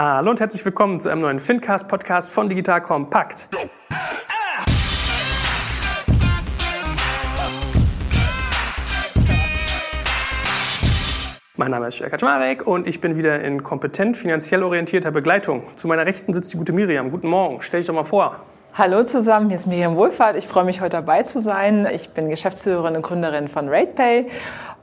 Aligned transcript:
Hallo 0.00 0.30
und 0.30 0.38
herzlich 0.38 0.64
willkommen 0.64 1.00
zu 1.00 1.08
einem 1.08 1.22
neuen 1.22 1.40
Fincast-Podcast 1.40 2.30
von 2.30 2.48
Digital 2.48 2.80
Kompakt. 2.80 3.48
Mein 11.56 11.72
Name 11.72 11.88
ist 11.88 11.98
Jörg 11.98 12.12
Kaczmarek 12.12 12.64
und 12.64 12.86
ich 12.86 13.00
bin 13.00 13.16
wieder 13.16 13.40
in 13.40 13.64
kompetent 13.64 14.16
finanziell 14.16 14.62
orientierter 14.62 15.10
Begleitung. 15.10 15.64
Zu 15.74 15.88
meiner 15.88 16.06
Rechten 16.06 16.32
sitzt 16.32 16.52
die 16.52 16.58
gute 16.58 16.72
Miriam. 16.72 17.10
Guten 17.10 17.26
Morgen, 17.26 17.60
stell 17.60 17.80
dich 17.80 17.88
doch 17.88 17.94
mal 17.94 18.04
vor. 18.04 18.36
Hallo 18.74 19.02
zusammen, 19.02 19.48
hier 19.48 19.56
ist 19.56 19.66
Miriam 19.66 19.96
Wohlfahrt. 19.96 20.36
Ich 20.36 20.46
freue 20.46 20.62
mich, 20.62 20.80
heute 20.80 20.90
dabei 20.98 21.24
zu 21.24 21.40
sein. 21.40 21.88
Ich 21.92 22.10
bin 22.10 22.28
Geschäftsführerin 22.28 22.94
und 22.94 23.02
Gründerin 23.02 23.48
von 23.48 23.68
RatePay 23.68 24.28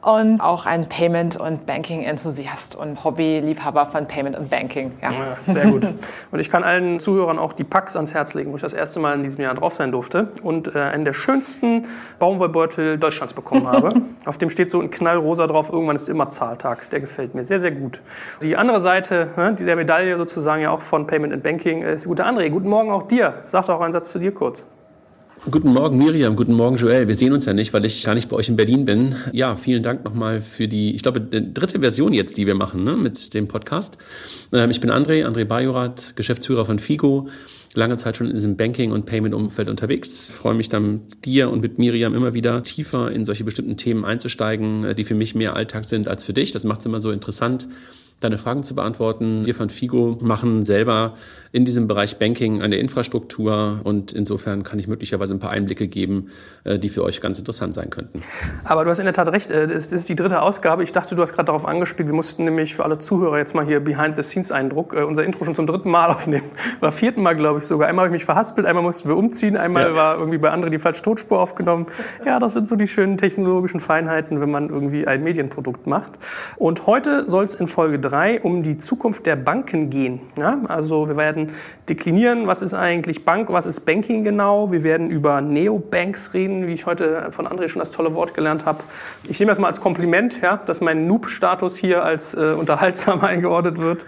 und 0.05 0.39
auch 0.39 0.67
ein 0.67 0.87
Payment- 0.87 1.35
und 1.35 1.65
Banking-Enthusiast 1.65 2.75
und 2.75 3.03
Hobby-Liebhaber 3.03 3.87
von 3.87 4.07
Payment 4.07 4.37
und 4.37 4.51
Banking. 4.51 4.93
Ja. 5.01 5.11
ja. 5.11 5.37
sehr 5.47 5.65
gut. 5.65 5.89
Und 6.31 6.39
ich 6.39 6.49
kann 6.49 6.63
allen 6.63 6.99
Zuhörern 6.99 7.39
auch 7.39 7.53
die 7.53 7.63
Packs 7.63 7.95
ans 7.95 8.13
Herz 8.13 8.35
legen, 8.35 8.51
wo 8.51 8.55
ich 8.55 8.61
das 8.61 8.73
erste 8.73 8.99
Mal 8.99 9.15
in 9.15 9.23
diesem 9.23 9.41
Jahr 9.41 9.55
drauf 9.55 9.73
sein 9.73 9.91
durfte 9.91 10.29
und 10.43 10.75
äh, 10.75 10.79
einen 10.79 11.05
der 11.05 11.13
schönsten 11.13 11.87
Baumwollbeutel 12.19 12.99
Deutschlands 12.99 13.33
bekommen 13.33 13.67
habe. 13.71 13.93
Auf 14.25 14.37
dem 14.37 14.51
steht 14.51 14.69
so 14.69 14.79
ein 14.79 14.91
Knallrosa 14.91 15.47
drauf, 15.47 15.71
irgendwann 15.71 15.95
ist 15.95 16.07
immer 16.07 16.29
Zahltag. 16.29 16.89
Der 16.91 16.99
gefällt 16.99 17.33
mir 17.33 17.43
sehr, 17.43 17.59
sehr 17.59 17.71
gut. 17.71 18.01
Die 18.43 18.55
andere 18.55 18.81
Seite 18.81 19.29
ne, 19.37 19.55
die 19.57 19.65
der 19.65 19.75
Medaille 19.75 20.17
sozusagen 20.17 20.61
ja 20.61 20.69
auch 20.69 20.81
von 20.81 21.07
Payment 21.07 21.33
and 21.33 21.41
Banking 21.41 21.81
ist 21.81 22.05
die 22.05 22.09
gute 22.09 22.25
André. 22.25 22.49
Guten 22.49 22.69
Morgen 22.69 22.91
auch 22.91 23.03
dir. 23.03 23.41
Sag 23.45 23.65
doch 23.65 23.81
einen 23.81 23.93
Satz 23.93 24.11
zu 24.11 24.19
dir 24.19 24.33
kurz. 24.33 24.67
Guten 25.51 25.73
Morgen 25.73 25.99
Miriam, 25.99 26.35
guten 26.35 26.53
Morgen 26.53 26.75
Joel. 26.77 27.07
Wir 27.07 27.13
sehen 27.13 27.31
uns 27.31 27.45
ja 27.45 27.53
nicht, 27.53 27.71
weil 27.71 27.85
ich 27.85 28.03
gar 28.03 28.15
nicht 28.15 28.29
bei 28.29 28.35
euch 28.35 28.49
in 28.49 28.55
Berlin 28.55 28.83
bin. 28.83 29.15
Ja, 29.31 29.55
vielen 29.55 29.83
Dank 29.83 30.03
nochmal 30.03 30.41
für 30.41 30.67
die, 30.67 30.95
ich 30.95 31.03
glaube, 31.03 31.21
dritte 31.21 31.81
Version 31.81 32.13
jetzt, 32.13 32.37
die 32.37 32.47
wir 32.47 32.55
machen 32.55 32.83
ne, 32.83 32.97
mit 32.97 33.35
dem 33.35 33.47
Podcast. 33.47 33.99
Ähm, 34.51 34.71
ich 34.71 34.81
bin 34.81 34.89
André, 34.89 35.23
André 35.23 35.45
Bajorat, 35.45 36.13
Geschäftsführer 36.15 36.65
von 36.65 36.79
FIGO. 36.79 37.29
Lange 37.75 37.97
Zeit 37.97 38.17
schon 38.17 38.25
in 38.25 38.33
diesem 38.33 38.57
Banking- 38.57 38.91
und 38.91 39.05
Payment-Umfeld 39.05 39.69
unterwegs. 39.69 40.31
Freue 40.31 40.55
mich 40.55 40.69
dann 40.69 40.93
mit 40.93 41.25
dir 41.25 41.51
und 41.51 41.61
mit 41.61 41.77
Miriam 41.77 42.15
immer 42.15 42.33
wieder 42.33 42.63
tiefer 42.63 43.11
in 43.11 43.23
solche 43.23 43.43
bestimmten 43.43 43.77
Themen 43.77 44.03
einzusteigen, 44.03 44.83
äh, 44.83 44.95
die 44.95 45.03
für 45.03 45.15
mich 45.15 45.35
mehr 45.35 45.55
Alltag 45.55 45.85
sind 45.85 46.07
als 46.07 46.23
für 46.23 46.33
dich. 46.33 46.53
Das 46.53 46.63
macht 46.63 46.79
es 46.79 46.87
immer 46.87 46.99
so 46.99 47.11
interessant 47.11 47.67
deine 48.21 48.37
Fragen 48.37 48.63
zu 48.63 48.75
beantworten. 48.75 49.45
Wir 49.45 49.55
von 49.55 49.69
FIGO 49.69 50.17
machen 50.21 50.63
selber 50.63 51.15
in 51.51 51.63
diesem 51.63 51.87
Bereich 51.87 52.19
Banking 52.19 52.61
eine 52.61 52.75
Infrastruktur 52.75 53.79
und 53.85 54.11
insofern 54.11 54.63
kann 54.63 54.77
ich 54.77 54.87
möglicherweise 54.89 55.33
ein 55.33 55.39
paar 55.39 55.51
Einblicke 55.51 55.87
geben, 55.87 56.27
äh, 56.65 56.77
die 56.77 56.89
für 56.89 57.01
euch 57.01 57.21
ganz 57.21 57.39
interessant 57.39 57.73
sein 57.73 57.89
könnten. 57.89 58.21
Aber 58.65 58.83
du 58.83 58.89
hast 58.89 58.99
in 58.99 59.05
der 59.05 59.13
Tat 59.13 59.29
recht, 59.31 59.51
äh, 59.51 59.65
das 59.65 59.93
ist 59.93 60.09
die 60.09 60.15
dritte 60.15 60.41
Ausgabe. 60.41 60.83
Ich 60.83 60.91
dachte, 60.91 61.15
du 61.15 61.21
hast 61.21 61.33
gerade 61.33 61.45
darauf 61.45 61.65
angespielt, 61.65 62.09
wir 62.09 62.15
mussten 62.15 62.43
nämlich 62.43 62.75
für 62.75 62.83
alle 62.83 62.97
Zuhörer 62.97 63.37
jetzt 63.37 63.55
mal 63.55 63.65
hier 63.65 63.79
Behind-the-Scenes-Eindruck 63.79 64.93
äh, 64.93 65.03
unser 65.03 65.23
Intro 65.23 65.45
schon 65.45 65.55
zum 65.55 65.65
dritten 65.65 65.89
Mal 65.89 66.09
aufnehmen. 66.11 66.43
War 66.81 66.91
vierten 66.91 67.21
Mal, 67.23 67.37
glaube 67.37 67.59
ich 67.59 67.65
sogar. 67.65 67.87
Einmal 67.87 68.05
habe 68.05 68.13
ich 68.13 68.19
mich 68.19 68.25
verhaspelt, 68.25 68.67
einmal 68.67 68.83
mussten 68.83 69.07
wir 69.07 69.15
umziehen, 69.15 69.55
einmal 69.55 69.83
ja. 69.83 69.95
war 69.95 70.17
irgendwie 70.17 70.39
bei 70.39 70.49
anderen 70.49 70.73
die 70.73 70.79
falsche 70.79 71.03
Totspur 71.03 71.39
aufgenommen. 71.39 71.87
Ja, 72.25 72.39
das 72.39 72.51
sind 72.51 72.67
so 72.67 72.75
die 72.75 72.87
schönen 72.87 73.17
technologischen 73.17 73.79
Feinheiten, 73.79 74.41
wenn 74.41 74.51
man 74.51 74.69
irgendwie 74.69 75.07
ein 75.07 75.23
Medienprodukt 75.23 75.87
macht. 75.87 76.19
Und 76.57 76.85
heute 76.85 77.29
soll 77.29 77.45
es 77.45 77.55
in 77.55 77.67
Folge 77.67 77.97
3 78.09 78.41
um 78.41 78.63
die 78.63 78.77
Zukunft 78.77 79.25
der 79.25 79.35
Banken 79.35 79.89
gehen. 79.89 80.21
Ja, 80.37 80.59
also 80.67 81.07
wir 81.07 81.17
werden 81.17 81.51
deklinieren, 81.89 82.47
was 82.47 82.61
ist 82.61 82.73
eigentlich 82.73 83.25
Bank, 83.25 83.51
was 83.51 83.65
ist 83.65 83.81
Banking 83.81 84.23
genau. 84.23 84.71
Wir 84.71 84.83
werden 84.83 85.09
über 85.09 85.41
Neobanks 85.41 86.33
reden, 86.33 86.67
wie 86.67 86.73
ich 86.73 86.85
heute 86.85 87.27
von 87.31 87.47
André 87.47 87.67
schon 87.67 87.79
das 87.79 87.91
tolle 87.91 88.13
Wort 88.13 88.33
gelernt 88.33 88.65
habe. 88.65 88.83
Ich 89.27 89.39
nehme 89.39 89.51
das 89.51 89.59
mal 89.59 89.67
als 89.67 89.81
Kompliment, 89.81 90.41
ja, 90.41 90.57
dass 90.57 90.81
mein 90.81 91.07
Noob-Status 91.07 91.77
hier 91.77 92.03
als 92.03 92.33
äh, 92.33 92.55
unterhaltsam 92.57 93.21
eingeordnet 93.21 93.79
wird. 93.79 94.01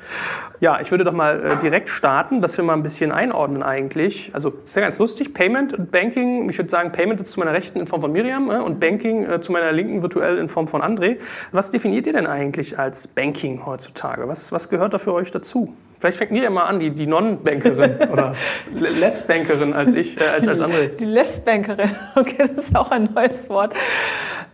Ja, 0.59 0.79
ich 0.81 0.89
würde 0.89 1.03
doch 1.03 1.13
mal 1.13 1.43
äh, 1.43 1.57
direkt 1.57 1.89
starten, 1.89 2.41
dass 2.41 2.57
wir 2.57 2.65
mal 2.65 2.73
ein 2.73 2.81
bisschen 2.81 3.11
einordnen 3.11 3.61
eigentlich. 3.61 4.31
Also 4.33 4.53
ist 4.63 4.75
ja 4.75 4.81
ganz 4.81 4.97
lustig, 4.97 5.33
Payment 5.33 5.73
und 5.73 5.91
Banking. 5.91 6.49
Ich 6.49 6.57
würde 6.57 6.69
sagen, 6.69 6.91
Payment 6.91 7.21
ist 7.21 7.31
zu 7.31 7.39
meiner 7.39 7.53
Rechten 7.53 7.79
in 7.79 7.85
Form 7.85 8.01
von 8.01 8.11
Miriam 8.11 8.49
äh, 8.49 8.57
und 8.57 8.79
Banking 8.79 9.23
äh, 9.23 9.39
zu 9.39 9.51
meiner 9.51 9.71
Linken 9.71 10.01
virtuell 10.01 10.39
in 10.39 10.49
Form 10.49 10.67
von 10.67 10.81
André. 10.81 11.17
Was 11.51 11.69
definiert 11.69 12.07
ihr 12.07 12.13
denn 12.13 12.25
eigentlich 12.25 12.79
als 12.79 13.07
Banking 13.07 13.65
heutzutage? 13.65 13.86
Was, 14.27 14.51
was 14.51 14.69
gehört 14.69 14.93
da 14.93 14.97
für 14.97 15.13
euch 15.13 15.31
dazu? 15.31 15.73
Vielleicht 15.99 16.17
fängt 16.17 16.31
Miriam 16.31 16.53
mal 16.53 16.65
an, 16.65 16.79
die, 16.79 16.91
die 16.91 17.07
Non-Bankerin 17.07 18.09
oder 18.11 18.33
Less-Bankerin 18.73 19.73
als 19.73 19.95
ich, 19.95 20.19
äh, 20.19 20.25
als, 20.25 20.47
als 20.47 20.61
andere. 20.61 20.89
Die 20.89 21.05
Less-Bankerin, 21.05 21.89
okay, 22.15 22.37
das 22.37 22.65
ist 22.65 22.75
auch 22.75 22.91
ein 22.91 23.09
neues 23.13 23.49
Wort. 23.49 23.73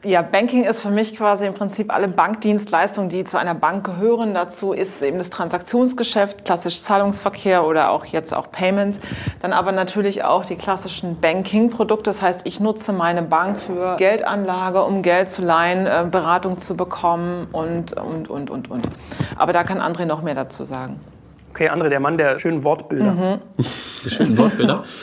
Ja, 0.06 0.22
Banking 0.22 0.66
ist 0.66 0.82
für 0.82 0.90
mich 0.90 1.16
quasi 1.16 1.46
im 1.46 1.54
Prinzip 1.54 1.94
alle 1.94 2.10
Bankdienstleistungen, 2.10 3.10
die 3.10 3.24
zu 3.24 3.38
einer 3.38 3.56
Bank 3.56 3.86
gehören. 3.86 4.34
Dazu 4.34 4.74
ist 4.74 5.02
eben 5.02 5.18
das 5.18 5.30
Transaktionsgeschäft, 5.30 6.44
klassisch 6.44 6.82
Zahlungsverkehr 6.82 7.66
oder 7.66 7.90
auch 7.90 8.04
jetzt 8.04 8.36
auch 8.36 8.52
Payment. 8.52 9.00
Dann 9.42 9.54
aber 9.54 9.72
natürlich 9.72 10.26
auch 10.26 10.44
die 10.44 10.58
klassischen 10.58 11.22
Banking-Produkte. 11.22 12.10
Das 12.10 12.22
heißt, 12.22 12.42
ich 12.44 12.60
nutze 12.60 12.92
meine 12.92 13.22
Bank 13.22 13.62
für 13.62 13.96
Geldanlage, 13.96 14.84
um 14.84 15.04
Geld 15.04 15.30
zu 15.30 15.42
leihen, 15.42 15.88
äh, 15.88 16.06
Beratung 16.12 16.58
zu 16.58 16.76
bekommen 16.76 17.48
und, 17.54 17.94
und, 17.94 18.30
und, 18.30 18.50
und, 18.50 18.70
und. 18.70 18.90
Aber 19.38 19.54
da 19.54 19.64
kann 19.64 19.80
André 19.80 20.04
noch 20.04 20.22
mehr 20.22 20.36
dazu 20.36 20.66
sagen. 20.66 21.00
Okay, 21.52 21.70
André, 21.70 21.88
der 21.88 22.02
Mann 22.02 22.18
der 22.18 22.40
schönen 22.40 22.66
Wortbilder. 22.66 23.12
Mhm. 23.12 23.42
Die 24.04 24.10
schönen 24.10 24.38
Wortbilder. 24.38 24.84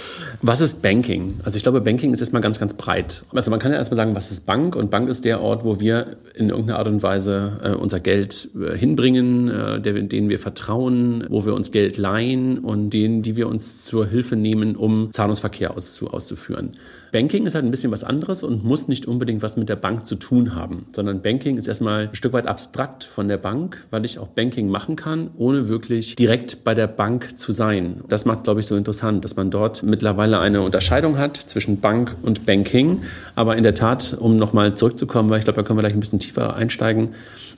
Was 0.42 0.62
ist 0.62 0.80
Banking? 0.80 1.34
Also 1.42 1.58
ich 1.58 1.62
glaube, 1.62 1.82
Banking 1.82 2.14
ist 2.14 2.20
erstmal 2.20 2.40
ganz, 2.40 2.58
ganz 2.58 2.72
breit. 2.72 3.24
Also 3.34 3.50
man 3.50 3.60
kann 3.60 3.72
ja 3.72 3.78
erstmal 3.78 3.96
sagen, 3.96 4.14
was 4.14 4.30
ist 4.30 4.46
Bank? 4.46 4.74
Und 4.74 4.90
Bank 4.90 5.10
ist 5.10 5.26
der 5.26 5.42
Ort, 5.42 5.64
wo 5.64 5.80
wir 5.80 6.16
in 6.34 6.48
irgendeiner 6.48 6.78
Art 6.78 6.88
und 6.88 7.02
Weise 7.02 7.60
äh, 7.62 7.70
unser 7.72 8.00
Geld 8.00 8.48
äh, 8.58 8.76
hinbringen, 8.76 9.48
äh, 9.48 9.80
der, 9.80 9.92
denen 10.02 10.30
wir 10.30 10.38
vertrauen, 10.38 11.26
wo 11.28 11.44
wir 11.44 11.54
uns 11.54 11.72
Geld 11.72 11.98
leihen 11.98 12.58
und 12.58 12.90
denen, 12.90 13.20
die 13.20 13.36
wir 13.36 13.48
uns 13.48 13.84
zur 13.84 14.06
Hilfe 14.06 14.34
nehmen, 14.34 14.76
um 14.76 15.12
Zahlungsverkehr 15.12 15.76
auszu 15.76 16.08
auszuführen. 16.08 16.72
Banking 17.12 17.46
ist 17.46 17.54
halt 17.54 17.64
ein 17.64 17.70
bisschen 17.70 17.90
was 17.90 18.04
anderes 18.04 18.42
und 18.42 18.64
muss 18.64 18.86
nicht 18.86 19.06
unbedingt 19.06 19.42
was 19.42 19.56
mit 19.56 19.68
der 19.68 19.76
Bank 19.76 20.06
zu 20.06 20.14
tun 20.14 20.54
haben, 20.54 20.86
sondern 20.92 21.22
Banking 21.22 21.56
ist 21.56 21.66
erstmal 21.66 22.08
ein 22.08 22.14
Stück 22.14 22.32
weit 22.32 22.46
abstrakt 22.46 23.04
von 23.04 23.28
der 23.28 23.36
Bank, 23.36 23.84
weil 23.90 24.04
ich 24.04 24.18
auch 24.18 24.28
Banking 24.28 24.68
machen 24.68 24.96
kann, 24.96 25.30
ohne 25.36 25.68
wirklich 25.68 26.16
direkt 26.16 26.62
bei 26.62 26.74
der 26.74 26.86
Bank 26.86 27.36
zu 27.38 27.52
sein. 27.52 28.02
Das 28.08 28.24
macht 28.26 28.38
es, 28.38 28.42
glaube 28.44 28.60
ich, 28.60 28.66
so 28.66 28.76
interessant, 28.76 29.24
dass 29.24 29.36
man 29.36 29.50
dort 29.50 29.82
mittlerweile 29.82 30.38
eine 30.38 30.62
Unterscheidung 30.62 31.18
hat 31.18 31.36
zwischen 31.36 31.80
Bank 31.80 32.14
und 32.22 32.46
Banking. 32.46 33.02
Aber 33.34 33.56
in 33.56 33.62
der 33.62 33.74
Tat, 33.74 34.16
um 34.18 34.36
nochmal 34.36 34.74
zurückzukommen, 34.74 35.30
weil 35.30 35.38
ich 35.38 35.44
glaube, 35.44 35.60
da 35.60 35.66
können 35.66 35.78
wir 35.78 35.82
gleich 35.82 35.94
ein 35.94 36.00
bisschen 36.00 36.20
tiefer 36.20 36.54
einsteigen, 36.54 37.10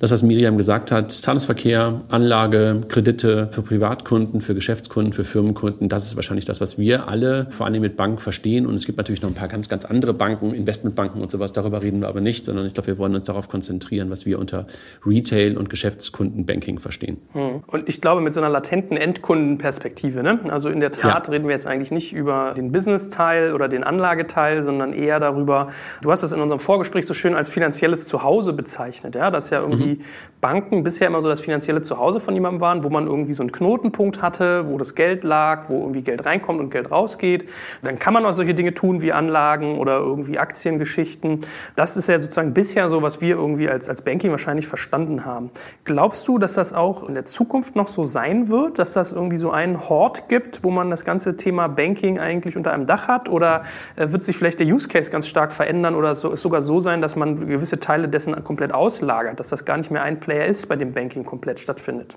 das, 0.03 0.11
was 0.11 0.25
Miriam 0.25 0.57
gesagt 0.57 0.91
hat, 0.91 1.13
Zahlungsverkehr, 1.13 2.01
Anlage, 2.09 2.81
Kredite 2.89 3.49
für 3.53 3.63
Privatkunden, 3.63 4.41
für 4.41 4.53
Geschäftskunden, 4.53 5.13
für 5.13 5.23
Firmenkunden, 5.23 5.89
das 5.89 6.07
ist 6.07 6.17
wahrscheinlich 6.17 6.45
das, 6.45 6.61
was 6.61 6.77
wir 6.77 7.07
alle 7.07 7.47
vor 7.51 7.67
allem 7.67 7.83
mit 7.83 7.97
Bank 7.97 8.21
verstehen. 8.21 8.67
Und 8.67 8.75
es 8.75 8.85
gibt 8.85 8.99
natürlich 8.99 9.23
noch 9.23 9.29
ein 9.29 9.37
paar 9.37 9.42
ganz, 9.47 9.69
ganz 9.69 9.85
andere 9.85 10.15
Banken, 10.15 10.55
Investmentbanken 10.55 11.21
und 11.21 11.31
sowas, 11.31 11.53
darüber 11.53 11.83
reden 11.83 12.01
wir 12.01 12.09
aber 12.09 12.21
nicht, 12.21 12.45
sondern 12.45 12.67
ich 12.67 12.75
glaube, 12.75 12.89
wir 12.89 12.99
wollen 12.99 13.15
uns 13.15 13.25
darauf 13.25 13.49
konzentrieren, 13.49 14.11
was 14.11 14.27
wir 14.27 14.39
unter 14.39 14.67
Retail 15.05 15.57
und 15.57 15.69
Geschäftskundenbanking 15.69 16.79
verstehen. 16.79 17.19
Hm. 17.33 17.63
Und 17.67 17.89
ich 17.89 18.01
glaube, 18.01 18.21
mit 18.21 18.35
so 18.35 18.41
einer 18.41 18.51
latenten 18.51 18.97
Endkundenperspektive, 18.97 20.23
ne? 20.23 20.41
also 20.49 20.69
in 20.69 20.81
der 20.81 20.93
Tat 20.93 21.27
ja. 21.27 21.33
reden 21.33 21.47
wir 21.47 21.53
jetzt 21.53 21.67
eigentlich 21.67 21.91
nicht 21.91 22.13
über 22.13 22.55
den 22.57 22.73
Business-Teil 22.73 23.53
oder 23.53 23.69
den 23.69 23.85
Anlageteil, 23.85 24.63
sondern 24.63 24.93
eher 24.93 25.21
darüber, 25.21 25.69
du 26.03 26.11
hast 26.11 26.23
das 26.23 26.33
in 26.33 26.41
unserem 26.41 26.61
Vorgespräch 26.61 27.07
so 27.07 27.15
schön 27.15 27.35
als 27.35 27.51
finanzielles 27.51 28.07
Zuhause 28.07 28.53
bezeichnet, 28.53 29.15
ja, 29.15 29.31
dass 29.31 29.51
ja 29.51 29.61
irgendwie 29.61 29.95
mhm 29.95 30.03
Banken 30.43 30.83
bisher 30.83 31.07
immer 31.07 31.23
so 31.23 31.29
das 31.29 31.41
finanzielle 31.41 31.83
Zuhause 31.83 32.19
von 32.19 32.35
jemandem 32.35 32.61
waren, 32.61 32.83
wo 32.83 32.91
man 32.91 33.07
irgendwie 33.07 33.33
so 33.33 33.45
einen 33.45 33.53
Knotenpunkt 33.53 34.23
hatte, 34.23 34.69
wo 34.69 34.77
das 34.77 34.97
Geld 34.97 35.23
lag, 35.23 35.71
wo 35.71 35.83
irgendwie 35.83 36.03
Geld 36.03 36.27
reinkommt 36.27 36.59
und 36.59 36.71
Geld 36.71 36.91
rausgeht. 36.91 37.49
Dann 37.83 38.01
kann 38.01 38.13
man 38.13 38.27
auch 38.27 38.33
solche 38.33 38.53
Dinge 38.53 38.75
tun 38.75 39.03
wie 39.03 39.13
Anlagen 39.13 39.32
oder 39.79 39.99
irgendwie 39.99 40.39
Aktiengeschichten. 40.39 41.41
Das 41.77 41.97
ist 41.97 42.09
ja 42.09 42.19
sozusagen 42.19 42.55
bisher 42.55 42.89
so, 42.89 43.03
was 43.03 43.21
wir 43.21 43.37
irgendwie 43.37 43.69
als, 43.69 43.89
als 43.89 44.03
Banking 44.03 44.31
wahrscheinlich 44.31 44.67
verstanden 44.67 45.25
haben. 45.25 45.51
Glaubst 45.85 46.27
du, 46.29 46.39
dass 46.39 46.55
das 46.55 46.73
auch 46.73 47.09
in 47.09 47.15
der 47.15 47.25
Zukunft 47.25 47.77
noch 47.77 47.89
so 47.89 48.05
sein 48.05 48.49
wird, 48.49 48.79
dass 48.79 48.93
das 48.93 49.13
irgendwie 49.13 49.37
so 49.37 49.51
einen 49.51 49.89
Hort 49.89 50.29
gibt, 50.29 50.65
wo 50.65 50.71
man 50.71 50.91
das 50.91 51.05
ganze 51.05 51.37
Thema 51.37 51.69
Banking 51.69 52.19
eigentlich 52.19 52.57
unter 52.57 52.73
einem 52.73 52.87
Dach 52.87 53.09
hat? 53.09 53.29
Oder 53.29 53.65
äh, 53.97 54.13
wird 54.13 54.23
sich 54.23 54.37
vielleicht 54.37 54.61
der 54.61 54.67
Use 54.67 54.89
Case 54.89 55.11
ganz 55.11 55.27
stark 55.27 55.53
verändern 55.53 55.95
oder 55.95 56.11
es 56.11 56.21
sogar 56.21 56.63
so 56.63 56.81
sein, 56.81 57.01
dass 57.01 57.17
man 57.17 57.49
gewisse 57.49 57.81
Teile 57.81 58.09
dessen 58.09 58.43
komplett 58.45 58.73
auslagert, 58.73 59.41
dass 59.41 59.49
das 59.49 59.65
gar 59.65 59.77
nicht 59.77 59.91
mehr 59.91 60.03
ein 60.03 60.21
Player 60.21 60.47
ist, 60.47 60.69
bei 60.69 60.77
dem 60.77 60.93
Banking 60.93 61.25
komplett 61.25 61.61
stattfindet. 61.61 62.17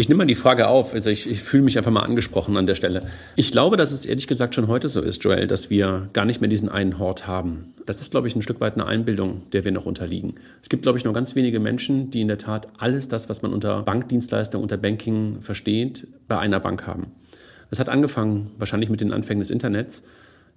Ich 0.00 0.08
nehme 0.08 0.20
mal 0.20 0.26
die 0.26 0.34
Frage 0.34 0.68
auf. 0.68 0.94
Also 0.94 1.10
ich, 1.10 1.30
ich 1.30 1.42
fühle 1.42 1.62
mich 1.62 1.76
einfach 1.76 1.90
mal 1.90 2.00
angesprochen 2.00 2.56
an 2.56 2.64
der 2.64 2.74
Stelle. 2.74 3.02
Ich 3.36 3.52
glaube, 3.52 3.76
dass 3.76 3.92
es 3.92 4.06
ehrlich 4.06 4.26
gesagt 4.26 4.54
schon 4.54 4.66
heute 4.66 4.88
so 4.88 5.02
ist, 5.02 5.22
Joel, 5.22 5.46
dass 5.46 5.68
wir 5.68 6.08
gar 6.14 6.24
nicht 6.24 6.40
mehr 6.40 6.48
diesen 6.48 6.70
einen 6.70 6.98
Hort 6.98 7.26
haben. 7.26 7.74
Das 7.84 8.00
ist, 8.00 8.10
glaube 8.10 8.26
ich, 8.26 8.34
ein 8.34 8.40
Stück 8.40 8.62
weit 8.62 8.76
eine 8.76 8.86
Einbildung, 8.86 9.42
der 9.52 9.66
wir 9.66 9.72
noch 9.72 9.84
unterliegen. 9.84 10.36
Es 10.62 10.70
gibt, 10.70 10.84
glaube 10.84 10.96
ich, 10.96 11.04
nur 11.04 11.12
ganz 11.12 11.34
wenige 11.34 11.60
Menschen, 11.60 12.10
die 12.10 12.22
in 12.22 12.28
der 12.28 12.38
Tat 12.38 12.68
alles 12.78 13.08
das, 13.08 13.28
was 13.28 13.42
man 13.42 13.52
unter 13.52 13.82
Bankdienstleistung, 13.82 14.62
unter 14.62 14.78
Banking 14.78 15.42
versteht, 15.42 16.06
bei 16.28 16.38
einer 16.38 16.60
Bank 16.60 16.86
haben. 16.86 17.08
Das 17.68 17.78
hat 17.78 17.90
angefangen 17.90 18.52
wahrscheinlich 18.56 18.88
mit 18.88 19.02
den 19.02 19.12
Anfängen 19.12 19.40
des 19.40 19.50
Internets, 19.50 20.02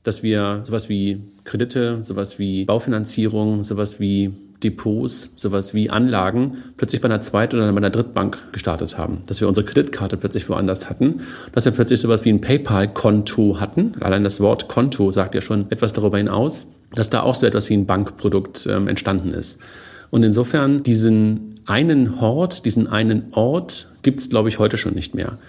dass 0.04 0.24
wir 0.24 0.62
sowas 0.64 0.88
wie 0.88 1.20
Kredite, 1.44 2.02
sowas 2.02 2.40
wie 2.40 2.64
Baufinanzierung, 2.64 3.66
sowas 3.66 4.00
wie 4.00 4.32
Bankdepots, 4.70 5.32
sowas 5.36 5.74
wie 5.74 5.90
Anlagen, 5.90 6.58
plötzlich 6.78 7.02
bei 7.02 7.08
einer 7.08 7.22
Zweit- 7.22 7.54
oder 7.54 7.72
bei 7.72 7.78
einer 7.78 7.90
Drittbank 7.90 8.38
gestartet 8.52 8.98
haben. 8.98 9.24
Dass 9.28 9.42
wir 9.42 9.48
unsere 9.48 9.66
Kreditkarte 9.66 10.18
plötzlich 10.18 10.48
woanders 10.50 10.90
hatten, 10.90 11.22
dass 11.54 11.66
wir 11.66 11.72
plötzlich 11.72 12.00
sowas 12.00 12.26
wie 12.26 12.30
ein 12.30 12.42
PayPal-Konto 12.42 13.60
hatten. 13.60 13.96
Allein 14.00 14.24
das 14.24 14.40
Wort 14.40 14.68
Konto 14.68 15.12
sagt 15.12 15.36
ja 15.36 15.42
schon 15.42 15.70
etwas 15.70 15.94
darüber 15.94 16.18
hinaus, 16.18 16.68
dass 16.94 17.10
da 17.10 17.22
auch 17.22 17.36
so 17.36 17.46
etwas 17.46 17.70
wie 17.70 17.76
ein 17.76 17.86
Bankprodukt 17.86 18.68
ähm, 18.70 18.88
entstanden 18.88 19.34
ist. 19.34 19.60
Und 20.10 20.24
insofern 20.24 20.84
diesen 20.84 21.60
einen 21.66 22.22
Hort, 22.22 22.66
diesen 22.66 22.88
einen 22.88 23.32
Ort 23.32 23.90
gibt 24.02 24.20
es, 24.20 24.30
glaube 24.30 24.50
ich, 24.50 24.60
heute 24.60 24.78
schon 24.78 24.94
nicht 24.94 25.16
mehr. 25.16 25.40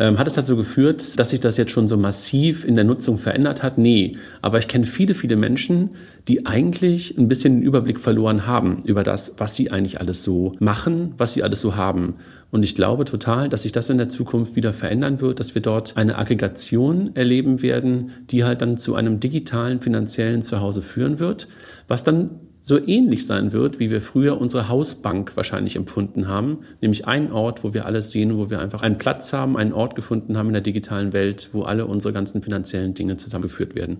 Ähm, 0.00 0.18
hat 0.18 0.26
es 0.26 0.32
dazu 0.32 0.56
geführt, 0.56 1.18
dass 1.18 1.28
sich 1.28 1.40
das 1.40 1.58
jetzt 1.58 1.72
schon 1.72 1.86
so 1.86 1.98
massiv 1.98 2.64
in 2.64 2.74
der 2.74 2.84
Nutzung 2.84 3.18
verändert 3.18 3.62
hat? 3.62 3.76
Nee. 3.76 4.16
Aber 4.40 4.58
ich 4.58 4.66
kenne 4.66 4.86
viele, 4.86 5.12
viele 5.12 5.36
Menschen, 5.36 5.90
die 6.26 6.46
eigentlich 6.46 7.18
ein 7.18 7.28
bisschen 7.28 7.56
den 7.56 7.62
Überblick 7.62 8.00
verloren 8.00 8.46
haben 8.46 8.82
über 8.86 9.02
das, 9.02 9.34
was 9.36 9.56
sie 9.56 9.70
eigentlich 9.70 10.00
alles 10.00 10.24
so 10.24 10.54
machen, 10.58 11.12
was 11.18 11.34
sie 11.34 11.42
alles 11.42 11.60
so 11.60 11.76
haben. 11.76 12.14
Und 12.50 12.62
ich 12.62 12.74
glaube 12.74 13.04
total, 13.04 13.50
dass 13.50 13.62
sich 13.62 13.72
das 13.72 13.90
in 13.90 13.98
der 13.98 14.08
Zukunft 14.08 14.56
wieder 14.56 14.72
verändern 14.72 15.20
wird, 15.20 15.38
dass 15.38 15.54
wir 15.54 15.60
dort 15.60 15.98
eine 15.98 16.16
Aggregation 16.16 17.14
erleben 17.14 17.60
werden, 17.60 18.12
die 18.30 18.42
halt 18.42 18.62
dann 18.62 18.78
zu 18.78 18.94
einem 18.94 19.20
digitalen 19.20 19.82
finanziellen 19.82 20.40
Zuhause 20.40 20.80
führen 20.80 21.18
wird, 21.18 21.46
was 21.88 22.04
dann 22.04 22.30
so 22.62 22.78
ähnlich 22.78 23.26
sein 23.26 23.52
wird, 23.52 23.80
wie 23.80 23.90
wir 23.90 24.00
früher 24.00 24.40
unsere 24.40 24.68
Hausbank 24.68 25.36
wahrscheinlich 25.36 25.76
empfunden 25.76 26.28
haben, 26.28 26.58
nämlich 26.80 27.06
ein 27.06 27.32
Ort, 27.32 27.64
wo 27.64 27.72
wir 27.72 27.86
alles 27.86 28.10
sehen, 28.10 28.36
wo 28.36 28.50
wir 28.50 28.60
einfach 28.60 28.82
einen 28.82 28.98
Platz 28.98 29.32
haben, 29.32 29.56
einen 29.56 29.72
Ort 29.72 29.94
gefunden 29.94 30.36
haben 30.36 30.48
in 30.48 30.54
der 30.54 30.62
digitalen 30.62 31.12
Welt, 31.12 31.50
wo 31.52 31.62
alle 31.62 31.86
unsere 31.86 32.12
ganzen 32.12 32.42
finanziellen 32.42 32.94
Dinge 32.94 33.16
zusammengeführt 33.16 33.74
werden. 33.74 33.98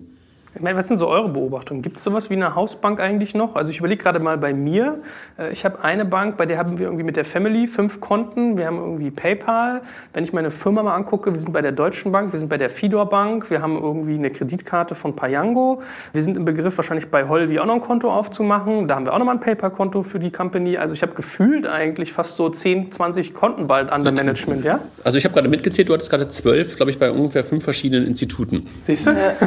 Ich 0.53 0.61
meine, 0.61 0.77
was 0.77 0.89
sind 0.89 0.97
so 0.97 1.07
eure 1.07 1.29
Beobachtungen? 1.29 1.81
Gibt 1.81 1.95
es 1.95 2.03
sowas 2.03 2.29
wie 2.29 2.33
eine 2.33 2.55
Hausbank 2.55 2.99
eigentlich 2.99 3.33
noch? 3.33 3.55
Also 3.55 3.71
ich 3.71 3.79
überlege 3.79 4.03
gerade 4.03 4.19
mal 4.19 4.37
bei 4.37 4.53
mir. 4.53 4.99
Äh, 5.39 5.53
ich 5.53 5.63
habe 5.63 5.81
eine 5.81 6.03
Bank, 6.03 6.35
bei 6.35 6.45
der 6.45 6.57
haben 6.57 6.77
wir 6.77 6.87
irgendwie 6.87 7.05
mit 7.05 7.15
der 7.15 7.23
Family 7.23 7.67
fünf 7.67 8.01
Konten. 8.01 8.57
Wir 8.57 8.67
haben 8.67 8.77
irgendwie 8.77 9.11
PayPal. 9.11 9.81
Wenn 10.11 10.25
ich 10.25 10.33
meine 10.33 10.51
Firma 10.51 10.83
mal 10.83 10.93
angucke, 10.93 11.31
wir 11.33 11.39
sind 11.39 11.53
bei 11.53 11.61
der 11.61 11.71
Deutschen 11.71 12.11
Bank, 12.11 12.33
wir 12.33 12.39
sind 12.39 12.49
bei 12.49 12.57
der 12.57 12.69
Fidor 12.69 13.07
Bank, 13.07 13.49
wir 13.49 13.61
haben 13.61 13.81
irgendwie 13.81 14.15
eine 14.15 14.29
Kreditkarte 14.29 14.93
von 14.93 15.15
Payango. 15.15 15.83
Wir 16.11 16.21
sind 16.21 16.35
im 16.35 16.43
Begriff, 16.43 16.77
wahrscheinlich 16.77 17.09
bei 17.09 17.29
Holvi 17.29 17.57
auch 17.59 17.65
noch 17.65 17.75
ein 17.75 17.81
Konto 17.81 18.11
aufzumachen. 18.11 18.89
Da 18.89 18.95
haben 18.95 19.05
wir 19.05 19.13
auch 19.13 19.19
nochmal 19.19 19.35
ein 19.35 19.39
PayPal-Konto 19.39 20.03
für 20.03 20.19
die 20.19 20.31
Company. 20.31 20.75
Also 20.75 20.93
ich 20.93 21.01
habe 21.01 21.13
gefühlt 21.13 21.65
eigentlich 21.65 22.11
fast 22.11 22.35
so 22.35 22.49
10, 22.49 22.91
20 22.91 23.33
Konten 23.33 23.67
bald 23.67 23.89
under 23.89 24.11
Management, 24.11 24.65
ja? 24.65 24.79
Also 25.05 25.17
ich 25.17 25.23
habe 25.23 25.33
gerade 25.33 25.47
mitgezählt, 25.47 25.87
du 25.87 25.93
hattest 25.93 26.09
gerade 26.09 26.27
zwölf, 26.27 26.75
glaube 26.75 26.91
ich, 26.91 26.99
bei 26.99 27.09
ungefähr 27.09 27.45
fünf 27.45 27.63
verschiedenen 27.63 28.05
Instituten. 28.05 28.67
Siehst 28.81 29.07
du? 29.07 29.11
Ja, 29.11 29.37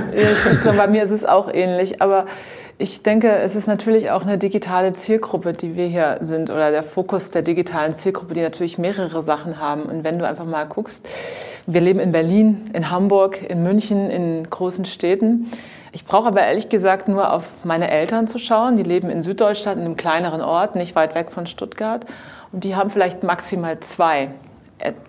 mir 0.94 1.02
ist 1.02 1.10
es 1.10 1.24
auch 1.24 1.52
ähnlich, 1.52 2.00
aber 2.00 2.26
ich 2.78 3.02
denke, 3.02 3.28
es 3.28 3.56
ist 3.56 3.66
natürlich 3.66 4.12
auch 4.12 4.22
eine 4.22 4.38
digitale 4.38 4.92
Zielgruppe, 4.92 5.52
die 5.52 5.74
wir 5.74 5.86
hier 5.86 6.18
sind 6.20 6.50
oder 6.50 6.70
der 6.70 6.84
Fokus 6.84 7.30
der 7.30 7.42
digitalen 7.42 7.94
Zielgruppe, 7.94 8.34
die 8.34 8.42
natürlich 8.42 8.78
mehrere 8.78 9.20
Sachen 9.20 9.60
haben. 9.60 9.82
Und 9.82 10.04
wenn 10.04 10.20
du 10.20 10.26
einfach 10.26 10.44
mal 10.44 10.64
guckst, 10.64 11.04
wir 11.66 11.80
leben 11.80 11.98
in 11.98 12.12
Berlin, 12.12 12.70
in 12.74 12.90
Hamburg, 12.90 13.40
in 13.48 13.64
München, 13.64 14.08
in 14.08 14.48
großen 14.48 14.84
Städten. 14.84 15.50
Ich 15.90 16.04
brauche 16.04 16.28
aber 16.28 16.42
ehrlich 16.42 16.68
gesagt 16.68 17.08
nur 17.08 17.32
auf 17.32 17.44
meine 17.64 17.90
Eltern 17.90 18.28
zu 18.28 18.38
schauen. 18.38 18.76
Die 18.76 18.84
leben 18.84 19.10
in 19.10 19.22
Süddeutschland, 19.22 19.78
in 19.78 19.86
einem 19.86 19.96
kleineren 19.96 20.42
Ort, 20.42 20.76
nicht 20.76 20.94
weit 20.94 21.16
weg 21.16 21.32
von 21.32 21.46
Stuttgart. 21.46 22.06
Und 22.52 22.62
die 22.62 22.76
haben 22.76 22.90
vielleicht 22.90 23.24
maximal 23.24 23.80
zwei 23.80 24.30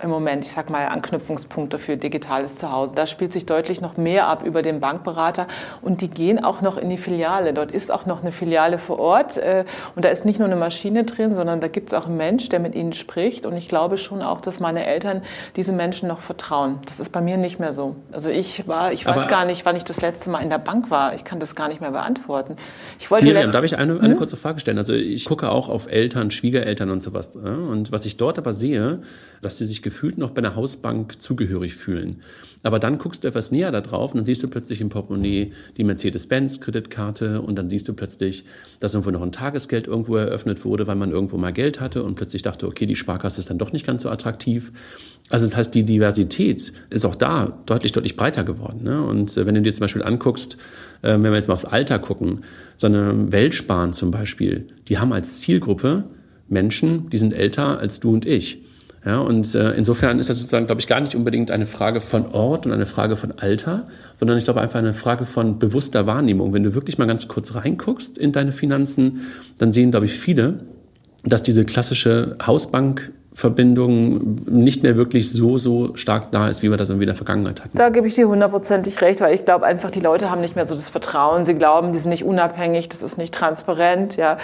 im 0.01 0.09
Moment, 0.09 0.45
ich 0.45 0.51
sag 0.51 0.69
mal, 0.69 0.87
Anknüpfungspunkte 0.87 1.79
für 1.79 1.97
digitales 1.97 2.57
Zuhause. 2.57 2.95
Da 2.95 3.07
spielt 3.07 3.33
sich 3.33 3.45
deutlich 3.45 3.81
noch 3.81 3.97
mehr 3.97 4.27
ab 4.27 4.43
über 4.45 4.61
den 4.61 4.79
Bankberater 4.79 5.47
und 5.81 6.01
die 6.01 6.09
gehen 6.09 6.43
auch 6.43 6.61
noch 6.61 6.77
in 6.77 6.89
die 6.89 6.97
Filiale. 6.97 7.53
Dort 7.53 7.71
ist 7.71 7.91
auch 7.91 8.05
noch 8.05 8.21
eine 8.21 8.31
Filiale 8.31 8.77
vor 8.77 8.99
Ort 8.99 9.37
äh, 9.37 9.65
und 9.95 10.05
da 10.05 10.09
ist 10.09 10.25
nicht 10.25 10.39
nur 10.39 10.47
eine 10.47 10.55
Maschine 10.55 11.03
drin, 11.03 11.33
sondern 11.33 11.59
da 11.59 11.67
gibt 11.67 11.89
es 11.89 11.93
auch 11.93 12.05
einen 12.05 12.17
Mensch, 12.17 12.49
der 12.49 12.59
mit 12.59 12.75
ihnen 12.75 12.93
spricht 12.93 13.45
und 13.45 13.57
ich 13.57 13.67
glaube 13.67 13.97
schon 13.97 14.21
auch, 14.21 14.41
dass 14.41 14.59
meine 14.59 14.85
Eltern 14.85 15.21
diese 15.55 15.73
Menschen 15.73 16.07
noch 16.07 16.19
vertrauen. 16.19 16.79
Das 16.85 16.99
ist 16.99 17.11
bei 17.11 17.21
mir 17.21 17.37
nicht 17.37 17.59
mehr 17.59 17.73
so. 17.73 17.95
Also 18.11 18.29
ich 18.29 18.67
war, 18.67 18.93
ich 18.93 19.05
weiß 19.05 19.23
Aber 19.23 19.25
gar 19.25 19.45
nicht, 19.45 19.65
wann 19.65 19.75
ich 19.75 19.83
das 19.83 20.01
letzte 20.01 20.29
Mal 20.29 20.39
in 20.39 20.49
der 20.49 20.57
Bank 20.57 20.89
war. 20.89 21.15
Ich 21.15 21.23
kann 21.23 21.39
das 21.39 21.55
gar 21.55 21.67
nicht 21.67 21.81
mehr 21.81 21.91
beantworten. 21.91 22.55
Ich 22.99 23.11
wollte 23.11 23.25
Miriam, 23.25 23.51
darf 23.51 23.63
ich 23.63 23.77
eine, 23.77 23.99
eine 23.99 24.13
hm? 24.13 24.17
kurze 24.17 24.37
Frage 24.37 24.59
stellen? 24.59 24.77
Also 24.77 24.93
ich 24.93 25.25
gucke 25.25 25.51
auch 25.51 25.69
auf 25.69 25.91
Eltern, 25.91 26.31
Schwiegereltern 26.31 26.89
und 26.89 27.03
sowas. 27.03 27.35
Und 27.35 27.91
was 27.91 28.05
ich 28.05 28.17
dort 28.17 28.37
aber 28.37 28.53
sehe, 28.53 28.99
dass 29.41 29.57
sie 29.65 29.73
sich 29.73 29.81
gefühlt 29.81 30.17
noch 30.17 30.31
bei 30.31 30.39
einer 30.39 30.55
Hausbank 30.55 31.21
zugehörig 31.21 31.75
fühlen. 31.75 32.21
Aber 32.63 32.79
dann 32.79 32.97
guckst 32.97 33.23
du 33.23 33.27
etwas 33.27 33.51
näher 33.51 33.71
da 33.71 33.81
drauf 33.81 34.11
und 34.11 34.17
dann 34.17 34.25
siehst 34.25 34.41
du 34.41 34.47
plötzlich 34.47 34.81
im 34.81 34.89
Portemonnaie 34.89 35.51
die 35.77 35.83
Mercedes-Benz-Kreditkarte 35.83 37.41
und 37.41 37.55
dann 37.57 37.69
siehst 37.69 37.87
du 37.87 37.93
plötzlich, 37.93 38.43
dass 38.79 38.95
irgendwo 38.95 39.11
noch 39.11 39.21
ein 39.21 39.31
Tagesgeld 39.31 39.85
irgendwo 39.85 40.15
eröffnet 40.15 40.65
wurde, 40.65 40.87
weil 40.87 40.95
man 40.95 41.11
irgendwo 41.11 41.37
mal 41.37 41.53
Geld 41.53 41.79
hatte 41.79 42.01
und 42.01 42.15
plötzlich 42.15 42.41
dachte, 42.41 42.67
okay, 42.67 42.87
die 42.87 42.95
Sparkasse 42.95 43.39
ist 43.39 43.51
dann 43.51 43.59
doch 43.59 43.71
nicht 43.71 43.85
ganz 43.85 44.01
so 44.01 44.09
attraktiv. 44.09 44.73
Also 45.29 45.45
das 45.45 45.55
heißt, 45.55 45.75
die 45.75 45.83
Diversität 45.83 46.73
ist 46.89 47.05
auch 47.05 47.15
da 47.15 47.57
deutlich, 47.65 47.91
deutlich 47.91 48.15
breiter 48.15 48.43
geworden. 48.43 48.83
Ne? 48.83 49.03
Und 49.03 49.37
äh, 49.37 49.45
wenn 49.45 49.55
du 49.55 49.61
dir 49.61 49.73
zum 49.73 49.81
Beispiel 49.81 50.03
anguckst, 50.03 50.57
äh, 51.01 51.13
wenn 51.13 51.23
wir 51.23 51.35
jetzt 51.35 51.47
mal 51.47 51.53
aufs 51.53 51.65
Alter 51.65 51.99
gucken, 51.99 52.41
so 52.77 52.87
eine 52.87 53.31
Weltsparen 53.31 53.93
zum 53.93 54.11
Beispiel, 54.11 54.67
die 54.87 54.97
haben 54.97 55.13
als 55.13 55.39
Zielgruppe 55.39 56.05
Menschen, 56.47 57.09
die 57.09 57.17
sind 57.17 57.33
älter 57.33 57.79
als 57.79 57.99
du 57.99 58.13
und 58.13 58.25
ich. 58.25 58.64
Ja, 59.05 59.19
und 59.19 59.53
äh, 59.53 59.71
insofern 59.73 60.17
ist 60.17 60.29
das 60.29 60.39
sozusagen, 60.39 60.65
glaube 60.65 60.81
ich, 60.81 60.87
gar 60.87 60.99
nicht 60.99 61.15
unbedingt 61.15 61.51
eine 61.51 61.67
Frage 61.67 62.01
von 62.01 62.25
Ort 62.31 62.65
und 62.65 62.71
eine 62.71 62.87
Frage 62.87 63.15
von 63.15 63.33
Alter, 63.37 63.85
sondern 64.17 64.39
ich 64.39 64.45
glaube 64.45 64.61
einfach 64.61 64.79
eine 64.79 64.93
Frage 64.93 65.25
von 65.25 65.59
bewusster 65.59 66.07
Wahrnehmung. 66.07 66.53
Wenn 66.53 66.63
du 66.63 66.73
wirklich 66.73 66.97
mal 66.97 67.05
ganz 67.05 67.27
kurz 67.27 67.53
reinguckst 67.53 68.17
in 68.17 68.31
deine 68.31 68.51
Finanzen, 68.51 69.27
dann 69.59 69.71
sehen, 69.71 69.91
glaube 69.91 70.07
ich, 70.07 70.13
viele, 70.13 70.61
dass 71.23 71.43
diese 71.43 71.65
klassische 71.65 72.35
Hausbank 72.45 73.11
Verbindung 73.35 74.45
nicht 74.45 74.81
mehr 74.81 74.95
wirklich 74.95 75.29
so, 75.29 75.57
so 75.57 75.93
stark 75.97 76.31
da 76.31 76.47
ist, 76.47 76.63
wie 76.63 76.69
wir 76.69 76.77
das 76.77 76.89
in 76.89 76.99
der 77.01 77.15
Vergangenheit 77.15 77.65
hatten. 77.65 77.77
Da 77.77 77.89
gebe 77.89 78.07
ich 78.07 78.15
dir 78.15 78.29
hundertprozentig 78.29 79.01
recht, 79.01 79.19
weil 79.19 79.35
ich 79.35 79.43
glaube 79.43 79.65
einfach, 79.65 79.91
die 79.91 79.99
Leute 79.99 80.31
haben 80.31 80.39
nicht 80.39 80.55
mehr 80.55 80.65
so 80.65 80.73
das 80.73 80.87
Vertrauen. 80.87 81.43
Sie 81.43 81.53
glauben, 81.53 81.91
die 81.91 81.99
sind 81.99 82.11
nicht 82.11 82.23
unabhängig, 82.23 82.87
das 82.87 83.03
ist 83.03 83.17
nicht 83.17 83.33
transparent. 83.33 84.15
Ja. 84.15 84.37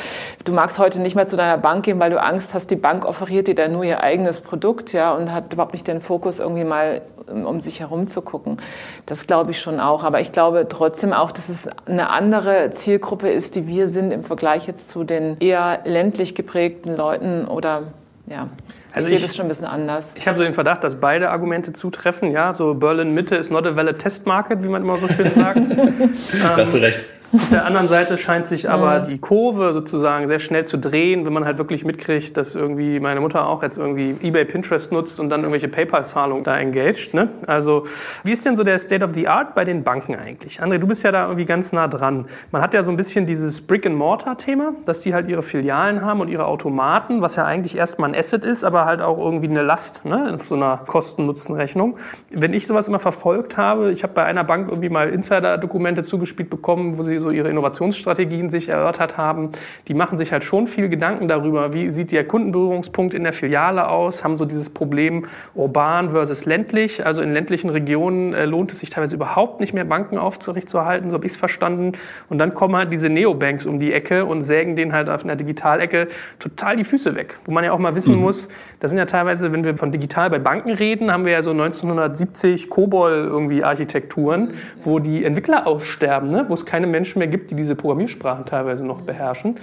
Du 0.43 0.51
magst 0.51 0.77
heute 0.77 1.01
nicht 1.01 1.15
mehr 1.15 1.25
zu 1.25 1.37
deiner 1.37 1.57
Bank 1.57 1.85
gehen, 1.85 2.01
weil 2.01 2.11
du 2.11 2.21
Angst 2.21 2.53
hast, 2.53 2.69
die 2.69 2.75
Bank 2.75 3.05
offeriert 3.05 3.47
dir 3.47 3.55
dann 3.55 3.71
nur 3.71 3.85
ihr 3.85 4.03
eigenes 4.03 4.41
Produkt 4.41 4.91
ja, 4.91 5.13
und 5.13 5.31
hat 5.31 5.53
überhaupt 5.53 5.71
nicht 5.71 5.87
den 5.87 6.01
Fokus, 6.01 6.39
irgendwie 6.39 6.65
mal 6.65 7.01
um 7.31 7.61
sich 7.61 7.79
herum 7.79 8.07
zu 8.07 8.21
gucken. 8.21 8.57
Das 9.05 9.25
glaube 9.25 9.51
ich 9.51 9.61
schon 9.61 9.79
auch. 9.79 10.03
Aber 10.03 10.19
ich 10.19 10.33
glaube 10.33 10.67
trotzdem 10.67 11.13
auch, 11.13 11.31
dass 11.31 11.47
es 11.47 11.69
eine 11.85 12.09
andere 12.09 12.71
Zielgruppe 12.71 13.29
ist, 13.29 13.55
die 13.55 13.67
wir 13.67 13.87
sind 13.87 14.11
im 14.11 14.25
Vergleich 14.25 14.67
jetzt 14.67 14.89
zu 14.89 15.05
den 15.05 15.37
eher 15.39 15.79
ländlich 15.85 16.35
geprägten 16.35 16.97
Leuten 16.97 17.45
oder 17.45 17.83
ja. 18.27 18.49
Also 18.93 19.09
ich 19.09 19.19
sehe 19.19 19.27
das 19.27 19.35
schon 19.35 19.45
ein 19.45 19.49
bisschen 19.49 19.65
anders. 19.65 20.11
Ich 20.15 20.27
habe 20.27 20.37
so 20.37 20.43
den 20.43 20.53
Verdacht, 20.53 20.83
dass 20.83 20.95
beide 20.95 21.29
Argumente 21.29 21.73
zutreffen. 21.73 22.31
Ja, 22.31 22.53
so 22.53 22.73
Berlin 22.73 23.13
Mitte 23.13 23.35
ist 23.35 23.51
not 23.51 23.65
a 23.65 23.75
valid 23.75 23.99
test 23.99 24.25
market, 24.25 24.63
wie 24.63 24.67
man 24.67 24.81
immer 24.81 24.97
so 24.97 25.07
schön 25.07 25.31
sagt. 25.31 25.59
da 26.43 26.57
hast 26.57 26.73
du 26.73 26.79
recht. 26.79 27.05
Auf 27.33 27.49
der 27.49 27.65
anderen 27.65 27.87
Seite 27.87 28.17
scheint 28.17 28.47
sich 28.47 28.69
aber 28.69 28.99
die 28.99 29.17
Kurve 29.17 29.71
sozusagen 29.73 30.27
sehr 30.27 30.39
schnell 30.39 30.65
zu 30.65 30.77
drehen, 30.77 31.25
wenn 31.25 31.31
man 31.31 31.45
halt 31.45 31.59
wirklich 31.59 31.85
mitkriegt, 31.85 32.35
dass 32.35 32.55
irgendwie 32.55 32.99
meine 32.99 33.21
Mutter 33.21 33.47
auch 33.47 33.63
jetzt 33.63 33.77
irgendwie 33.77 34.15
eBay 34.21 34.43
Pinterest 34.43 34.91
nutzt 34.91 35.17
und 35.17 35.29
dann 35.29 35.41
irgendwelche 35.41 35.69
PayPal-Zahlungen 35.69 36.43
da 36.43 36.57
engaged. 36.57 37.13
Ne? 37.13 37.29
Also 37.47 37.85
wie 38.25 38.33
ist 38.33 38.45
denn 38.45 38.57
so 38.57 38.63
der 38.63 38.79
State 38.79 39.05
of 39.05 39.13
the 39.13 39.29
Art 39.29 39.55
bei 39.55 39.63
den 39.63 39.83
Banken 39.83 40.15
eigentlich? 40.15 40.61
André, 40.61 40.77
du 40.77 40.87
bist 40.87 41.03
ja 41.03 41.13
da 41.13 41.23
irgendwie 41.23 41.45
ganz 41.45 41.71
nah 41.71 41.87
dran. 41.87 42.25
Man 42.51 42.61
hat 42.61 42.73
ja 42.73 42.83
so 42.83 42.91
ein 42.91 42.97
bisschen 42.97 43.25
dieses 43.25 43.61
Brick-and-Mortar-Thema, 43.61 44.73
dass 44.85 44.99
die 44.99 45.13
halt 45.13 45.29
ihre 45.29 45.41
Filialen 45.41 46.01
haben 46.01 46.19
und 46.19 46.27
ihre 46.27 46.45
Automaten, 46.45 47.21
was 47.21 47.37
ja 47.37 47.45
eigentlich 47.45 47.77
erstmal 47.77 48.09
ein 48.09 48.15
Asset 48.15 48.43
ist, 48.43 48.65
aber 48.65 48.83
halt 48.83 48.99
auch 48.99 49.17
irgendwie 49.17 49.47
eine 49.47 49.61
Last 49.61 50.03
ne? 50.03 50.33
auf 50.33 50.43
so 50.43 50.55
einer 50.55 50.81
Kosten-Nutzen-Rechnung. 50.85 51.97
Wenn 52.29 52.53
ich 52.53 52.67
sowas 52.67 52.89
immer 52.89 52.99
verfolgt 52.99 53.55
habe, 53.55 53.91
ich 53.91 54.03
habe 54.03 54.11
bei 54.13 54.25
einer 54.25 54.43
Bank 54.43 54.67
irgendwie 54.67 54.89
mal 54.89 55.07
Insider-Dokumente 55.07 56.03
zugespielt 56.03 56.49
bekommen, 56.49 56.97
wo 56.97 57.03
sie 57.03 57.20
so 57.21 57.29
ihre 57.29 57.49
Innovationsstrategien 57.49 58.49
sich 58.49 58.69
erörtert 58.69 59.17
haben, 59.17 59.51
die 59.87 59.93
machen 59.93 60.17
sich 60.17 60.31
halt 60.31 60.43
schon 60.43 60.67
viel 60.67 60.89
Gedanken 60.89 61.27
darüber, 61.27 61.73
wie 61.73 61.89
sieht 61.91 62.11
der 62.11 62.27
Kundenberührungspunkt 62.27 63.13
in 63.13 63.23
der 63.23 63.33
Filiale 63.33 63.87
aus, 63.87 64.23
haben 64.23 64.35
so 64.35 64.45
dieses 64.45 64.69
Problem 64.69 65.25
urban 65.55 66.11
versus 66.11 66.45
ländlich. 66.45 67.05
Also 67.05 67.21
in 67.21 67.33
ländlichen 67.33 67.69
Regionen 67.69 68.33
äh, 68.33 68.45
lohnt 68.45 68.71
es 68.71 68.79
sich 68.79 68.89
teilweise 68.89 69.15
überhaupt 69.15 69.59
nicht 69.59 69.73
mehr, 69.73 69.85
Banken 69.85 70.17
aufrechtzuerhalten, 70.17 71.09
so 71.09 71.15
habe 71.15 71.25
ich 71.25 71.33
es 71.33 71.37
verstanden. 71.37 71.93
Und 72.29 72.37
dann 72.37 72.53
kommen 72.53 72.75
halt 72.75 72.91
diese 72.91 73.09
Neobanks 73.09 73.65
um 73.65 73.79
die 73.79 73.93
Ecke 73.93 74.25
und 74.25 74.41
sägen 74.41 74.75
denen 74.75 74.93
halt 74.93 75.09
auf 75.09 75.23
einer 75.23 75.35
Digitalecke 75.35 76.07
total 76.39 76.75
die 76.75 76.83
Füße 76.83 77.15
weg. 77.15 77.37
Wo 77.45 77.51
man 77.51 77.63
ja 77.63 77.71
auch 77.71 77.79
mal 77.79 77.95
wissen 77.95 78.15
mhm. 78.15 78.21
muss, 78.21 78.47
da 78.79 78.87
sind 78.87 78.97
ja 78.97 79.05
teilweise, 79.05 79.53
wenn 79.53 79.63
wir 79.63 79.77
von 79.77 79.91
digital 79.91 80.29
bei 80.29 80.39
Banken 80.39 80.71
reden, 80.71 81.11
haben 81.11 81.25
wir 81.25 81.33
ja 81.33 81.43
so 81.43 81.51
1970 81.51 82.69
COBOL 82.69 83.11
irgendwie 83.11 83.63
Architekturen, 83.63 84.53
wo 84.83 84.99
die 84.99 85.23
Entwickler 85.23 85.67
aussterben, 85.67 86.29
ne? 86.29 86.45
wo 86.47 86.53
es 86.53 86.65
keine 86.65 86.87
Menschen 86.87 87.10
Menschen 87.11 87.19
mehr 87.19 87.27
gibt, 87.27 87.51
die 87.51 87.55
diese 87.55 87.75
Programmiersprachen 87.75 88.45
teilweise 88.45 88.85
noch 88.85 89.01
beherrschen. 89.01 89.55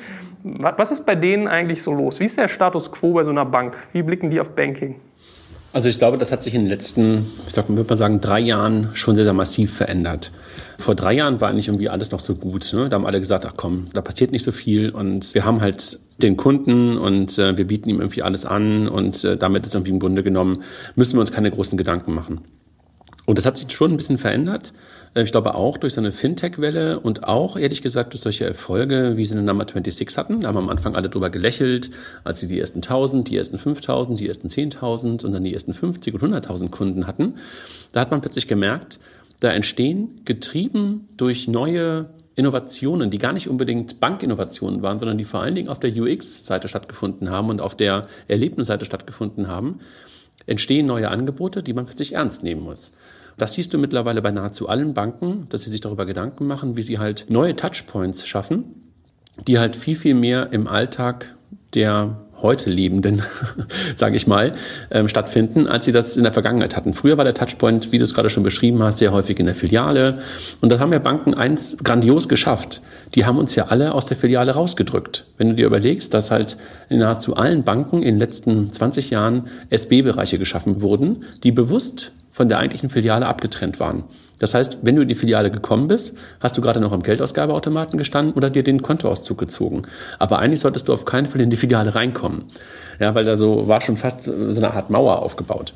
Was 0.43 0.91
ist 0.91 1.07
bei 1.07 1.15
denen 1.15 1.49
eigentlich 1.49 1.83
so 1.83 1.93
los? 1.93 2.21
Wie 2.21 2.25
ist 2.25 2.37
der 2.37 2.49
Status 2.49 2.93
quo 2.93 3.13
bei 3.13 3.25
so 3.25 3.31
einer 3.31 3.45
Bank? 3.45 3.77
Wie 3.93 4.03
blicken 4.03 4.31
die 4.31 4.41
auf 4.41 4.55
Banking? 4.55 4.97
Also 5.73 5.89
ich 5.89 5.99
glaube, 5.99 6.17
das 6.17 6.33
hat 6.33 6.43
sich 6.43 6.55
in 6.55 6.63
den 6.63 6.69
letzten, 6.69 7.27
ich 7.47 7.55
sag, 7.55 7.69
würde 7.69 7.89
mal 7.89 7.97
sagen, 7.97 8.21
drei 8.21 8.41
Jahren 8.41 8.91
schon 8.95 9.15
sehr, 9.15 9.25
sehr 9.25 9.35
massiv 9.35 9.75
verändert. 9.75 10.33
vor 10.79 10.95
drei 10.95 11.13
Jahren 11.13 11.41
war 11.41 11.49
eigentlich 11.51 11.69
irgendwie 11.69 11.89
alles 11.89 12.11
noch 12.11 12.21
so 12.21 12.35
gut. 12.35 12.73
Ne? 12.73 12.89
Da 12.89 12.97
haben 12.97 13.07
alle 13.07 13.21
gesagt, 13.21 13.45
ach 13.47 13.55
komm, 13.57 13.89
da 13.93 14.01
passiert 14.01 14.33
nicht 14.33 14.45
so 14.45 14.53
viel 14.53 14.91
und 14.91 15.35
wir 15.35 15.45
haben 15.45 15.61
halt 15.61 15.99
den 16.23 16.37
Kunden 16.37 16.97
und 16.97 17.39
äh, 17.39 17.57
wir 17.57 17.67
bieten 17.67 17.91
ihm 17.91 18.01
irgendwie 18.01 18.23
alles 18.23 18.45
an 18.47 18.89
und 18.89 19.25
äh, 19.25 19.37
damit 19.37 19.67
ist 19.67 19.75
irgendwie 19.75 19.93
im 19.93 20.01
Grunde 20.01 20.23
genommen, 20.23 20.63
müssen 20.97 21.17
wir 21.17 21.21
uns 21.21 21.33
keine 21.33 21.51
großen 21.51 21.77
Gedanken 21.77 22.15
machen. 22.15 22.41
Und 23.27 23.37
das 23.37 23.45
hat 23.45 23.59
sich 23.59 23.71
schon 23.71 23.93
ein 23.93 23.99
bisschen 23.99 24.17
verändert. 24.17 24.73
Äh, 25.15 25.23
ich 25.23 25.33
glaube 25.33 25.55
auch 25.55 25.79
durch 25.79 25.95
so 25.95 26.01
eine 26.01 26.13
Fintech-Welle 26.13 27.01
und 27.01 27.25
auch, 27.25 27.57
ehrlich 27.57 27.83
gesagt, 27.83 28.13
durch 28.13 28.21
solche 28.21 28.45
Erfolge, 28.45 29.17
wie 29.17 29.25
sie 29.25 29.35
in 29.35 29.45
Number 29.45 29.65
26 29.65 30.17
hatten. 30.17 30.41
Da 30.41 30.49
haben 30.49 30.57
am 30.57 30.69
Anfang 30.69 30.95
alle 30.95 31.09
drüber 31.09 31.31
gelächelt, 31.31 31.91
als 32.25 32.41
sie 32.41 32.47
die 32.47 32.59
ersten 32.59 32.79
1000, 32.79 33.29
die 33.29 33.37
ersten 33.37 33.59
5000, 33.59 34.19
die 34.21 34.29
ersten 34.29 34.49
10.000 34.49 35.25
und 35.25 35.33
dann 35.33 35.45
die 35.45 35.55
ersten 35.55 35.75
50 35.75 36.15
und 36.15 36.23
100.000 36.23 36.71
Kunden 36.71 37.07
hatten. 37.07 37.35
Da 37.93 38.01
hat 38.01 38.11
man 38.11 38.21
plötzlich 38.21 38.49
gemerkt, 38.49 38.99
da 39.41 39.51
entstehen, 39.53 40.21
getrieben 40.25 41.09
durch 41.17 41.49
neue 41.49 42.07
Innovationen, 42.35 43.11
die 43.11 43.19
gar 43.19 43.33
nicht 43.33 43.49
unbedingt 43.49 43.99
Bankinnovationen 43.99 44.81
waren, 44.83 44.99
sondern 44.99 45.19
die 45.19 45.25
vor 45.25 45.41
allen 45.41 45.57
Dingen 45.57 45.69
auf 45.69 45.81
der 45.81 45.91
UX-Seite 45.91 46.69
stattgefunden 46.69 47.31
haben 47.31 47.51
und 47.51 47.61
auf 47.61 47.77
der 47.77 48.07
Erlebnisseite 48.29 48.85
stattgefunden 48.85 49.49
haben, 49.49 49.81
entstehen 50.47 50.87
neue 50.87 51.11
Angebote, 51.11 51.63
die 51.63 51.73
man 51.73 51.87
plötzlich 51.87 52.15
ernst 52.15 52.45
nehmen 52.45 52.63
muss. 52.63 52.93
Das 53.39 53.55
siehst 53.55 53.73
du 53.73 53.79
mittlerweile 53.79 54.21
bei 54.21 54.33
nahezu 54.33 54.69
allen 54.69 54.95
Banken, 54.95 55.47
dass 55.49 55.63
sie 55.63 55.71
sich 55.71 55.81
darüber 55.81 56.07
Gedanken 56.07 56.47
machen, 56.47 56.77
wie 56.77 56.83
sie 56.83 56.99
halt 56.99 57.27
neue 57.29 57.55
Touchpoints 57.55 58.27
schaffen, 58.27 58.65
die 59.47 59.59
halt 59.59 59.77
viel, 59.77 59.97
viel 59.97 60.15
mehr 60.15 60.53
im 60.53 60.67
Alltag 60.67 61.35
der 61.75 62.19
heute 62.43 62.71
Lebenden, 62.71 63.23
sage 63.97 64.17
ich 64.17 64.27
mal, 64.27 64.55
ähm, 64.91 65.09
stattfinden, 65.09 65.67
als 65.67 65.85
sie 65.85 65.93
das 65.93 66.17
in 66.17 66.23
der 66.23 66.33
Vergangenheit 66.33 66.77
hatten. 66.77 66.95
Früher 66.95 67.17
war 67.17 67.25
der 67.25 67.35
Touchpoint, 67.35 67.91
wie 67.93 67.99
du 67.99 68.05
es 68.05 68.15
gerade 68.15 68.31
schon 68.31 68.43
beschrieben 68.43 68.83
hast, 68.83 68.99
sehr 68.99 69.13
häufig 69.13 69.39
in 69.41 69.47
der 69.47 69.55
Filiale. 69.55 70.19
Und 70.61 70.71
das 70.71 70.81
haben 70.81 70.93
ja 70.93 70.99
Banken 70.99 71.35
eins 71.35 71.79
grandios 71.83 72.29
geschafft. 72.29 72.81
Die 73.15 73.25
haben 73.25 73.39
uns 73.39 73.55
ja 73.55 73.67
alle 73.67 73.95
aus 73.95 74.07
der 74.07 74.17
Filiale 74.17 74.53
rausgedrückt. 74.53 75.27
Wenn 75.37 75.49
du 75.49 75.55
dir 75.55 75.67
überlegst, 75.67 76.15
dass 76.15 76.31
halt 76.31 76.57
in 76.89 77.01
nahezu 77.01 77.37
allen 77.37 77.65
Banken 77.65 78.03
in 78.03 78.15
den 78.15 78.19
letzten 78.19 78.73
20 78.73 79.11
Jahren 79.11 79.49
SB-Bereiche 79.71 80.39
geschaffen 80.39 80.81
wurden, 80.81 81.25
die 81.43 81.53
bewusst 81.53 82.13
von 82.39 82.49
der 82.49 82.61
eigentlichen 82.61 82.89
Filiale 82.89 83.27
abgetrennt 83.27 83.81
waren. 83.81 84.05
Das 84.39 84.55
heißt, 84.55 84.79
wenn 84.83 84.95
du 84.95 85.03
in 85.03 85.09
die 85.09 85.17
Filiale 85.17 85.51
gekommen 85.51 85.89
bist, 85.89 86.17
hast 86.39 86.57
du 86.57 86.61
gerade 86.61 86.79
noch 86.79 86.93
am 86.93 87.03
Geldausgabeautomaten 87.03 87.99
gestanden 87.99 88.33
oder 88.35 88.49
dir 88.49 88.63
den 88.63 88.81
Kontoauszug 88.81 89.37
gezogen. 89.39 89.83
Aber 90.21 90.39
eigentlich 90.39 90.61
solltest 90.61 90.87
du 90.87 90.93
auf 90.93 91.05
keinen 91.05 91.27
Fall 91.27 91.41
in 91.41 91.51
die 91.51 91.57
Filiale 91.57 91.97
reinkommen. 91.97 92.45
Ja, 93.01 93.17
weil 93.17 93.25
da 93.25 93.35
so 93.35 93.67
war 93.67 93.81
schon 93.81 93.97
fast 93.97 94.23
so 94.23 94.33
eine 94.33 94.73
Art 94.73 94.89
Mauer 94.89 95.21
aufgebaut. 95.21 95.75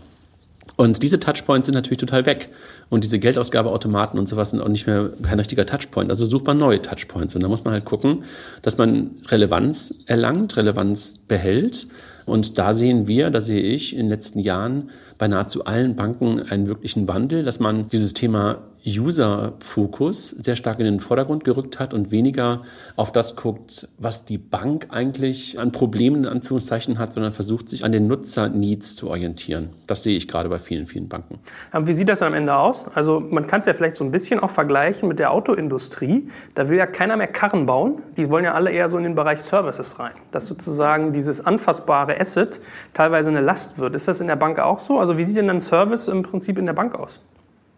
Und 0.83 1.01
diese 1.05 1.21
Touchpoints 1.21 1.67
sind 1.67 1.77
natürlich 1.77 1.99
total 1.99 2.27
weg. 2.27 2.49
Und 2.91 3.05
diese 3.05 3.21
Geldausgabeautomaten 3.21 4.19
und 4.19 4.29
sowas 4.29 4.51
sind 4.51 4.61
auch 4.61 4.67
nicht 4.67 4.89
mehr 4.89 5.11
kein 5.23 5.39
richtiger 5.39 5.65
Touchpoint. 5.65 6.11
Also 6.11 6.25
sucht 6.25 6.45
man 6.45 6.59
neue 6.59 6.83
Touchpoints. 6.83 7.37
Und 7.37 7.43
da 7.45 7.49
muss 7.49 7.62
man 7.62 7.73
halt 7.73 7.85
gucken, 7.85 8.25
dass 8.62 8.79
man 8.79 9.12
Relevanz 9.29 9.95
erlangt, 10.07 10.57
Relevanz 10.57 11.15
behält. 11.29 11.87
Und 12.27 12.59
da 12.59 12.75
sehen 12.75 13.07
wir, 13.07 13.31
da 13.31 13.41
sehe 13.41 13.62
ich 13.62 13.93
in 13.93 14.01
den 14.01 14.09
letzten 14.09 14.41
Jahren 14.41 14.91
bei 15.19 15.29
nahezu 15.29 15.67
allen 15.67 15.95
Banken 15.95 16.43
einen 16.43 16.67
wirklichen 16.67 17.07
Wandel, 17.07 17.45
dass 17.45 17.61
man 17.61 17.87
dieses 17.87 18.12
Thema 18.12 18.59
User-Fokus 18.87 20.31
sehr 20.31 20.57
stark 20.57 20.79
in 20.79 20.85
den 20.85 21.01
Vordergrund 21.01 21.45
gerückt 21.45 21.79
hat 21.79 21.95
und 21.95 22.11
weniger 22.11 22.62
auf 22.97 23.12
das 23.12 23.37
guckt, 23.37 23.89
was 23.99 24.25
die 24.25 24.39
Bank 24.39 24.89
eigentlich 24.91 25.59
an 25.59 25.73
Problemen 25.73 26.25
in 26.25 26.27
Anführungszeichen 26.27 26.99
hat, 26.99 27.12
sondern 27.12 27.33
versucht, 27.33 27.69
sich 27.69 27.85
an 27.85 27.93
den 27.93 28.07
Nutzer-Needs 28.07 28.97
zu 28.97 29.09
orientieren. 29.09 29.71
Das 29.87 30.03
sehe 30.03 30.17
ich 30.17 30.29
gerade 30.29 30.49
bei 30.49 30.59
vielen, 30.59 30.87
vielen 30.87 31.09
Banken. 31.09 31.39
Wie 31.73 31.95
sieht 31.95 32.09
das 32.09 32.23
am 32.23 32.35
Ende 32.35 32.55
aus? 32.55 32.87
Also 32.95 33.21
man 33.21 33.47
kann 33.47 33.61
es 33.61 33.67
ja 33.67 33.75
vielleicht 33.75 33.97
so 33.97 34.05
ein 34.05 34.11
bisschen 34.11 34.41
auch 34.41 34.51
vergleichen 34.51 35.09
mit 35.09 35.19
der 35.19 35.33
Autoindustrie. 35.33 36.29
Da 36.55 36.69
will 36.69 36.79
ja 36.79 36.87
keiner 36.87 37.17
mehr 37.17 37.29
Karren 37.29 37.67
bauen. 37.67 38.03
Die 38.17 38.29
wollen 38.31 38.45
ja 38.45 38.55
alle 38.55 38.71
eher 38.71 38.89
so 38.89 38.97
in 38.97 39.05
den 39.05 39.15
Bereich 39.15 39.41
Services 39.41 39.99
rein. 39.99 40.15
Dass 40.31 40.47
sozusagen 40.47 41.12
dieses 41.12 41.45
anfassbare 41.45 42.19
Asset 42.21 42.61
teilweise 42.95 43.31
eine 43.31 43.41
Last 43.41 43.79
wird. 43.79 43.95
Ist 43.95 44.09
das 44.09 44.21
in 44.21 44.27
der 44.27 44.37
Bank 44.37 44.59
auch 44.59 44.79
so? 44.79 44.99
Also 44.99 45.19
wie 45.19 45.25
sieht 45.25 45.37
denn 45.37 45.51
ein 45.51 45.61
Service 45.61 46.09
im 46.09 46.23
Prinzip 46.23 46.59
in 46.59 46.67
der 46.67 46.73
Bank 46.73 46.95
aus? 46.95 47.21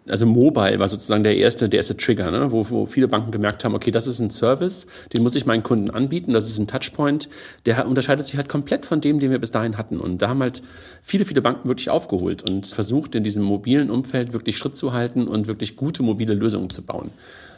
Also 0.08 0.26
Mobile 0.26 0.78
war 0.78 0.88
sozusagen 0.88 1.24
der 1.24 1.36
erste, 1.36 1.68
der 1.68 1.78
erste 1.78 1.96
Trigger, 1.96 2.30
ne? 2.30 2.52
wo, 2.52 2.68
wo 2.68 2.86
viele 2.86 3.08
Banken 3.08 3.30
gemerkt 3.30 3.64
haben, 3.64 3.74
okay, 3.74 3.90
das 3.90 4.06
ist 4.06 4.20
ein 4.20 4.30
Service, 4.30 4.86
den 5.14 5.22
muss 5.22 5.34
ich 5.34 5.46
meinen 5.46 5.62
Kunden 5.62 5.90
anbieten, 5.90 6.32
das 6.32 6.48
ist 6.48 6.58
ein 6.58 6.66
Touchpoint, 6.66 7.28
der 7.64 7.86
unterscheidet 7.86 8.26
sich 8.26 8.36
halt 8.36 8.48
komplett 8.48 8.84
von 8.84 9.00
dem, 9.00 9.18
den 9.18 9.30
wir 9.30 9.38
bis 9.38 9.50
dahin 9.50 9.78
hatten. 9.78 9.98
Und 9.98 10.20
da 10.20 10.28
haben 10.28 10.40
halt 10.40 10.62
viele, 11.02 11.24
viele 11.24 11.40
Banken 11.40 11.68
wirklich 11.68 11.90
aufgeholt 11.90 12.48
und 12.48 12.66
versucht, 12.66 13.14
in 13.14 13.24
diesem 13.24 13.42
mobilen 13.42 13.90
Umfeld 13.90 14.32
wirklich 14.32 14.58
Schritt 14.58 14.76
zu 14.76 14.92
halten 14.92 15.26
und 15.26 15.46
wirklich 15.46 15.76
gute 15.76 16.02
mobile 16.02 16.34
Lösungen 16.34 16.70
zu 16.70 16.82
bauen. 16.82 17.10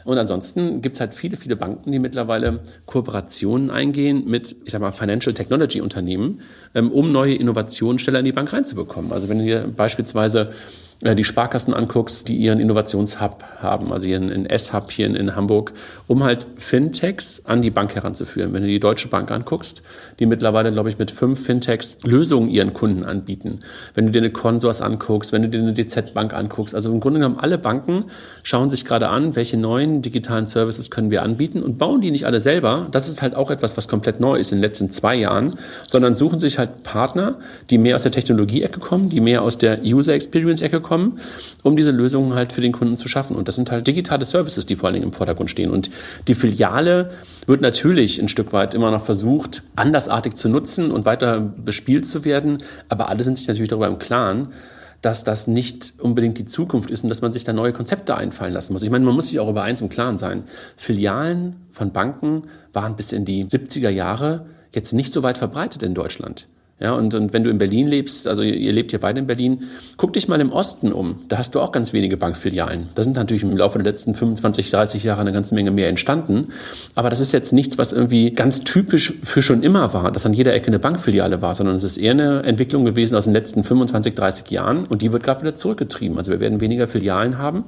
Und 0.05 0.17
ansonsten 0.17 0.81
gibt's 0.81 1.01
halt 1.01 1.13
viele, 1.13 1.35
viele 1.35 1.57
Banken, 1.57 1.91
die 1.91 1.99
mittlerweile 1.99 2.61
Kooperationen 2.85 3.69
eingehen 3.69 4.23
mit, 4.25 4.55
ich 4.63 4.71
sag 4.71 4.79
mal, 4.79 4.93
Financial 4.93 5.33
Technology 5.33 5.81
Unternehmen, 5.81 6.39
ähm, 6.73 6.93
um 6.93 7.11
neue 7.11 7.35
Innovationen 7.35 7.99
schneller 7.99 8.19
in 8.19 8.25
die 8.25 8.31
Bank 8.31 8.53
reinzubekommen. 8.53 9.11
Also 9.11 9.27
wenn 9.27 9.45
du 9.45 9.67
beispielsweise 9.67 10.53
die 11.01 11.23
Sparkassen 11.23 11.75
anguckst, 11.75 12.27
die 12.27 12.35
ihren 12.35 12.59
Innovationshub 12.59 13.43
haben, 13.59 13.91
also 13.91 14.07
ihren 14.07 14.47
S-Hub 14.47 14.91
hier 14.91 15.05
in, 15.05 15.15
in, 15.15 15.35
Hamburg, 15.35 15.73
um 16.07 16.23
halt 16.23 16.47
Fintechs 16.57 17.43
an 17.45 17.61
die 17.61 17.69
Bank 17.69 17.93
heranzuführen. 17.93 18.51
Wenn 18.53 18.63
du 18.63 18.67
die 18.67 18.79
Deutsche 18.79 19.07
Bank 19.07 19.29
anguckst, 19.29 19.83
die 20.19 20.25
mittlerweile, 20.25 20.71
glaube 20.71 20.89
ich, 20.89 20.97
mit 20.97 21.11
fünf 21.11 21.45
Fintechs 21.45 21.99
Lösungen 22.03 22.49
ihren 22.49 22.73
Kunden 22.73 23.03
anbieten. 23.03 23.59
Wenn 23.93 24.07
du 24.07 24.11
dir 24.11 24.19
eine 24.19 24.31
Consors 24.31 24.81
anguckst, 24.81 25.33
wenn 25.33 25.43
du 25.43 25.49
dir 25.49 25.59
eine 25.59 25.73
DZ 25.73 26.15
Bank 26.15 26.33
anguckst, 26.33 26.73
also 26.73 26.91
im 26.91 26.99
Grunde 26.99 27.19
genommen 27.19 27.37
alle 27.37 27.59
Banken 27.59 28.05
schauen 28.41 28.71
sich 28.71 28.83
gerade 28.83 29.09
an, 29.09 29.35
welche 29.35 29.57
neuen 29.57 30.01
digitalen 30.01 30.47
Services 30.47 30.89
können 30.89 31.11
wir 31.11 31.21
anbieten 31.21 31.61
und 31.61 31.77
bauen 31.77 32.01
die 32.01 32.09
nicht 32.09 32.25
alle 32.25 32.39
selber. 32.39 32.87
Das 32.91 33.07
ist 33.07 33.21
halt 33.21 33.35
auch 33.35 33.51
etwas, 33.51 33.77
was 33.77 33.87
komplett 33.87 34.19
neu 34.19 34.37
ist 34.37 34.51
in 34.51 34.57
den 34.57 34.63
letzten 34.63 34.89
zwei 34.89 35.15
Jahren, 35.15 35.59
sondern 35.87 36.15
suchen 36.15 36.39
sich 36.39 36.57
halt 36.57 36.81
Partner, 36.81 37.35
die 37.69 37.77
mehr 37.77 37.95
aus 37.95 38.03
der 38.03 38.11
Technologie-Ecke 38.11 38.79
kommen, 38.79 39.09
die 39.09 39.21
mehr 39.21 39.43
aus 39.43 39.59
der 39.59 39.83
User 39.83 40.13
Experience-Ecke 40.13 40.86
kommen, 40.87 41.19
um 41.63 41.75
diese 41.75 41.91
Lösungen 41.91 42.33
halt 42.33 42.53
für 42.53 42.61
den 42.61 42.71
Kunden 42.71 42.97
zu 42.97 43.07
schaffen. 43.07 43.35
Und 43.35 43.47
das 43.47 43.55
sind 43.55 43.69
halt 43.71 43.85
digitale 43.87 44.25
Services, 44.25 44.65
die 44.65 44.75
vor 44.75 44.87
allen 44.87 44.95
Dingen 44.95 45.07
im 45.07 45.13
Vordergrund 45.13 45.51
stehen. 45.51 45.69
Und 45.69 45.89
die 46.27 46.35
Filiale 46.35 47.11
wird 47.45 47.61
natürlich 47.61 48.21
ein 48.21 48.29
Stück 48.29 48.53
weit 48.53 48.73
immer 48.73 48.91
noch 48.91 49.03
versucht, 49.03 49.63
andersartig 49.75 50.35
zu 50.35 50.49
nutzen 50.49 50.91
und 50.91 51.05
weiter 51.05 51.39
bespielt 51.39 52.05
zu 52.05 52.23
werden. 52.25 52.59
Aber 52.89 53.09
alle 53.09 53.23
sind 53.23 53.37
sich 53.37 53.47
natürlich 53.47 53.69
darüber 53.69 53.87
im 53.87 53.99
Klaren, 53.99 54.53
dass 55.01 55.23
das 55.23 55.47
nicht 55.47 55.93
unbedingt 55.99 56.37
die 56.37 56.45
Zukunft 56.45 56.89
ist 56.89 57.03
und 57.03 57.09
dass 57.09 57.21
man 57.21 57.33
sich 57.33 57.43
da 57.43 57.53
neue 57.53 57.73
Konzepte 57.73 58.15
einfallen 58.15 58.53
lassen 58.53 58.73
muss. 58.73 58.81
Ich 58.81 58.89
meine, 58.89 59.05
man 59.05 59.13
muss 59.13 59.27
sich 59.27 59.39
auch 59.39 59.49
über 59.49 59.63
eins 59.63 59.81
im 59.81 59.89
Klaren 59.89 60.17
sein. 60.17 60.43
Filialen 60.75 61.57
von 61.71 61.91
Banken 61.91 62.43
waren 62.73 62.95
bis 62.95 63.11
in 63.11 63.25
die 63.25 63.45
70er 63.45 63.89
Jahre 63.89 64.47
jetzt 64.73 64.93
nicht 64.93 65.13
so 65.13 65.23
weit 65.23 65.37
verbreitet 65.37 65.83
in 65.83 65.93
Deutschland. 65.93 66.47
Ja, 66.79 66.93
und, 66.93 67.15
und 67.15 67.33
wenn 67.33 67.43
du 67.43 67.49
in 67.49 67.57
Berlin 67.57 67.87
lebst, 67.87 68.27
also 68.27 68.43
ihr, 68.43 68.71
lebt 68.71 68.91
hier 68.91 68.99
beide 68.99 69.19
in 69.19 69.25
Berlin, 69.25 69.63
guck 69.97 70.13
dich 70.13 70.27
mal 70.27 70.39
im 70.39 70.51
Osten 70.51 70.93
um. 70.93 71.21
Da 71.27 71.39
hast 71.39 71.55
du 71.55 71.59
auch 71.59 71.71
ganz 71.71 71.91
wenige 71.91 72.17
Bankfilialen. 72.17 72.89
Da 72.93 73.01
sind 73.01 73.15
natürlich 73.15 73.41
im 73.41 73.57
Laufe 73.57 73.79
der 73.79 73.91
letzten 73.91 74.13
25, 74.13 74.69
30 74.69 75.03
Jahre 75.03 75.21
eine 75.21 75.31
ganze 75.31 75.55
Menge 75.55 75.71
mehr 75.71 75.89
entstanden. 75.89 76.49
Aber 76.93 77.09
das 77.09 77.19
ist 77.19 77.31
jetzt 77.31 77.51
nichts, 77.51 77.79
was 77.79 77.93
irgendwie 77.93 78.29
ganz 78.29 78.63
typisch 78.63 79.13
für 79.23 79.41
schon 79.41 79.63
immer 79.63 79.91
war, 79.93 80.11
dass 80.11 80.27
an 80.27 80.33
jeder 80.33 80.53
Ecke 80.53 80.67
eine 80.67 80.77
Bankfiliale 80.77 81.41
war, 81.41 81.55
sondern 81.55 81.77
es 81.77 81.83
ist 81.83 81.97
eher 81.97 82.11
eine 82.11 82.43
Entwicklung 82.43 82.85
gewesen 82.85 83.15
aus 83.15 83.23
den 83.23 83.33
letzten 83.33 83.63
25, 83.63 84.13
30 84.13 84.51
Jahren. 84.51 84.85
Und 84.85 85.01
die 85.01 85.11
wird 85.11 85.23
gerade 85.23 85.41
wieder 85.41 85.55
zurückgetrieben. 85.55 86.19
Also 86.19 86.31
wir 86.31 86.39
werden 86.39 86.61
weniger 86.61 86.87
Filialen 86.87 87.39
haben. 87.39 87.63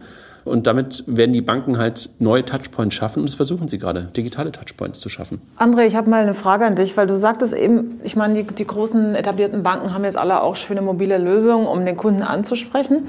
Und 0.45 0.67
damit 0.67 1.03
werden 1.07 1.33
die 1.33 1.41
Banken 1.41 1.77
halt 1.77 2.09
neue 2.19 2.45
Touchpoints 2.45 2.95
schaffen 2.95 3.19
und 3.19 3.29
das 3.29 3.35
versuchen 3.35 3.67
sie 3.67 3.77
gerade, 3.77 4.09
digitale 4.15 4.51
Touchpoints 4.51 4.99
zu 4.99 5.09
schaffen. 5.09 5.41
André, 5.57 5.85
ich 5.85 5.95
habe 5.95 6.09
mal 6.09 6.21
eine 6.21 6.33
Frage 6.33 6.65
an 6.65 6.75
dich, 6.75 6.97
weil 6.97 7.07
du 7.07 7.17
sagtest 7.17 7.53
eben, 7.53 7.99
ich 8.03 8.15
meine, 8.15 8.35
die, 8.35 8.43
die 8.43 8.65
großen 8.65 9.15
etablierten 9.15 9.63
Banken 9.63 9.93
haben 9.93 10.03
jetzt 10.03 10.17
alle 10.17 10.41
auch 10.41 10.55
schöne 10.55 10.81
mobile 10.81 11.17
Lösungen, 11.17 11.67
um 11.67 11.85
den 11.85 11.97
Kunden 11.97 12.23
anzusprechen. 12.23 13.07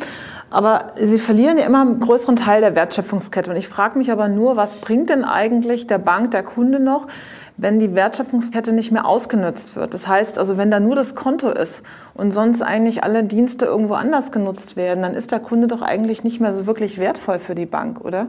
Aber 0.50 0.88
sie 0.96 1.18
verlieren 1.18 1.58
ja 1.58 1.64
immer 1.64 1.82
einen 1.82 2.00
größeren 2.00 2.34
Teil 2.34 2.60
der 2.60 2.74
Wertschöpfungskette. 2.74 3.50
Und 3.50 3.56
ich 3.56 3.68
frage 3.68 3.96
mich 3.96 4.10
aber 4.10 4.28
nur, 4.28 4.56
was 4.56 4.80
bringt 4.80 5.08
denn 5.08 5.24
eigentlich 5.24 5.86
der 5.86 5.98
Bank, 5.98 6.32
der 6.32 6.42
Kunde 6.42 6.80
noch, 6.80 7.06
wenn 7.60 7.78
die 7.78 7.94
Wertschöpfungskette 7.94 8.72
nicht 8.72 8.90
mehr 8.90 9.04
ausgenutzt 9.04 9.76
wird. 9.76 9.92
Das 9.92 10.08
heißt 10.08 10.38
also, 10.38 10.56
wenn 10.56 10.70
da 10.70 10.80
nur 10.80 10.96
das 10.96 11.14
Konto 11.14 11.50
ist 11.50 11.82
und 12.14 12.30
sonst 12.30 12.62
eigentlich 12.62 13.04
alle 13.04 13.22
Dienste 13.22 13.66
irgendwo 13.66 13.94
anders 13.94 14.32
genutzt 14.32 14.76
werden, 14.76 15.02
dann 15.02 15.14
ist 15.14 15.30
der 15.30 15.40
Kunde 15.40 15.66
doch 15.66 15.82
eigentlich 15.82 16.24
nicht 16.24 16.40
mehr 16.40 16.54
so 16.54 16.66
wirklich 16.66 16.96
wertvoll 16.98 17.38
für 17.38 17.54
die 17.54 17.66
Bank, 17.66 18.00
oder? 18.02 18.28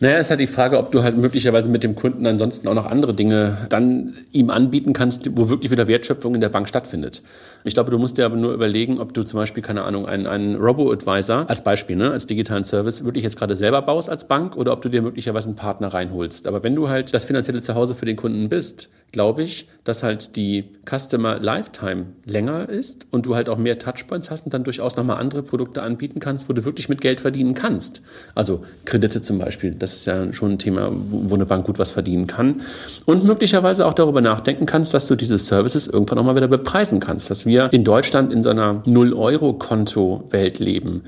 Naja, 0.00 0.18
ist 0.18 0.30
halt 0.30 0.38
die 0.38 0.46
Frage, 0.46 0.78
ob 0.78 0.92
du 0.92 1.02
halt 1.02 1.16
möglicherweise 1.16 1.68
mit 1.68 1.82
dem 1.82 1.96
Kunden 1.96 2.24
ansonsten 2.24 2.68
auch 2.68 2.74
noch 2.74 2.86
andere 2.86 3.14
Dinge 3.14 3.66
dann 3.68 4.14
ihm 4.30 4.48
anbieten 4.48 4.92
kannst, 4.92 5.36
wo 5.36 5.48
wirklich 5.48 5.72
wieder 5.72 5.88
Wertschöpfung 5.88 6.36
in 6.36 6.40
der 6.40 6.50
Bank 6.50 6.68
stattfindet. 6.68 7.22
Ich 7.64 7.74
glaube, 7.74 7.90
du 7.90 7.98
musst 7.98 8.16
dir 8.16 8.24
aber 8.24 8.36
nur 8.36 8.52
überlegen, 8.54 9.00
ob 9.00 9.12
du 9.12 9.24
zum 9.24 9.40
Beispiel, 9.40 9.60
keine 9.60 9.82
Ahnung, 9.82 10.06
einen, 10.06 10.28
einen 10.28 10.54
Robo-Advisor 10.54 11.50
als 11.50 11.64
Beispiel, 11.64 11.96
ne, 11.96 12.12
als 12.12 12.26
digitalen 12.26 12.62
Service 12.62 13.04
wirklich 13.04 13.24
jetzt 13.24 13.36
gerade 13.36 13.56
selber 13.56 13.82
baust 13.82 14.08
als 14.08 14.28
Bank 14.28 14.56
oder 14.56 14.72
ob 14.72 14.82
du 14.82 14.88
dir 14.88 15.02
möglicherweise 15.02 15.48
einen 15.48 15.56
Partner 15.56 15.88
reinholst. 15.88 16.46
Aber 16.46 16.62
wenn 16.62 16.76
du 16.76 16.88
halt 16.88 17.12
das 17.12 17.24
finanzielle 17.24 17.60
Zuhause 17.60 17.96
für 17.96 18.06
den 18.06 18.14
Kunden 18.14 18.48
bist, 18.48 18.88
glaube 19.12 19.42
ich, 19.42 19.68
dass 19.84 20.02
halt 20.02 20.36
die 20.36 20.64
Customer 20.84 21.38
Lifetime 21.38 22.06
länger 22.26 22.68
ist 22.68 23.06
und 23.10 23.24
du 23.24 23.34
halt 23.34 23.48
auch 23.48 23.56
mehr 23.56 23.78
Touchpoints 23.78 24.30
hast 24.30 24.44
und 24.44 24.52
dann 24.52 24.64
durchaus 24.64 24.96
nochmal 24.96 25.16
andere 25.16 25.42
Produkte 25.42 25.82
anbieten 25.82 26.20
kannst, 26.20 26.48
wo 26.48 26.52
du 26.52 26.64
wirklich 26.64 26.88
mit 26.88 27.00
Geld 27.00 27.20
verdienen 27.20 27.54
kannst. 27.54 28.02
Also 28.34 28.64
Kredite 28.84 29.22
zum 29.22 29.38
Beispiel, 29.38 29.74
das 29.74 29.96
ist 29.96 30.06
ja 30.06 30.32
schon 30.32 30.52
ein 30.52 30.58
Thema, 30.58 30.90
wo 30.92 31.34
eine 31.34 31.46
Bank 31.46 31.66
gut 31.66 31.78
was 31.78 31.90
verdienen 31.90 32.26
kann. 32.26 32.60
Und 33.06 33.24
möglicherweise 33.24 33.86
auch 33.86 33.94
darüber 33.94 34.20
nachdenken 34.20 34.66
kannst, 34.66 34.92
dass 34.92 35.06
du 35.06 35.14
diese 35.14 35.38
Services 35.38 35.88
irgendwann 35.88 36.18
auch 36.18 36.24
mal 36.24 36.36
wieder 36.36 36.48
bepreisen 36.48 37.00
kannst. 37.00 37.30
Dass 37.30 37.46
wir 37.46 37.72
in 37.72 37.84
Deutschland 37.84 38.32
in 38.32 38.42
so 38.42 38.50
einer 38.50 38.82
Null-Euro-Konto-Welt 38.84 40.58
leben 40.58 41.04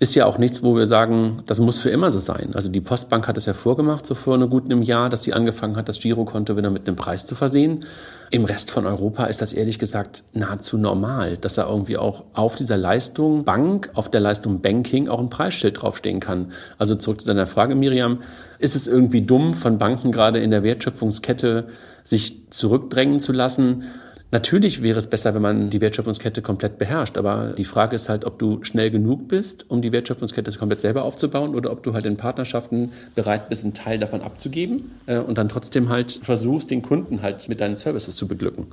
ist 0.00 0.14
ja 0.14 0.24
auch 0.24 0.38
nichts, 0.38 0.62
wo 0.62 0.74
wir 0.74 0.86
sagen, 0.86 1.42
das 1.44 1.60
muss 1.60 1.76
für 1.76 1.90
immer 1.90 2.10
so 2.10 2.20
sein. 2.20 2.52
Also 2.54 2.70
die 2.70 2.80
Postbank 2.80 3.28
hat 3.28 3.36
es 3.36 3.44
ja 3.44 3.52
vorgemacht, 3.52 4.06
so 4.06 4.14
vor 4.14 4.32
einem 4.32 4.48
guten 4.48 4.80
Jahr, 4.80 5.10
dass 5.10 5.24
sie 5.24 5.34
angefangen 5.34 5.76
hat, 5.76 5.90
das 5.90 6.00
Girokonto 6.00 6.56
wieder 6.56 6.70
mit 6.70 6.88
einem 6.88 6.96
Preis 6.96 7.26
zu 7.26 7.34
versehen. 7.34 7.84
Im 8.30 8.46
Rest 8.46 8.70
von 8.70 8.86
Europa 8.86 9.26
ist 9.26 9.42
das 9.42 9.52
ehrlich 9.52 9.78
gesagt 9.78 10.24
nahezu 10.32 10.78
normal, 10.78 11.36
dass 11.36 11.54
da 11.54 11.68
irgendwie 11.68 11.98
auch 11.98 12.24
auf 12.32 12.56
dieser 12.56 12.78
Leistung 12.78 13.44
Bank, 13.44 13.90
auf 13.92 14.10
der 14.10 14.20
Leistung 14.20 14.62
Banking 14.62 15.08
auch 15.08 15.20
ein 15.20 15.28
Preisschild 15.28 15.82
draufstehen 15.82 16.18
kann. 16.18 16.52
Also 16.78 16.94
zurück 16.94 17.20
zu 17.20 17.28
deiner 17.28 17.46
Frage, 17.46 17.74
Miriam. 17.74 18.20
Ist 18.58 18.76
es 18.76 18.86
irgendwie 18.86 19.20
dumm, 19.20 19.52
von 19.52 19.76
Banken 19.76 20.12
gerade 20.12 20.38
in 20.38 20.50
der 20.50 20.62
Wertschöpfungskette 20.62 21.66
sich 22.04 22.50
zurückdrängen 22.50 23.20
zu 23.20 23.32
lassen? 23.32 23.84
Natürlich 24.32 24.82
wäre 24.82 24.98
es 24.98 25.08
besser, 25.08 25.34
wenn 25.34 25.42
man 25.42 25.70
die 25.70 25.80
Wertschöpfungskette 25.80 26.40
komplett 26.40 26.78
beherrscht. 26.78 27.18
Aber 27.18 27.52
die 27.56 27.64
Frage 27.64 27.96
ist 27.96 28.08
halt, 28.08 28.24
ob 28.24 28.38
du 28.38 28.62
schnell 28.62 28.90
genug 28.90 29.26
bist, 29.26 29.66
um 29.68 29.82
die 29.82 29.90
Wertschöpfungskette 29.90 30.52
komplett 30.56 30.80
selber 30.80 31.02
aufzubauen 31.02 31.54
oder 31.54 31.72
ob 31.72 31.82
du 31.82 31.94
halt 31.94 32.04
in 32.04 32.16
Partnerschaften 32.16 32.92
bereit 33.14 33.48
bist, 33.48 33.64
einen 33.64 33.74
Teil 33.74 33.98
davon 33.98 34.22
abzugeben 34.22 34.92
äh, 35.06 35.18
und 35.18 35.36
dann 35.36 35.48
trotzdem 35.48 35.88
halt 35.88 36.12
versuchst, 36.22 36.70
den 36.70 36.82
Kunden 36.82 37.22
halt 37.22 37.48
mit 37.48 37.60
deinen 37.60 37.76
Services 37.76 38.14
zu 38.14 38.28
beglücken. 38.28 38.66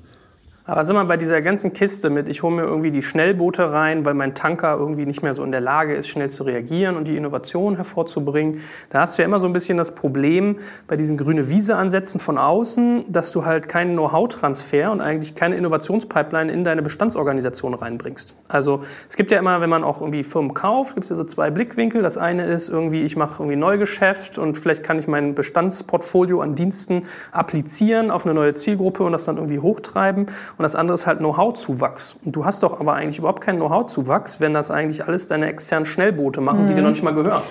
Aber 0.69 0.83
sag 0.83 0.95
mal, 0.95 1.05
bei 1.05 1.15
dieser 1.15 1.41
ganzen 1.41 1.71
Kiste 1.71 2.09
mit, 2.09 2.27
ich 2.27 2.43
hole 2.43 2.53
mir 2.53 2.63
irgendwie 2.63 2.91
die 2.91 3.01
Schnellboote 3.01 3.71
rein, 3.71 4.03
weil 4.03 4.13
mein 4.13 4.36
Tanker 4.36 4.75
irgendwie 4.77 5.05
nicht 5.05 5.24
mehr 5.24 5.33
so 5.33 5.41
in 5.45 5.53
der 5.53 5.62
Lage 5.62 5.95
ist, 5.95 6.09
schnell 6.09 6.29
zu 6.29 6.43
reagieren 6.43 6.97
und 6.97 7.07
die 7.07 7.15
Innovation 7.15 7.77
hervorzubringen, 7.77 8.59
da 8.89 9.00
hast 9.00 9.17
du 9.17 9.21
ja 9.21 9.29
immer 9.29 9.39
so 9.39 9.47
ein 9.47 9.53
bisschen 9.53 9.77
das 9.77 9.95
Problem 9.95 10.57
bei 10.89 10.97
diesen 10.97 11.15
grüne 11.15 11.47
Wiese-Ansätzen 11.47 12.19
von 12.19 12.38
außen, 12.38 13.05
dass 13.07 13.31
du 13.31 13.45
halt 13.45 13.69
keinen 13.69 13.93
Know-how-Transfer 13.93 14.91
und 14.91 15.00
eigentlich 15.00 15.36
keine 15.36 15.55
Innovationspipeline 15.55 16.51
in 16.51 16.65
deine 16.65 16.81
Bestandsorganisation 16.81 17.74
reinbringst. 17.74 18.36
Also 18.50 18.83
es 19.07 19.15
gibt 19.15 19.31
ja 19.31 19.39
immer, 19.39 19.62
wenn 19.62 19.69
man 19.69 19.86
auch 19.86 20.01
irgendwie 20.01 20.24
Firmen 20.24 20.53
kauft, 20.53 20.95
gibt 20.95 21.05
es 21.05 21.09
ja 21.09 21.15
so 21.15 21.24
zwei 21.24 21.50
Blickwinkel. 21.50 22.01
Das 22.01 22.17
eine 22.17 22.43
ist 22.43 22.67
irgendwie, 22.67 23.03
ich 23.03 23.15
mache 23.15 23.41
irgendwie 23.41 23.55
Neugeschäft 23.55 24.38
und 24.38 24.57
vielleicht 24.57 24.83
kann 24.83 25.00
ich 25.00 25.07
mein 25.07 25.33
Bestandsportfolio 25.33 26.41
an 26.41 26.55
Diensten 26.55 27.05
applizieren 27.31 28.12
auf 28.12 28.25
eine 28.25 28.33
neue 28.33 28.51
Zielgruppe 28.51 29.05
und 29.05 29.13
das 29.13 29.24
dann 29.24 29.38
irgendwie 29.38 29.59
hochtreiben 29.59 30.25
und 30.57 30.63
das 30.63 30.75
andere 30.75 30.95
ist 30.95 31.05
halt 31.05 31.19
Know-how-Zuwachs. 31.19 32.15
Und 32.25 32.35
du 32.35 32.43
hast 32.43 32.63
doch 32.63 32.79
aber 32.79 32.93
eigentlich 32.93 33.19
überhaupt 33.19 33.41
keinen 33.41 33.59
Know-how-Zuwachs, 33.59 34.39
wenn 34.39 34.55
das 34.55 34.71
eigentlich 34.71 35.05
alles 35.05 35.27
deine 35.27 35.47
externen 35.47 35.85
Schnellboote 35.85 36.41
machen, 36.41 36.63
mhm. 36.63 36.69
die 36.69 36.75
dir 36.75 36.81
noch 36.81 36.89
nicht 36.89 37.03
mal 37.03 37.13
gehören. 37.13 37.43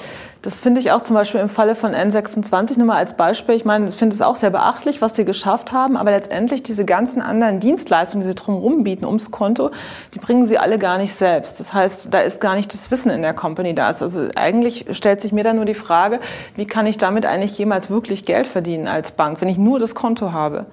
Das 0.43 0.59
finde 0.59 0.81
ich 0.81 0.91
auch 0.91 1.03
zum 1.03 1.15
Beispiel 1.15 1.41
im 1.41 1.49
Falle 1.49 1.75
von 1.75 1.93
N26 1.93 2.79
nur 2.79 2.87
mal 2.87 2.97
als 2.97 3.17
Beispiel. 3.17 3.55
Ich 3.55 3.65
meine, 3.65 3.87
ich 3.87 3.95
finde 3.95 4.15
es 4.15 4.23
auch 4.23 4.37
sehr 4.37 4.51
beachtlich, 4.51 5.03
was 5.03 5.13
die 5.13 5.25
geschafft 5.25 5.73
haben, 5.73 5.97
aber 5.97 6.11
letztendlich 6.11 6.65
diese 6.65 6.85
ganzen 6.85 7.23
anderen 7.23 7.61
Dienstleistungen, 7.61 8.23
die 8.23 8.29
sie 8.29 8.35
drumherum 8.35 8.83
bieten 8.83 9.07
ums 9.07 9.31
Konto, 9.31 9.71
die 10.15 10.19
bringen 10.19 10.47
sie 10.47 10.59
alle 10.59 10.79
gar 10.79 10.99
nicht 10.99 11.15
selbst. 11.15 11.61
Das 11.61 11.73
heißt, 11.73 12.13
da 12.13 12.21
ist 12.21 12.41
gar 12.41 12.57
nicht 12.57 12.73
das 12.73 12.91
Wissen 12.91 13.11
in 13.11 13.23
der 13.23 13.35
Company 13.35 13.75
da. 13.75 13.87
Also 13.87 14.29
eigentlich 14.35 14.87
stellt 14.93 15.21
sich 15.21 15.33
mir 15.33 15.45
dann 15.45 15.57
nur 15.57 15.65
die 15.65 15.75
Frage, 15.75 16.19
wie 16.57 16.67
kann 16.67 16.87
ich 16.87 16.99
damit 16.99 17.25
eigentlich 17.25 17.57
jemals 17.57 17.89
wirklich 17.89 18.25
Geld 18.25 18.49
verdienen 18.49 18.89
als 18.89 19.13
Bank, 19.13 19.41
wenn 19.41 19.49
ich 19.49 19.59
nur 19.59 19.79
das 19.79 19.95
Konto 19.95 20.33
habe? 20.33 20.67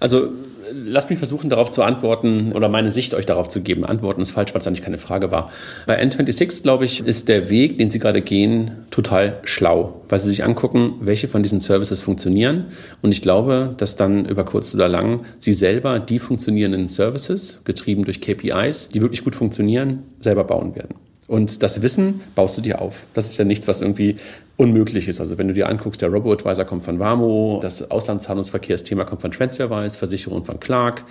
Also 0.00 0.28
lasst 0.72 1.10
mich 1.10 1.18
versuchen, 1.18 1.50
darauf 1.50 1.70
zu 1.70 1.82
antworten 1.82 2.52
oder 2.52 2.68
meine 2.68 2.90
Sicht 2.90 3.14
euch 3.14 3.26
darauf 3.26 3.48
zu 3.48 3.62
geben. 3.62 3.84
Antworten 3.84 4.20
ist 4.20 4.30
falsch, 4.30 4.54
weil 4.54 4.60
es 4.60 4.66
eigentlich 4.66 4.84
keine 4.84 4.98
Frage 4.98 5.30
war. 5.30 5.50
Bei 5.86 6.00
N26, 6.00 6.62
glaube 6.62 6.84
ich, 6.84 7.00
ist 7.00 7.28
der 7.28 7.50
Weg, 7.50 7.78
den 7.78 7.90
Sie 7.90 7.98
gerade 7.98 8.22
gehen, 8.22 8.72
total 8.90 9.40
schlau, 9.44 10.02
weil 10.08 10.20
Sie 10.20 10.28
sich 10.28 10.44
angucken, 10.44 10.94
welche 11.00 11.28
von 11.28 11.42
diesen 11.42 11.60
Services 11.60 12.02
funktionieren. 12.02 12.66
Und 13.02 13.12
ich 13.12 13.22
glaube, 13.22 13.74
dass 13.76 13.96
dann 13.96 14.24
über 14.24 14.44
kurz 14.44 14.74
oder 14.74 14.88
lang 14.88 15.22
Sie 15.38 15.52
selber 15.52 15.98
die 15.98 16.18
funktionierenden 16.18 16.88
Services, 16.88 17.60
getrieben 17.64 18.04
durch 18.04 18.20
KPIs, 18.20 18.88
die 18.88 19.02
wirklich 19.02 19.24
gut 19.24 19.34
funktionieren, 19.34 20.04
selber 20.18 20.44
bauen 20.44 20.74
werden. 20.74 21.09
Und 21.30 21.62
das 21.62 21.80
Wissen 21.80 22.22
baust 22.34 22.58
du 22.58 22.60
dir 22.60 22.82
auf. 22.82 23.06
Das 23.14 23.28
ist 23.28 23.38
ja 23.38 23.44
nichts, 23.44 23.68
was 23.68 23.82
irgendwie 23.82 24.16
unmöglich 24.56 25.06
ist. 25.06 25.20
Also 25.20 25.38
wenn 25.38 25.46
du 25.46 25.54
dir 25.54 25.68
anguckst, 25.68 26.02
der 26.02 26.08
Robo-Advisor 26.08 26.64
kommt 26.64 26.82
von 26.82 26.98
Warmo, 26.98 27.60
das 27.62 27.88
Auslandszahlungsverkehrsthema 27.88 29.04
kommt 29.04 29.20
von 29.20 29.30
TransferWise, 29.30 29.96
Versicherung 29.96 30.44
von 30.44 30.58
Clark, 30.58 31.04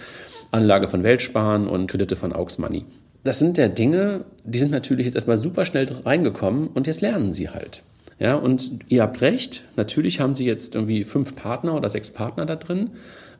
Anlage 0.51 0.89
von 0.89 1.03
Weltsparen 1.03 1.67
und 1.67 1.87
Kredite 1.87 2.17
von 2.17 2.33
Aux 2.33 2.57
Money. 2.57 2.83
Das 3.23 3.39
sind 3.39 3.57
ja 3.57 3.69
Dinge, 3.69 4.25
die 4.43 4.59
sind 4.59 4.71
natürlich 4.71 5.05
jetzt 5.05 5.15
erstmal 5.15 5.37
super 5.37 5.63
schnell 5.63 5.87
reingekommen 6.03 6.67
und 6.67 6.85
jetzt 6.85 6.99
lernen 6.99 7.31
sie 7.31 7.47
halt. 7.47 7.83
Ja, 8.19 8.35
und 8.35 8.71
ihr 8.89 9.03
habt 9.03 9.21
recht, 9.21 9.63
natürlich 9.77 10.19
haben 10.19 10.35
sie 10.35 10.45
jetzt 10.45 10.75
irgendwie 10.75 11.05
fünf 11.05 11.33
Partner 11.33 11.75
oder 11.75 11.87
sechs 11.87 12.11
Partner 12.11 12.45
da 12.45 12.57
drin 12.57 12.89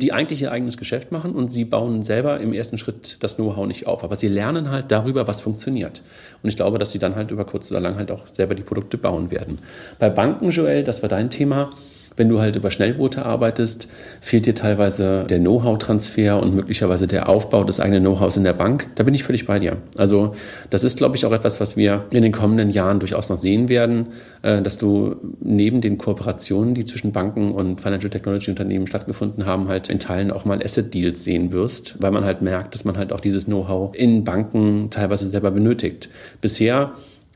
die 0.01 0.13
eigentlich 0.13 0.41
ihr 0.41 0.51
eigenes 0.51 0.77
Geschäft 0.77 1.11
machen 1.11 1.33
und 1.33 1.49
sie 1.49 1.65
bauen 1.65 2.03
selber 2.03 2.39
im 2.39 2.53
ersten 2.53 2.77
Schritt 2.77 3.17
das 3.21 3.35
Know-how 3.35 3.67
nicht 3.67 3.85
auf. 3.87 4.03
Aber 4.03 4.15
sie 4.15 4.29
lernen 4.29 4.71
halt 4.71 4.91
darüber, 4.91 5.27
was 5.27 5.41
funktioniert. 5.41 6.03
Und 6.41 6.49
ich 6.49 6.55
glaube, 6.55 6.77
dass 6.77 6.91
sie 6.91 6.99
dann 6.99 7.15
halt 7.15 7.31
über 7.31 7.45
kurz 7.45 7.69
oder 7.71 7.81
lang 7.81 7.97
halt 7.97 8.09
auch 8.09 8.25
selber 8.31 8.55
die 8.55 8.63
Produkte 8.63 8.97
bauen 8.97 9.29
werden. 9.29 9.59
Bei 9.99 10.09
Banken, 10.09 10.51
Joel, 10.51 10.83
das 10.83 11.01
war 11.01 11.09
dein 11.09 11.29
Thema 11.29 11.71
wenn 12.19 12.29
du 12.29 12.39
halt 12.39 12.55
über 12.55 12.69
Schnellboote 12.69 13.25
arbeitest, 13.25 13.87
fehlt 14.21 14.45
dir 14.45 14.53
teilweise 14.53 15.25
der 15.29 15.39
Know-how-Transfer 15.39 16.41
und 16.41 16.53
möglicherweise 16.53 17.07
der 17.07 17.29
Aufbau 17.29 17.63
des 17.63 17.79
eigenen 17.79 18.03
Know-hows 18.03 18.37
in 18.37 18.43
der 18.43 18.53
Bank. 18.53 18.87
Da 18.95 19.03
bin 19.03 19.15
ich 19.15 19.23
völlig 19.23 19.47
bei 19.47 19.57
dir. 19.57 19.77
Also 19.97 20.35
das 20.69 20.83
ist, 20.83 20.97
glaube 20.97 21.15
ich, 21.15 21.25
auch 21.25 21.31
etwas, 21.31 21.59
was 21.59 21.77
wir 21.77 22.05
in 22.11 22.21
den 22.21 22.33
kommenden 22.33 22.69
Jahren 22.69 22.99
durchaus 22.99 23.29
noch 23.29 23.37
sehen 23.37 23.69
werden, 23.69 24.07
äh, 24.41 24.61
dass 24.61 24.77
du 24.77 25.15
neben 25.39 25.81
den 25.81 25.97
Kooperationen, 25.97 26.73
die 26.73 26.85
zwischen 26.85 27.13
Banken 27.13 27.53
und 27.53 27.79
Financial 27.79 28.09
Technology 28.09 28.51
Unternehmen 28.51 28.85
stattgefunden 28.85 29.45
haben, 29.45 29.69
halt 29.69 29.89
in 29.89 29.99
Teilen 29.99 30.29
auch 30.29 30.43
mal 30.43 30.61
Asset-Deals 30.61 31.23
sehen 31.23 31.53
wirst, 31.53 31.95
weil 31.99 32.11
man 32.11 32.25
halt 32.25 32.41
merkt, 32.41 32.73
dass 32.73 32.83
man 32.83 32.97
halt 32.97 33.13
auch 33.13 33.21
dieses 33.21 33.45
Know-how 33.45 33.95
in 33.95 34.25
Banken 34.25 34.89
teilweise 34.89 35.27
selber 35.27 35.51
benötigt. 35.51 36.09
Bisher 36.41 36.91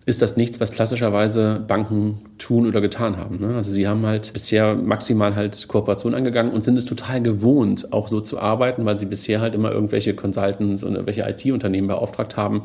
ist 0.05 0.21
das 0.21 0.35
nichts, 0.35 0.59
was 0.59 0.71
klassischerweise 0.71 1.63
Banken 1.65 2.19
tun 2.37 2.67
oder 2.67 2.81
getan 2.81 3.17
haben. 3.17 3.39
Ne? 3.39 3.55
Also 3.55 3.71
sie 3.71 3.87
haben 3.87 4.05
halt 4.05 4.33
bisher 4.33 4.75
maximal 4.75 5.35
halt 5.35 5.67
Kooperation 5.67 6.13
angegangen 6.13 6.51
und 6.51 6.61
sind 6.61 6.77
es 6.77 6.85
total 6.85 7.21
gewohnt, 7.21 7.93
auch 7.93 8.07
so 8.07 8.19
zu 8.19 8.39
arbeiten, 8.39 8.85
weil 8.85 8.99
sie 8.99 9.05
bisher 9.05 9.39
halt 9.39 9.55
immer 9.55 9.71
irgendwelche 9.71 10.13
Consultants 10.13 10.83
und 10.83 10.95
irgendwelche 10.95 11.21
IT-Unternehmen 11.29 11.87
beauftragt 11.87 12.35
haben, 12.35 12.63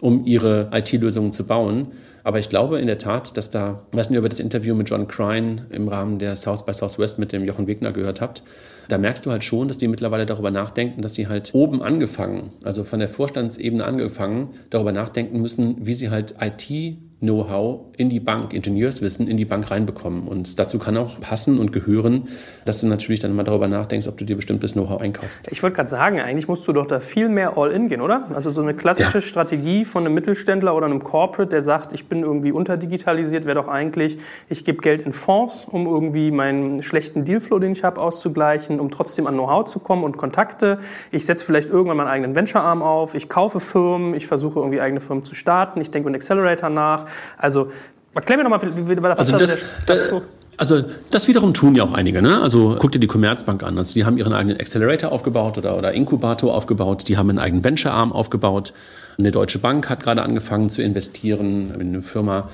um 0.00 0.24
ihre 0.24 0.70
IT-Lösungen 0.72 1.32
zu 1.32 1.44
bauen. 1.44 1.88
Aber 2.24 2.38
ich 2.38 2.48
glaube 2.48 2.78
in 2.78 2.86
der 2.86 2.98
Tat, 2.98 3.36
dass 3.36 3.50
da, 3.50 3.82
was 3.92 4.10
ihr 4.10 4.18
über 4.18 4.28
das 4.28 4.40
Interview 4.40 4.74
mit 4.74 4.88
John 4.88 5.08
Crine 5.08 5.66
im 5.70 5.88
Rahmen 5.88 6.18
der 6.18 6.36
South 6.36 6.64
by 6.64 6.72
Southwest 6.72 7.18
mit 7.18 7.32
dem 7.32 7.44
Jochen 7.44 7.66
Wegner 7.66 7.92
gehört 7.92 8.20
habt, 8.20 8.42
da 8.88 8.98
merkst 8.98 9.24
du 9.26 9.30
halt 9.30 9.44
schon, 9.44 9.68
dass 9.68 9.78
die 9.78 9.88
mittlerweile 9.88 10.26
darüber 10.26 10.50
nachdenken, 10.50 11.02
dass 11.02 11.14
sie 11.14 11.28
halt 11.28 11.50
oben 11.54 11.82
angefangen, 11.82 12.50
also 12.64 12.84
von 12.84 12.98
der 12.98 13.08
Vorstandsebene 13.08 13.84
angefangen, 13.84 14.50
darüber 14.70 14.92
nachdenken 14.92 15.40
müssen, 15.40 15.86
wie 15.86 15.94
sie 15.94 16.10
halt 16.10 16.34
IT 16.40 16.98
Know-how 17.20 17.80
in 17.96 18.10
die 18.10 18.20
Bank, 18.20 18.54
Ingenieurswissen 18.54 19.26
in 19.26 19.36
die 19.36 19.44
Bank 19.44 19.72
reinbekommen. 19.72 20.28
Und 20.28 20.56
dazu 20.60 20.78
kann 20.78 20.96
auch 20.96 21.18
passen 21.18 21.58
und 21.58 21.72
gehören, 21.72 22.28
dass 22.64 22.80
du 22.80 22.86
natürlich 22.86 23.18
dann 23.18 23.34
mal 23.34 23.42
darüber 23.42 23.66
nachdenkst, 23.66 24.06
ob 24.06 24.16
du 24.18 24.24
dir 24.24 24.36
bestimmtes 24.36 24.74
Know-how 24.74 25.00
einkaufst. 25.00 25.48
Ich 25.50 25.60
wollte 25.64 25.74
gerade 25.74 25.90
sagen, 25.90 26.20
eigentlich 26.20 26.46
musst 26.46 26.68
du 26.68 26.72
doch 26.72 26.86
da 26.86 27.00
viel 27.00 27.28
mehr 27.28 27.58
All-In 27.58 27.88
gehen, 27.88 28.02
oder? 28.02 28.28
Also 28.32 28.52
so 28.52 28.62
eine 28.62 28.72
klassische 28.72 29.18
ja. 29.18 29.22
Strategie 29.22 29.84
von 29.84 30.06
einem 30.06 30.14
Mittelständler 30.14 30.76
oder 30.76 30.86
einem 30.86 31.02
Corporate, 31.02 31.50
der 31.50 31.60
sagt, 31.60 31.92
ich 31.92 32.08
bin 32.08 32.22
irgendwie 32.22 32.52
unterdigitalisiert, 32.52 33.46
wäre 33.46 33.56
doch 33.56 33.66
eigentlich, 33.66 34.18
ich 34.48 34.64
gebe 34.64 34.78
Geld 34.78 35.02
in 35.02 35.12
Fonds, 35.12 35.66
um 35.68 35.86
irgendwie 35.86 36.30
meinen 36.30 36.84
schlechten 36.84 37.24
Dealflow, 37.24 37.58
den 37.58 37.72
ich 37.72 37.82
habe, 37.82 38.00
auszugleichen, 38.00 38.78
um 38.78 38.92
trotzdem 38.92 39.26
an 39.26 39.34
Know-how 39.34 39.64
zu 39.64 39.80
kommen 39.80 40.04
und 40.04 40.18
Kontakte. 40.18 40.78
Ich 41.10 41.26
setze 41.26 41.44
vielleicht 41.44 41.68
irgendwann 41.68 41.96
meinen 41.96 42.06
eigenen 42.06 42.36
Venture-Arm 42.36 42.80
auf, 42.80 43.16
ich 43.16 43.28
kaufe 43.28 43.58
Firmen, 43.58 44.14
ich 44.14 44.28
versuche 44.28 44.60
irgendwie 44.60 44.80
eigene 44.80 45.00
Firmen 45.00 45.24
zu 45.24 45.34
starten, 45.34 45.80
ich 45.80 45.90
denke 45.90 46.06
einen 46.06 46.14
Accelerator 46.14 46.70
nach. 46.70 47.07
Also 47.36 47.70
erklär 48.14 48.38
mir 48.38 48.44
nochmal, 48.44 48.60
wie, 48.62 48.88
wie, 48.88 49.02
was 49.02 49.18
also 49.18 49.38
das, 49.38 49.68
das, 49.86 50.10
also 50.58 50.82
das 51.10 51.28
wiederum 51.28 51.54
tun 51.54 51.76
ja 51.76 51.84
auch 51.84 51.92
einige. 51.92 52.20
Ne? 52.20 52.40
Also 52.40 52.76
guck 52.78 52.92
dir 52.92 52.98
die 52.98 53.06
Commerzbank 53.06 53.62
an. 53.62 53.78
Also 53.78 53.94
die 53.94 54.04
haben 54.04 54.18
ihren 54.18 54.32
eigenen 54.32 54.58
Accelerator 54.58 55.12
aufgebaut 55.12 55.56
oder, 55.56 55.78
oder 55.78 55.92
Inkubator 55.92 56.54
aufgebaut. 56.54 57.08
Die 57.08 57.16
haben 57.16 57.30
einen 57.30 57.38
eigenen 57.38 57.64
Venture-Arm 57.64 58.12
aufgebaut. 58.12 58.72
Eine 59.18 59.30
Deutsche 59.30 59.58
Bank 59.60 59.88
hat 59.88 60.02
gerade 60.02 60.22
angefangen 60.22 60.68
zu 60.68 60.82
investieren 60.82 61.74
in 61.74 61.88
eine 61.88 62.02
Firma, 62.02 62.50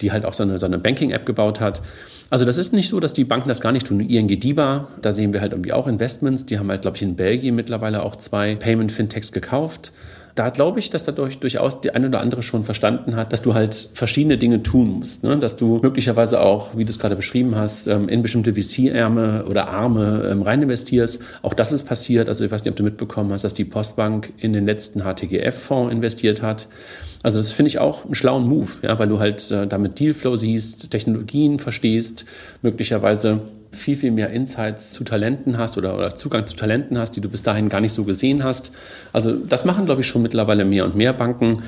die 0.00 0.12
halt 0.12 0.24
auch 0.24 0.32
so 0.32 0.44
eine, 0.44 0.58
so 0.58 0.66
eine 0.66 0.78
Banking-App 0.78 1.26
gebaut 1.26 1.60
hat. 1.60 1.82
Also 2.30 2.44
das 2.44 2.58
ist 2.58 2.72
nicht 2.72 2.88
so, 2.88 3.00
dass 3.00 3.12
die 3.12 3.24
Banken 3.24 3.48
das 3.48 3.60
gar 3.60 3.72
nicht 3.72 3.86
tun. 3.86 4.00
ING 4.00 4.28
DIBA, 4.28 4.88
da 5.00 5.12
sehen 5.12 5.32
wir 5.32 5.40
halt 5.40 5.52
irgendwie 5.52 5.72
auch 5.72 5.88
Investments. 5.88 6.46
Die 6.46 6.58
haben 6.58 6.68
halt, 6.68 6.82
glaube 6.82 6.96
ich, 6.96 7.02
in 7.02 7.16
Belgien 7.16 7.54
mittlerweile 7.54 8.02
auch 8.02 8.16
zwei 8.16 8.54
Payment-Fintechs 8.54 9.32
gekauft. 9.32 9.92
Da 10.38 10.50
glaube 10.50 10.78
ich, 10.78 10.88
dass 10.90 11.04
dadurch 11.04 11.38
durchaus 11.38 11.80
die 11.80 11.90
eine 11.90 12.06
oder 12.06 12.20
andere 12.20 12.44
schon 12.44 12.62
verstanden 12.62 13.16
hat, 13.16 13.32
dass 13.32 13.42
du 13.42 13.54
halt 13.54 13.90
verschiedene 13.94 14.38
Dinge 14.38 14.62
tun 14.62 14.98
musst. 15.00 15.24
Ne? 15.24 15.36
Dass 15.38 15.56
du 15.56 15.80
möglicherweise 15.82 16.40
auch, 16.40 16.76
wie 16.76 16.84
du 16.84 16.90
es 16.90 17.00
gerade 17.00 17.16
beschrieben 17.16 17.56
hast, 17.56 17.88
ähm, 17.88 18.08
in 18.08 18.22
bestimmte 18.22 18.54
VC-Ärme 18.54 19.46
oder 19.48 19.68
Arme 19.68 20.28
ähm, 20.30 20.42
rein 20.42 20.62
investierst. 20.62 21.22
Auch 21.42 21.54
das 21.54 21.72
ist 21.72 21.84
passiert. 21.84 22.28
Also 22.28 22.44
ich 22.44 22.52
weiß 22.52 22.62
nicht, 22.62 22.70
ob 22.70 22.76
du 22.76 22.84
mitbekommen 22.84 23.32
hast, 23.32 23.42
dass 23.42 23.54
die 23.54 23.64
Postbank 23.64 24.32
in 24.38 24.52
den 24.52 24.64
letzten 24.64 25.00
HTGF-Fonds 25.00 25.92
investiert 25.92 26.40
hat. 26.40 26.68
Also 27.24 27.38
das 27.38 27.50
finde 27.50 27.68
ich 27.70 27.80
auch 27.80 28.04
einen 28.04 28.14
schlauen 28.14 28.46
Move, 28.46 28.70
ja, 28.82 28.96
weil 28.98 29.08
du 29.08 29.18
halt 29.18 29.50
äh, 29.50 29.66
damit 29.66 29.98
Dealflow 29.98 30.36
siehst, 30.36 30.90
Technologien 30.90 31.58
verstehst, 31.58 32.26
möglicherweise 32.62 33.40
viel, 33.72 33.96
viel 33.96 34.10
mehr 34.10 34.30
Insights 34.30 34.92
zu 34.92 35.04
Talenten 35.04 35.58
hast 35.58 35.78
oder, 35.78 35.94
oder 35.94 36.14
Zugang 36.14 36.46
zu 36.46 36.56
Talenten 36.56 36.98
hast, 36.98 37.12
die 37.12 37.20
du 37.20 37.28
bis 37.28 37.42
dahin 37.42 37.68
gar 37.68 37.80
nicht 37.80 37.92
so 37.92 38.04
gesehen 38.04 38.44
hast. 38.44 38.72
Also 39.12 39.32
das 39.32 39.64
machen, 39.64 39.86
glaube 39.86 40.00
ich, 40.00 40.06
schon 40.06 40.22
mittlerweile 40.22 40.64
mehr 40.64 40.84
und 40.84 40.96
mehr 40.96 41.12
Banken. 41.12 41.62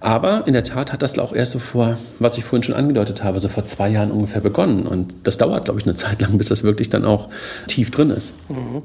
Aber 0.00 0.46
in 0.46 0.52
der 0.52 0.64
Tat 0.64 0.92
hat 0.92 1.00
das 1.00 1.18
auch 1.18 1.34
erst 1.34 1.52
so 1.52 1.58
vor, 1.58 1.96
was 2.18 2.36
ich 2.36 2.44
vorhin 2.44 2.62
schon 2.62 2.74
angedeutet 2.74 3.24
habe, 3.24 3.40
so 3.40 3.48
vor 3.48 3.64
zwei 3.64 3.88
Jahren 3.88 4.10
ungefähr 4.10 4.42
begonnen. 4.42 4.86
Und 4.86 5.14
das 5.22 5.38
dauert, 5.38 5.64
glaube 5.64 5.80
ich, 5.80 5.86
eine 5.86 5.96
Zeit 5.96 6.20
lang, 6.20 6.36
bis 6.36 6.48
das 6.48 6.62
wirklich 6.62 6.90
dann 6.90 7.06
auch 7.06 7.30
tief 7.68 7.90
drin 7.90 8.10
ist. 8.10 8.34
Mhm. 8.50 8.82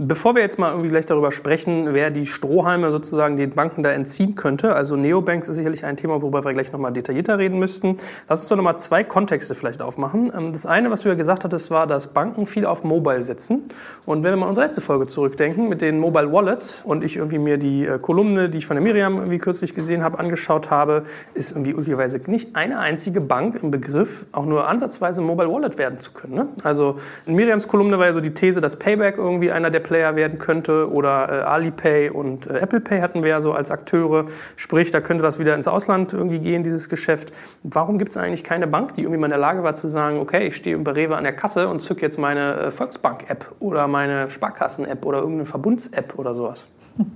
Bevor 0.00 0.36
wir 0.36 0.42
jetzt 0.42 0.60
mal 0.60 0.70
irgendwie 0.70 0.90
gleich 0.90 1.06
darüber 1.06 1.32
sprechen, 1.32 1.92
wer 1.92 2.12
die 2.12 2.24
Strohhalme 2.24 2.92
sozusagen 2.92 3.36
den 3.36 3.50
Banken 3.50 3.82
da 3.82 3.90
entziehen 3.90 4.36
könnte, 4.36 4.76
also 4.76 4.94
Neobanks 4.94 5.48
ist 5.48 5.56
sicherlich 5.56 5.84
ein 5.84 5.96
Thema, 5.96 6.22
worüber 6.22 6.44
wir 6.44 6.52
gleich 6.52 6.70
nochmal 6.70 6.92
detaillierter 6.92 7.36
reden 7.36 7.58
müssten. 7.58 7.96
Lass 8.28 8.42
uns 8.42 8.48
doch 8.48 8.54
nochmal 8.54 8.78
zwei 8.78 9.02
Kontexte 9.02 9.56
vielleicht 9.56 9.82
aufmachen. 9.82 10.30
Ähm, 10.32 10.52
das 10.52 10.66
eine, 10.66 10.92
was 10.92 11.02
du 11.02 11.08
ja 11.08 11.16
gesagt 11.16 11.42
hattest, 11.42 11.72
war, 11.72 11.88
dass 11.88 12.06
Banken 12.14 12.46
viel 12.46 12.64
auf 12.64 12.84
Mobile 12.84 13.24
setzen. 13.24 13.64
Und 14.06 14.22
wenn 14.22 14.30
wir 14.30 14.36
mal 14.36 14.46
unsere 14.46 14.66
letzte 14.66 14.80
Folge 14.80 15.08
zurückdenken 15.08 15.68
mit 15.68 15.82
den 15.82 15.98
Mobile 15.98 16.32
Wallets 16.32 16.80
und 16.84 17.02
ich 17.02 17.16
irgendwie 17.16 17.38
mir 17.38 17.58
die 17.58 17.84
äh, 17.84 17.98
Kolumne, 17.98 18.48
die 18.48 18.58
ich 18.58 18.66
von 18.66 18.76
der 18.76 18.84
Miriam 18.84 19.16
irgendwie 19.16 19.38
kürzlich 19.38 19.74
gesehen 19.74 20.04
habe, 20.04 20.20
angeschaut 20.20 20.70
habe, 20.70 21.06
ist 21.34 21.50
irgendwie 21.50 21.72
üblicherweise 21.72 22.20
nicht 22.26 22.54
eine 22.54 22.78
einzige 22.78 23.20
Bank 23.20 23.58
im 23.60 23.72
Begriff, 23.72 24.26
auch 24.30 24.46
nur 24.46 24.68
ansatzweise 24.68 25.22
Mobile 25.22 25.50
Wallet 25.50 25.76
werden 25.76 25.98
zu 25.98 26.12
können. 26.12 26.34
Ne? 26.34 26.46
Also 26.62 27.00
in 27.26 27.34
Miriams 27.34 27.66
Kolumne 27.66 27.98
war 27.98 28.06
ja 28.06 28.12
so 28.12 28.20
die 28.20 28.32
These, 28.32 28.60
dass 28.60 28.76
Payback 28.76 29.18
irgendwie 29.18 29.50
einer 29.50 29.70
der 29.70 29.87
Player 29.88 30.16
werden 30.16 30.38
könnte 30.38 30.92
oder 30.92 31.28
äh, 31.28 31.42
Alipay 31.42 32.10
und 32.10 32.46
äh, 32.46 32.58
Apple 32.58 32.80
Pay 32.80 33.00
hatten 33.00 33.22
wir 33.22 33.30
ja 33.30 33.40
so 33.40 33.52
als 33.52 33.70
Akteure. 33.70 34.26
Sprich, 34.56 34.90
da 34.90 35.00
könnte 35.00 35.22
das 35.24 35.38
wieder 35.38 35.54
ins 35.54 35.66
Ausland 35.66 36.12
irgendwie 36.12 36.38
gehen, 36.38 36.62
dieses 36.62 36.90
Geschäft. 36.90 37.32
Warum 37.62 37.98
gibt 37.98 38.10
es 38.10 38.18
eigentlich 38.18 38.44
keine 38.44 38.66
Bank, 38.66 38.94
die 38.94 39.02
irgendwie 39.02 39.18
mal 39.18 39.26
in 39.26 39.30
der 39.30 39.38
Lage 39.38 39.62
war 39.62 39.72
zu 39.72 39.88
sagen, 39.88 40.18
okay, 40.18 40.46
ich 40.48 40.56
stehe 40.56 40.76
bei 40.76 40.92
Rewe 40.92 41.16
an 41.16 41.24
der 41.24 41.32
Kasse 41.32 41.68
und 41.68 41.80
zücke 41.80 42.02
jetzt 42.02 42.18
meine 42.18 42.54
äh, 42.54 42.70
Volksbank-App 42.70 43.54
oder 43.60 43.88
meine 43.88 44.28
Sparkassen-App 44.28 45.06
oder 45.06 45.18
irgendeine 45.18 45.46
Verbunds-App 45.46 46.18
oder 46.18 46.34
sowas? 46.34 46.68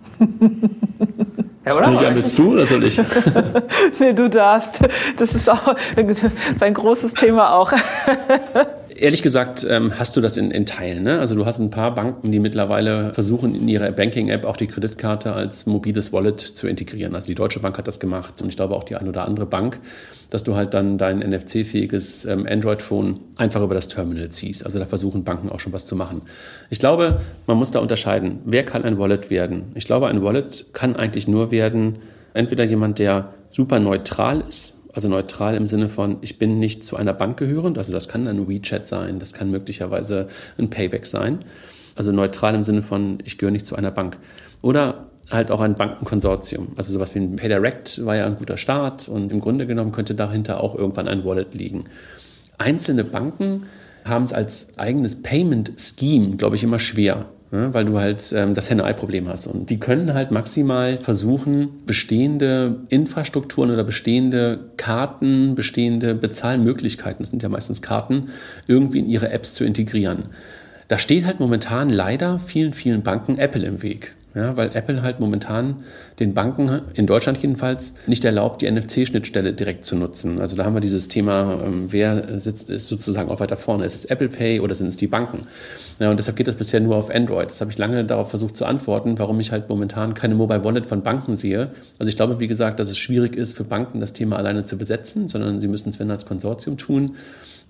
Ja, 1.64 1.76
oder? 1.76 1.90
Ja, 1.92 2.12
willst 2.12 2.36
du 2.36 2.54
oder 2.54 2.66
soll 2.66 2.82
ich? 2.82 3.00
nee, 4.00 4.12
du 4.12 4.28
darfst. 4.28 4.80
Das 5.16 5.32
ist 5.32 5.48
auch 5.48 5.76
sein 6.56 6.74
großes 6.74 7.14
Thema 7.14 7.54
auch. 7.54 7.72
Ehrlich 9.02 9.22
gesagt 9.24 9.66
ähm, 9.68 9.98
hast 9.98 10.16
du 10.16 10.20
das 10.20 10.36
in, 10.36 10.52
in 10.52 10.64
Teilen. 10.64 11.02
Ne? 11.02 11.18
Also 11.18 11.34
du 11.34 11.44
hast 11.44 11.58
ein 11.58 11.70
paar 11.70 11.92
Banken, 11.92 12.30
die 12.30 12.38
mittlerweile 12.38 13.12
versuchen, 13.12 13.52
in 13.52 13.66
ihrer 13.66 13.90
Banking-App 13.90 14.44
auch 14.44 14.56
die 14.56 14.68
Kreditkarte 14.68 15.32
als 15.32 15.66
mobiles 15.66 16.12
Wallet 16.12 16.38
zu 16.38 16.68
integrieren. 16.68 17.16
Also 17.16 17.26
die 17.26 17.34
Deutsche 17.34 17.58
Bank 17.58 17.76
hat 17.78 17.88
das 17.88 17.98
gemacht 17.98 18.40
und 18.40 18.48
ich 18.48 18.54
glaube 18.54 18.76
auch 18.76 18.84
die 18.84 18.94
ein 18.94 19.08
oder 19.08 19.26
andere 19.26 19.46
Bank, 19.46 19.80
dass 20.30 20.44
du 20.44 20.54
halt 20.54 20.72
dann 20.72 20.98
dein 20.98 21.18
NFC-fähiges 21.18 22.26
ähm, 22.26 22.46
Android-Phone 22.48 23.18
einfach 23.38 23.60
über 23.60 23.74
das 23.74 23.88
Terminal 23.88 24.28
ziehst. 24.28 24.64
Also 24.64 24.78
da 24.78 24.86
versuchen 24.86 25.24
Banken 25.24 25.48
auch 25.48 25.58
schon 25.58 25.72
was 25.72 25.86
zu 25.86 25.96
machen. 25.96 26.22
Ich 26.70 26.78
glaube, 26.78 27.22
man 27.48 27.56
muss 27.56 27.72
da 27.72 27.80
unterscheiden. 27.80 28.38
Wer 28.44 28.64
kann 28.64 28.84
ein 28.84 29.00
Wallet 29.00 29.30
werden? 29.30 29.72
Ich 29.74 29.84
glaube, 29.84 30.06
ein 30.06 30.22
Wallet 30.22 30.66
kann 30.74 30.94
eigentlich 30.94 31.26
nur 31.26 31.50
werden, 31.50 31.98
entweder 32.34 32.62
jemand, 32.62 33.00
der 33.00 33.34
super 33.48 33.80
neutral 33.80 34.44
ist, 34.48 34.76
also 34.94 35.08
neutral 35.08 35.56
im 35.56 35.66
Sinne 35.66 35.88
von, 35.88 36.18
ich 36.20 36.38
bin 36.38 36.58
nicht 36.58 36.84
zu 36.84 36.96
einer 36.96 37.14
Bank 37.14 37.38
gehörend, 37.38 37.78
also 37.78 37.92
das 37.92 38.08
kann 38.08 38.26
ein 38.26 38.48
WeChat 38.48 38.86
sein, 38.86 39.18
das 39.18 39.32
kann 39.32 39.50
möglicherweise 39.50 40.28
ein 40.58 40.70
Payback 40.70 41.06
sein. 41.06 41.40
Also 41.94 42.12
neutral 42.12 42.54
im 42.54 42.62
Sinne 42.62 42.82
von, 42.82 43.18
ich 43.24 43.38
gehöre 43.38 43.52
nicht 43.52 43.66
zu 43.66 43.76
einer 43.76 43.90
Bank. 43.90 44.18
Oder 44.62 45.06
halt 45.30 45.50
auch 45.50 45.60
ein 45.60 45.76
Bankenkonsortium. 45.76 46.68
Also 46.76 46.92
sowas 46.92 47.14
wie 47.14 47.20
ein 47.20 47.36
PayDirect 47.36 48.04
war 48.04 48.16
ja 48.16 48.26
ein 48.26 48.36
guter 48.36 48.56
Start 48.56 49.08
und 49.08 49.32
im 49.32 49.40
Grunde 49.40 49.66
genommen 49.66 49.92
könnte 49.92 50.14
dahinter 50.14 50.62
auch 50.62 50.74
irgendwann 50.74 51.08
ein 51.08 51.24
Wallet 51.24 51.54
liegen. 51.54 51.84
Einzelne 52.58 53.04
Banken 53.04 53.64
haben 54.04 54.24
es 54.24 54.32
als 54.32 54.78
eigenes 54.78 55.22
Payment 55.22 55.72
Scheme, 55.78 56.36
glaube 56.36 56.56
ich, 56.56 56.64
immer 56.64 56.78
schwer 56.78 57.26
ja, 57.52 57.72
weil 57.74 57.84
du 57.84 58.00
halt 58.00 58.32
ähm, 58.34 58.54
das 58.54 58.70
Henne-Ei-Problem 58.70 59.28
hast. 59.28 59.46
Und 59.46 59.68
die 59.68 59.78
können 59.78 60.14
halt 60.14 60.30
maximal 60.30 60.96
versuchen, 60.96 61.84
bestehende 61.84 62.80
Infrastrukturen 62.88 63.70
oder 63.70 63.84
bestehende 63.84 64.70
Karten, 64.78 65.54
bestehende 65.54 66.14
Bezahlmöglichkeiten, 66.14 67.22
das 67.22 67.30
sind 67.30 67.42
ja 67.42 67.50
meistens 67.50 67.82
Karten, 67.82 68.30
irgendwie 68.66 69.00
in 69.00 69.08
ihre 69.08 69.30
Apps 69.30 69.52
zu 69.52 69.64
integrieren. 69.64 70.24
Da 70.88 70.98
steht 70.98 71.26
halt 71.26 71.40
momentan 71.40 71.90
leider 71.90 72.38
vielen, 72.38 72.72
vielen 72.72 73.02
Banken 73.02 73.38
Apple 73.38 73.64
im 73.64 73.82
Weg. 73.82 74.14
Ja, 74.34 74.56
weil 74.56 74.70
Apple 74.74 75.02
halt 75.02 75.20
momentan 75.20 75.84
den 76.18 76.32
Banken, 76.32 76.80
in 76.94 77.06
Deutschland 77.06 77.42
jedenfalls, 77.42 77.94
nicht 78.06 78.24
erlaubt, 78.24 78.62
die 78.62 78.70
NFC-Schnittstelle 78.70 79.52
direkt 79.52 79.84
zu 79.84 79.94
nutzen. 79.94 80.40
Also 80.40 80.56
da 80.56 80.64
haben 80.64 80.72
wir 80.72 80.80
dieses 80.80 81.08
Thema, 81.08 81.60
ähm, 81.62 81.88
wer 81.90 82.40
sitzt, 82.40 82.70
ist 82.70 82.86
sozusagen 82.86 83.30
auch 83.30 83.40
weiter 83.40 83.56
vorne. 83.56 83.84
Ist 83.84 83.94
es 83.94 84.04
Apple 84.06 84.28
Pay 84.28 84.60
oder 84.60 84.74
sind 84.74 84.86
es 84.86 84.96
die 84.96 85.06
Banken? 85.06 85.46
Ja, 85.98 86.10
und 86.10 86.16
deshalb 86.16 86.36
geht 86.36 86.48
das 86.48 86.56
bisher 86.56 86.80
nur 86.80 86.96
auf 86.96 87.10
Android. 87.14 87.50
Das 87.50 87.60
habe 87.60 87.70
ich 87.70 87.76
lange 87.76 88.04
darauf 88.06 88.30
versucht 88.30 88.56
zu 88.56 88.64
antworten, 88.64 89.18
warum 89.18 89.38
ich 89.38 89.52
halt 89.52 89.68
momentan 89.68 90.14
keine 90.14 90.34
Mobile 90.34 90.64
Wallet 90.64 90.86
von 90.86 91.02
Banken 91.02 91.36
sehe. 91.36 91.70
Also 91.98 92.08
ich 92.08 92.16
glaube, 92.16 92.40
wie 92.40 92.48
gesagt, 92.48 92.80
dass 92.80 92.88
es 92.88 92.96
schwierig 92.96 93.36
ist 93.36 93.54
für 93.54 93.64
Banken, 93.64 94.00
das 94.00 94.14
Thema 94.14 94.36
alleine 94.36 94.64
zu 94.64 94.78
besetzen, 94.78 95.28
sondern 95.28 95.60
sie 95.60 95.68
müssen 95.68 95.90
es, 95.90 96.00
wenn 96.00 96.10
als 96.10 96.24
Konsortium 96.24 96.78
tun. 96.78 97.16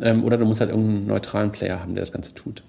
Ähm, 0.01 0.23
oder 0.23 0.37
du 0.37 0.45
musst 0.45 0.61
halt 0.61 0.71
irgendeinen 0.71 1.09
neutralen 1.09 1.51
Player 1.51 1.81
haben, 1.81 1.95
der 1.95 2.03
das 2.03 2.13
Ganze 2.13 2.35
tut. 2.35 2.63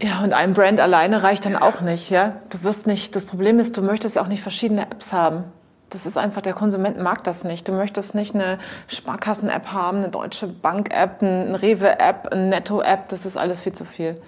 Ja, 0.00 0.20
und 0.22 0.32
ein 0.32 0.54
Brand 0.54 0.80
alleine 0.80 1.22
reicht 1.22 1.44
dann 1.44 1.56
auch 1.56 1.80
nicht. 1.80 2.10
Ja? 2.10 2.36
Du 2.50 2.62
wirst 2.62 2.86
nicht, 2.86 3.16
das 3.16 3.26
Problem 3.26 3.58
ist, 3.58 3.76
du 3.76 3.82
möchtest 3.82 4.16
ja 4.16 4.22
auch 4.22 4.28
nicht 4.28 4.42
verschiedene 4.42 4.82
Apps 4.82 5.12
haben. 5.12 5.44
Das 5.90 6.06
ist 6.06 6.18
einfach, 6.18 6.42
der 6.42 6.52
Konsument 6.52 6.98
mag 6.98 7.24
das 7.24 7.44
nicht. 7.44 7.66
Du 7.66 7.72
möchtest 7.72 8.14
nicht 8.14 8.34
eine 8.34 8.58
Sparkassen-App 8.88 9.72
haben, 9.72 9.98
eine 9.98 10.10
Deutsche 10.10 10.46
Bank-App, 10.46 11.22
eine 11.22 11.60
Rewe-App, 11.60 12.28
eine 12.30 12.46
Netto-App. 12.46 13.08
Das 13.08 13.24
ist 13.24 13.36
alles 13.36 13.60
viel 13.60 13.72
zu 13.72 13.84
viel. 13.84 14.20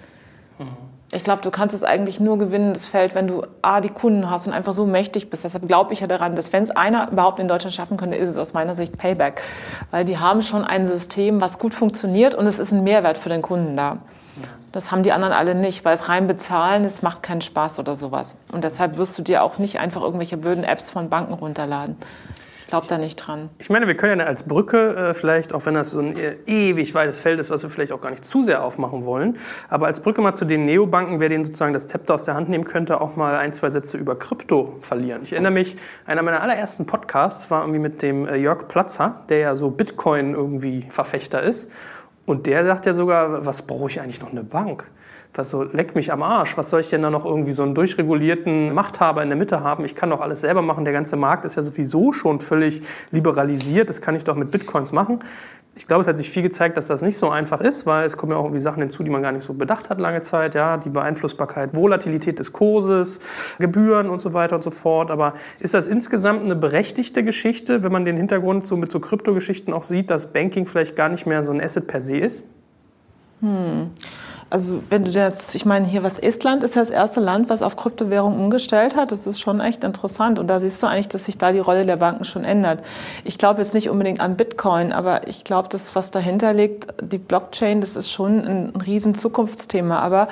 Mhm. 0.57 0.67
Ich 1.13 1.23
glaube, 1.25 1.41
du 1.41 1.51
kannst 1.51 1.75
es 1.75 1.83
eigentlich 1.83 2.21
nur 2.21 2.37
gewinnen, 2.37 2.73
das 2.73 2.87
Feld, 2.87 3.15
wenn 3.15 3.27
du 3.27 3.45
A, 3.61 3.81
die 3.81 3.89
Kunden 3.89 4.29
hast 4.29 4.47
und 4.47 4.53
einfach 4.53 4.71
so 4.71 4.85
mächtig 4.85 5.29
bist. 5.29 5.43
Deshalb 5.43 5.67
glaube 5.67 5.93
ich 5.93 5.99
ja 5.99 6.07
daran, 6.07 6.37
dass 6.37 6.53
wenn 6.53 6.63
es 6.63 6.71
einer 6.71 7.11
überhaupt 7.11 7.39
in 7.39 7.49
Deutschland 7.49 7.75
schaffen 7.75 7.97
könnte, 7.97 8.17
ist 8.17 8.29
es 8.29 8.37
aus 8.37 8.53
meiner 8.53 8.75
Sicht 8.75 8.97
Payback. 8.97 9.41
Weil 9.91 10.05
die 10.05 10.17
haben 10.17 10.41
schon 10.41 10.63
ein 10.63 10.87
System, 10.87 11.41
was 11.41 11.59
gut 11.59 11.73
funktioniert 11.73 12.33
und 12.33 12.47
es 12.47 12.59
ist 12.59 12.71
ein 12.71 12.83
Mehrwert 12.83 13.17
für 13.17 13.29
den 13.29 13.41
Kunden 13.41 13.75
da. 13.75 13.97
Das 14.71 14.91
haben 14.91 15.03
die 15.03 15.11
anderen 15.11 15.33
alle 15.33 15.55
nicht, 15.55 15.83
weil 15.83 15.95
es 15.95 16.07
rein 16.07 16.27
bezahlen, 16.27 16.85
es 16.85 17.01
macht 17.01 17.23
keinen 17.23 17.41
Spaß 17.41 17.79
oder 17.79 17.95
sowas. 17.95 18.35
Und 18.51 18.63
deshalb 18.63 18.97
wirst 18.97 19.17
du 19.17 19.21
dir 19.21 19.43
auch 19.43 19.57
nicht 19.57 19.79
einfach 19.79 20.01
irgendwelche 20.01 20.37
blöden 20.37 20.63
Apps 20.63 20.89
von 20.89 21.09
Banken 21.09 21.33
runterladen. 21.33 21.97
Ich 22.61 22.67
glaube 22.67 22.87
da 22.87 22.97
nicht 22.97 23.17
dran. 23.17 23.49
Ich 23.59 23.69
meine, 23.69 23.85
wir 23.85 23.97
können 23.97 24.21
ja 24.21 24.25
als 24.25 24.43
Brücke 24.43 24.95
äh, 24.95 25.13
vielleicht, 25.13 25.53
auch 25.53 25.65
wenn 25.65 25.73
das 25.73 25.89
so 25.89 25.99
ein 25.99 26.15
äh, 26.15 26.37
ewig 26.45 26.95
weites 26.95 27.19
Feld 27.19 27.37
ist, 27.41 27.49
was 27.49 27.63
wir 27.63 27.69
vielleicht 27.69 27.91
auch 27.91 27.99
gar 27.99 28.11
nicht 28.11 28.23
zu 28.23 28.43
sehr 28.43 28.63
aufmachen 28.63 29.03
wollen, 29.03 29.37
aber 29.67 29.87
als 29.87 29.99
Brücke 29.99 30.21
mal 30.21 30.33
zu 30.33 30.45
den 30.45 30.63
Neobanken, 30.63 31.19
wer 31.19 31.27
denen 31.27 31.43
sozusagen 31.43 31.73
das 31.73 31.87
Zepter 31.87 32.13
aus 32.13 32.23
der 32.23 32.35
Hand 32.35 32.47
nehmen 32.47 32.63
könnte, 32.63 33.01
auch 33.01 33.17
mal 33.17 33.35
ein, 33.35 33.51
zwei 33.51 33.69
Sätze 33.69 33.97
über 33.97 34.17
Krypto 34.17 34.77
verlieren. 34.79 35.21
Ich 35.23 35.33
erinnere 35.33 35.51
mich, 35.51 35.75
einer 36.05 36.21
meiner 36.21 36.41
allerersten 36.41 36.85
Podcasts 36.85 37.51
war 37.51 37.63
irgendwie 37.63 37.79
mit 37.81 38.01
dem 38.01 38.25
äh, 38.25 38.37
Jörg 38.37 38.69
Platzer, 38.69 39.19
der 39.27 39.39
ja 39.39 39.55
so 39.55 39.69
Bitcoin 39.69 40.33
irgendwie 40.33 40.85
Verfechter 40.89 41.41
ist. 41.41 41.69
Und 42.25 42.47
der 42.47 42.65
sagt 42.65 42.85
ja 42.85 42.93
sogar, 42.93 43.45
was 43.45 43.63
brauche 43.63 43.89
ich 43.89 43.99
eigentlich 43.99 44.21
noch 44.21 44.31
eine 44.31 44.43
Bank? 44.43 44.89
Was 45.33 45.49
so, 45.49 45.63
leck 45.63 45.95
mich 45.95 46.11
am 46.11 46.23
Arsch. 46.23 46.57
Was 46.57 46.69
soll 46.69 46.81
ich 46.81 46.89
denn 46.89 47.01
da 47.01 47.09
noch 47.09 47.25
irgendwie 47.25 47.53
so 47.53 47.63
einen 47.63 47.73
durchregulierten 47.73 48.73
Machthaber 48.73 49.23
in 49.23 49.29
der 49.29 49.37
Mitte 49.37 49.61
haben? 49.61 49.85
Ich 49.85 49.95
kann 49.95 50.09
doch 50.09 50.19
alles 50.19 50.41
selber 50.41 50.61
machen. 50.61 50.83
Der 50.83 50.93
ganze 50.93 51.15
Markt 51.15 51.45
ist 51.45 51.55
ja 51.55 51.61
sowieso 51.61 52.11
schon 52.11 52.41
völlig 52.41 52.81
liberalisiert. 53.11 53.89
Das 53.89 54.01
kann 54.01 54.15
ich 54.15 54.23
doch 54.23 54.35
mit 54.35 54.51
Bitcoins 54.51 54.91
machen 54.91 55.19
ich 55.73 55.87
glaube, 55.87 56.01
es 56.01 56.07
hat 56.07 56.17
sich 56.17 56.29
viel 56.29 56.43
gezeigt, 56.43 56.75
dass 56.75 56.87
das 56.87 57.01
nicht 57.01 57.17
so 57.17 57.29
einfach 57.29 57.61
ist, 57.61 57.85
weil 57.85 58.05
es 58.05 58.17
kommen 58.17 58.33
ja 58.33 58.37
auch 58.37 58.43
irgendwie 58.43 58.59
Sachen 58.59 58.81
hinzu, 58.81 59.03
die 59.03 59.09
man 59.09 59.21
gar 59.21 59.31
nicht 59.31 59.43
so 59.43 59.53
bedacht 59.53 59.89
hat 59.89 59.99
lange 59.99 60.21
Zeit. 60.21 60.53
Ja, 60.53 60.77
die 60.77 60.89
Beeinflussbarkeit, 60.89 61.75
Volatilität 61.75 62.39
des 62.39 62.51
Kurses, 62.51 63.19
Gebühren 63.57 64.09
und 64.09 64.19
so 64.19 64.33
weiter 64.33 64.55
und 64.55 64.63
so 64.63 64.71
fort. 64.71 65.11
Aber 65.11 65.33
ist 65.59 65.73
das 65.73 65.87
insgesamt 65.87 66.43
eine 66.43 66.55
berechtigte 66.55 67.23
Geschichte, 67.23 67.83
wenn 67.83 67.91
man 67.91 68.03
den 68.03 68.17
Hintergrund 68.17 68.67
so 68.67 68.75
mit 68.75 68.91
so 68.91 68.99
Kryptogeschichten 68.99 69.73
auch 69.73 69.83
sieht, 69.83 70.09
dass 70.09 70.33
Banking 70.33 70.65
vielleicht 70.65 70.97
gar 70.97 71.07
nicht 71.07 71.25
mehr 71.25 71.41
so 71.41 71.53
ein 71.53 71.61
Asset 71.61 71.87
per 71.87 72.01
se 72.01 72.17
ist? 72.17 72.43
Hm. 73.39 73.91
Also 74.51 74.83
wenn 74.89 75.05
du 75.05 75.11
jetzt, 75.11 75.55
ich 75.55 75.65
meine 75.65 75.87
hier, 75.87 76.03
was 76.03 76.19
Estland 76.19 76.61
ist 76.63 76.75
ja 76.75 76.81
das 76.81 76.89
erste 76.89 77.21
Land, 77.21 77.47
was 77.47 77.61
auf 77.61 77.77
Kryptowährung 77.77 78.35
umgestellt 78.35 78.97
hat. 78.97 79.13
Das 79.13 79.25
ist 79.25 79.39
schon 79.39 79.61
echt 79.61 79.85
interessant. 79.85 80.39
Und 80.39 80.47
da 80.47 80.59
siehst 80.59 80.83
du 80.83 80.87
eigentlich, 80.87 81.07
dass 81.07 81.23
sich 81.23 81.37
da 81.37 81.53
die 81.53 81.59
Rolle 81.59 81.85
der 81.85 81.95
Banken 81.95 82.25
schon 82.25 82.43
ändert. 82.43 82.83
Ich 83.23 83.37
glaube 83.37 83.61
jetzt 83.61 83.73
nicht 83.73 83.89
unbedingt 83.89 84.19
an 84.19 84.35
Bitcoin, 84.35 84.91
aber 84.91 85.25
ich 85.29 85.45
glaube, 85.45 85.69
das, 85.69 85.95
was 85.95 86.11
dahinter 86.11 86.53
liegt, 86.53 86.87
die 87.01 87.17
Blockchain, 87.17 87.79
das 87.79 87.95
ist 87.95 88.11
schon 88.11 88.41
ein, 88.41 88.73
ein 88.75 88.81
riesen 88.81 89.15
Zukunftsthema. 89.15 89.99
Aber 89.99 90.27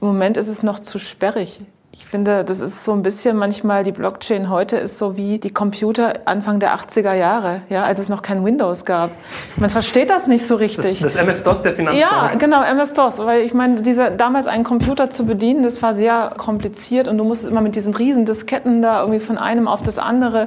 im 0.00 0.08
Moment 0.08 0.36
ist 0.36 0.48
es 0.48 0.64
noch 0.64 0.80
zu 0.80 0.98
sperrig. 0.98 1.60
Ich 1.92 2.06
finde, 2.06 2.44
das 2.44 2.60
ist 2.60 2.84
so 2.84 2.92
ein 2.92 3.02
bisschen 3.02 3.36
manchmal, 3.36 3.82
die 3.82 3.90
Blockchain 3.90 4.48
heute 4.48 4.76
ist 4.76 4.98
so 4.98 5.16
wie 5.16 5.40
die 5.40 5.50
Computer 5.50 6.12
Anfang 6.24 6.60
der 6.60 6.76
80er 6.76 7.14
Jahre, 7.14 7.62
ja, 7.68 7.82
als 7.82 7.98
es 7.98 8.08
noch 8.08 8.22
kein 8.22 8.44
Windows 8.44 8.84
gab. 8.84 9.10
Man 9.56 9.70
versteht 9.70 10.08
das 10.08 10.28
nicht 10.28 10.46
so 10.46 10.54
richtig. 10.54 11.00
Das, 11.00 11.14
das 11.14 11.16
MS-DOS 11.16 11.62
der 11.62 11.74
Finanzbranche. 11.74 12.30
Ja, 12.30 12.38
genau, 12.38 12.62
MS-DOS. 12.62 13.18
Weil 13.18 13.40
ich 13.42 13.54
meine, 13.54 13.82
dieser, 13.82 14.12
damals 14.12 14.46
einen 14.46 14.62
Computer 14.62 15.10
zu 15.10 15.26
bedienen, 15.26 15.64
das 15.64 15.82
war 15.82 15.94
sehr 15.94 16.32
kompliziert 16.36 17.08
und 17.08 17.18
du 17.18 17.24
musstest 17.24 17.50
immer 17.50 17.60
mit 17.60 17.74
diesen 17.74 17.92
riesen 17.92 18.24
Disketten 18.24 18.82
da 18.82 19.00
irgendwie 19.00 19.20
von 19.20 19.36
einem 19.36 19.66
auf 19.66 19.82
das 19.82 19.98
andere 19.98 20.46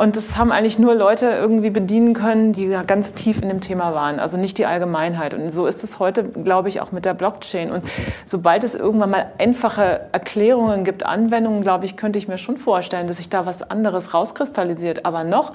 und 0.00 0.16
das 0.16 0.38
haben 0.38 0.50
eigentlich 0.50 0.78
nur 0.78 0.94
Leute 0.94 1.26
irgendwie 1.26 1.68
bedienen 1.68 2.14
können, 2.14 2.54
die 2.54 2.64
ja 2.64 2.84
ganz 2.84 3.12
tief 3.12 3.42
in 3.42 3.50
dem 3.50 3.60
Thema 3.60 3.94
waren, 3.94 4.18
also 4.18 4.38
nicht 4.38 4.56
die 4.56 4.64
Allgemeinheit. 4.64 5.34
Und 5.34 5.50
so 5.50 5.66
ist 5.66 5.84
es 5.84 5.98
heute, 5.98 6.24
glaube 6.24 6.70
ich, 6.70 6.80
auch 6.80 6.90
mit 6.90 7.04
der 7.04 7.12
Blockchain. 7.12 7.70
Und 7.70 7.84
sobald 8.24 8.64
es 8.64 8.74
irgendwann 8.74 9.10
mal 9.10 9.26
einfache 9.36 10.06
Erklärungen 10.12 10.84
gibt, 10.84 11.04
Anwendungen, 11.04 11.60
glaube 11.60 11.84
ich, 11.84 11.98
könnte 11.98 12.18
ich 12.18 12.28
mir 12.28 12.38
schon 12.38 12.56
vorstellen, 12.56 13.08
dass 13.08 13.18
sich 13.18 13.28
da 13.28 13.44
was 13.44 13.62
anderes 13.62 14.14
rauskristallisiert. 14.14 15.04
Aber 15.04 15.22
noch 15.22 15.52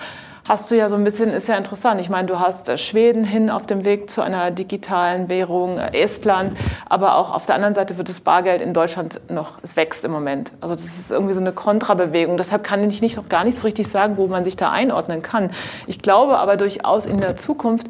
hast 0.47 0.69
du 0.69 0.77
ja 0.77 0.89
so 0.89 0.95
ein 0.95 1.03
bisschen, 1.03 1.31
ist 1.31 1.47
ja 1.47 1.57
interessant. 1.57 1.99
Ich 1.99 2.09
meine, 2.09 2.27
du 2.27 2.39
hast 2.39 2.69
äh, 2.69 2.77
Schweden 2.77 3.23
hin 3.23 3.49
auf 3.49 3.65
dem 3.65 3.83
Weg 3.83 4.09
zu 4.09 4.21
einer 4.21 4.51
digitalen 4.51 5.27
Währung, 5.27 5.79
äh, 5.79 5.97
Estland, 5.99 6.55
aber 6.87 7.17
auch 7.17 7.33
auf 7.33 7.45
der 7.45 7.55
anderen 7.55 7.73
Seite 7.73 7.97
wird 7.97 8.09
das 8.09 8.21
Bargeld 8.21 8.61
in 8.61 8.73
Deutschland 8.73 9.19
noch, 9.29 9.57
es 9.63 9.75
wächst 9.75 10.05
im 10.05 10.11
Moment. 10.11 10.51
Also 10.61 10.75
das 10.75 10.85
ist 10.85 11.11
irgendwie 11.11 11.33
so 11.33 11.39
eine 11.39 11.51
Kontrabewegung. 11.51 12.37
Deshalb 12.37 12.63
kann 12.63 12.87
ich 12.87 13.01
nicht, 13.01 13.17
noch 13.17 13.27
gar 13.27 13.43
nicht 13.43 13.57
so 13.57 13.65
richtig 13.65 13.87
sagen, 13.87 14.17
wo 14.17 14.27
man 14.27 14.43
sich 14.43 14.55
da 14.55 14.71
einordnen 14.71 15.21
kann. 15.21 15.49
Ich 15.87 15.99
glaube 15.99 16.37
aber 16.37 16.57
durchaus 16.57 17.05
in 17.05 17.19
der 17.19 17.35
Zukunft 17.35 17.87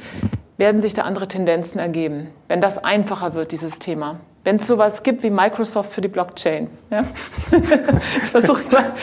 werden 0.58 0.82
sich 0.82 0.94
da 0.94 1.02
andere 1.02 1.28
Tendenzen 1.28 1.80
ergeben, 1.80 2.30
wenn 2.48 2.62
das 2.62 2.82
einfacher 2.82 3.34
wird, 3.34 3.52
dieses 3.52 3.80
Thema. 3.80 4.22
Wenn 4.46 4.56
es 4.58 4.68
sowas 4.68 5.04
gibt 5.04 5.24
wie 5.24 5.30
Microsoft 5.30 5.92
für 5.92 6.02
die 6.02 6.08
Blockchain. 6.08 6.70
Ja? 6.90 7.04
versuche 8.32 8.62
mal 8.72 8.94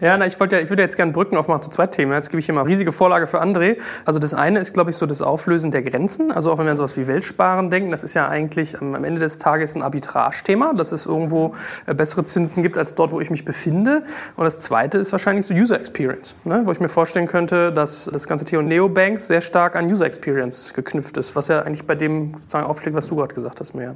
ja, 0.00 0.16
na, 0.16 0.26
ich, 0.26 0.38
wollte 0.38 0.56
ja, 0.56 0.62
ich 0.62 0.68
würde 0.70 0.82
jetzt 0.82 0.96
gerne 0.96 1.12
Brücken 1.12 1.36
aufmachen 1.36 1.62
zu 1.62 1.70
zwei 1.70 1.86
Themen. 1.86 2.12
Jetzt 2.12 2.30
gebe 2.30 2.38
ich 2.38 2.46
hier 2.46 2.54
mal 2.54 2.62
riesige 2.62 2.92
Vorlage 2.92 3.26
für 3.26 3.42
André. 3.42 3.78
Also 4.04 4.18
das 4.18 4.34
eine 4.34 4.60
ist, 4.60 4.74
glaube 4.74 4.90
ich, 4.90 4.96
so 4.96 5.06
das 5.06 5.22
Auflösen 5.22 5.70
der 5.70 5.82
Grenzen. 5.82 6.30
Also 6.30 6.52
auch 6.52 6.58
wenn 6.58 6.66
wir 6.66 6.72
an 6.72 6.76
sowas 6.76 6.96
wie 6.96 7.06
Weltsparen 7.06 7.70
denken, 7.70 7.90
das 7.90 8.04
ist 8.04 8.14
ja 8.14 8.28
eigentlich 8.28 8.80
am 8.80 9.04
Ende 9.04 9.20
des 9.20 9.38
Tages 9.38 9.74
ein 9.74 9.82
Arbitrage-Thema, 9.82 10.74
dass 10.74 10.92
es 10.92 11.06
irgendwo 11.06 11.54
äh, 11.86 11.94
bessere 11.94 12.24
Zinsen 12.24 12.62
gibt 12.62 12.78
als 12.78 12.94
dort, 12.94 13.12
wo 13.12 13.20
ich 13.20 13.30
mich 13.30 13.44
befinde. 13.44 14.04
Und 14.36 14.44
das 14.44 14.60
zweite 14.60 14.98
ist 14.98 15.12
wahrscheinlich 15.12 15.46
so 15.46 15.54
User 15.54 15.78
Experience, 15.78 16.36
ne? 16.44 16.62
wo 16.64 16.72
ich 16.72 16.80
mir 16.80 16.88
vorstellen 16.88 17.26
könnte, 17.26 17.72
dass 17.72 18.10
das 18.12 18.28
ganze 18.28 18.44
Thema 18.44 18.62
Neobanks 18.62 19.26
sehr 19.26 19.40
stark 19.40 19.76
an 19.76 19.90
User 19.90 20.06
Experience 20.06 20.74
geknüpft 20.74 21.16
ist, 21.16 21.34
was 21.36 21.48
ja 21.48 21.62
eigentlich 21.62 21.86
bei 21.86 21.94
dem 21.94 22.34
sozusagen 22.34 22.66
aufschlägt, 22.66 22.96
was 22.96 23.06
du 23.06 23.16
gerade 23.16 23.34
gesagt 23.34 23.60
hast, 23.60 23.74
mehr. 23.74 23.92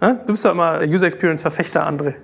Mhm. 0.00 0.18
Du 0.26 0.32
bist 0.32 0.44
doch 0.44 0.52
immer 0.52 0.80
User 0.82 1.06
Experience-Verfechter, 1.06 1.86
André. 1.86 2.14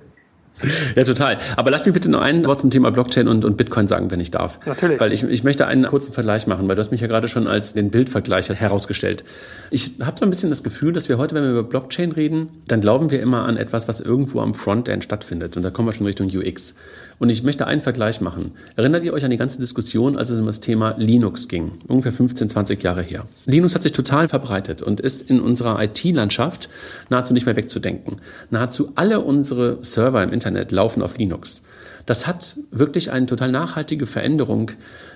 Ja, 0.95 1.03
total. 1.03 1.37
Aber 1.55 1.71
lass 1.71 1.85
mich 1.85 1.93
bitte 1.93 2.09
noch 2.09 2.21
ein 2.21 2.45
Wort 2.45 2.59
zum 2.59 2.69
Thema 2.69 2.91
Blockchain 2.91 3.27
und, 3.27 3.45
und 3.45 3.57
Bitcoin 3.57 3.87
sagen, 3.87 4.11
wenn 4.11 4.19
ich 4.19 4.31
darf. 4.31 4.59
Natürlich. 4.65 4.99
Weil 4.99 5.13
ich, 5.13 5.23
ich 5.23 5.43
möchte 5.43 5.67
einen 5.67 5.85
kurzen 5.85 6.13
Vergleich 6.13 6.47
machen, 6.47 6.67
weil 6.67 6.75
du 6.75 6.81
hast 6.81 6.91
mich 6.91 7.01
ja 7.01 7.07
gerade 7.07 7.27
schon 7.27 7.47
als 7.47 7.73
den 7.73 7.89
Bildvergleich 7.89 8.49
herausgestellt. 8.49 9.23
Ich 9.69 9.93
habe 10.01 10.17
so 10.19 10.25
ein 10.25 10.29
bisschen 10.29 10.49
das 10.49 10.63
Gefühl, 10.63 10.93
dass 10.93 11.09
wir 11.09 11.17
heute, 11.17 11.35
wenn 11.35 11.43
wir 11.43 11.51
über 11.51 11.63
Blockchain 11.63 12.11
reden, 12.11 12.49
dann 12.67 12.81
glauben 12.81 13.11
wir 13.11 13.21
immer 13.21 13.45
an 13.45 13.57
etwas, 13.57 13.87
was 13.87 13.99
irgendwo 13.99 14.41
am 14.41 14.53
Frontend 14.53 15.03
stattfindet. 15.03 15.57
Und 15.57 15.63
da 15.63 15.69
kommen 15.69 15.87
wir 15.87 15.93
schon 15.93 16.05
Richtung 16.05 16.27
UX. 16.27 16.75
Und 17.21 17.29
ich 17.29 17.43
möchte 17.43 17.67
einen 17.67 17.83
Vergleich 17.83 18.19
machen. 18.19 18.53
Erinnert 18.75 19.03
ihr 19.03 19.13
euch 19.13 19.23
an 19.23 19.29
die 19.29 19.37
ganze 19.37 19.59
Diskussion, 19.59 20.17
als 20.17 20.31
es 20.31 20.39
um 20.39 20.47
das 20.47 20.59
Thema 20.59 20.95
Linux 20.97 21.47
ging? 21.47 21.73
Ungefähr 21.87 22.11
15, 22.11 22.49
20 22.49 22.81
Jahre 22.81 23.03
her. 23.03 23.27
Linux 23.45 23.75
hat 23.75 23.83
sich 23.83 23.91
total 23.91 24.27
verbreitet 24.27 24.81
und 24.81 24.99
ist 24.99 25.29
in 25.29 25.39
unserer 25.39 25.79
IT-Landschaft 25.83 26.67
nahezu 27.11 27.35
nicht 27.35 27.45
mehr 27.45 27.55
wegzudenken. 27.55 28.21
Nahezu 28.49 28.93
alle 28.95 29.19
unsere 29.19 29.77
Server 29.83 30.23
im 30.23 30.33
Internet 30.33 30.71
laufen 30.71 31.03
auf 31.03 31.19
Linux. 31.19 31.63
Das 32.07 32.25
hat 32.25 32.57
wirklich 32.71 33.11
eine 33.11 33.27
total 33.27 33.51
nachhaltige 33.51 34.07
Veränderung 34.07 34.71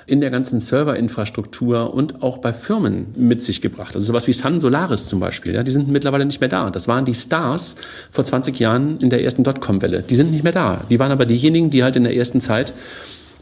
in 0.07 0.21
der 0.21 0.29
ganzen 0.29 0.59
Serverinfrastruktur 0.59 1.93
und 1.93 2.21
auch 2.21 2.37
bei 2.37 2.53
Firmen 2.53 3.07
mit 3.15 3.43
sich 3.43 3.61
gebracht. 3.61 3.95
Also 3.95 4.05
sowas 4.05 4.27
wie 4.27 4.33
Sun 4.33 4.59
Solaris 4.59 5.07
zum 5.07 5.19
Beispiel, 5.19 5.55
ja, 5.55 5.63
die 5.63 5.71
sind 5.71 5.87
mittlerweile 5.87 6.25
nicht 6.25 6.41
mehr 6.41 6.49
da. 6.49 6.69
Das 6.69 6.87
waren 6.87 7.05
die 7.05 7.15
Stars 7.15 7.77
vor 8.11 8.23
20 8.23 8.59
Jahren 8.59 8.99
in 8.99 9.09
der 9.09 9.23
ersten 9.23 9.43
Dotcom-Welle. 9.43 10.03
Die 10.03 10.15
sind 10.15 10.31
nicht 10.31 10.43
mehr 10.43 10.53
da. 10.53 10.83
Die 10.89 10.99
waren 10.99 11.11
aber 11.11 11.25
diejenigen, 11.25 11.69
die 11.69 11.83
halt 11.83 11.95
in 11.95 12.03
der 12.03 12.15
ersten 12.15 12.39
Zeit 12.39 12.73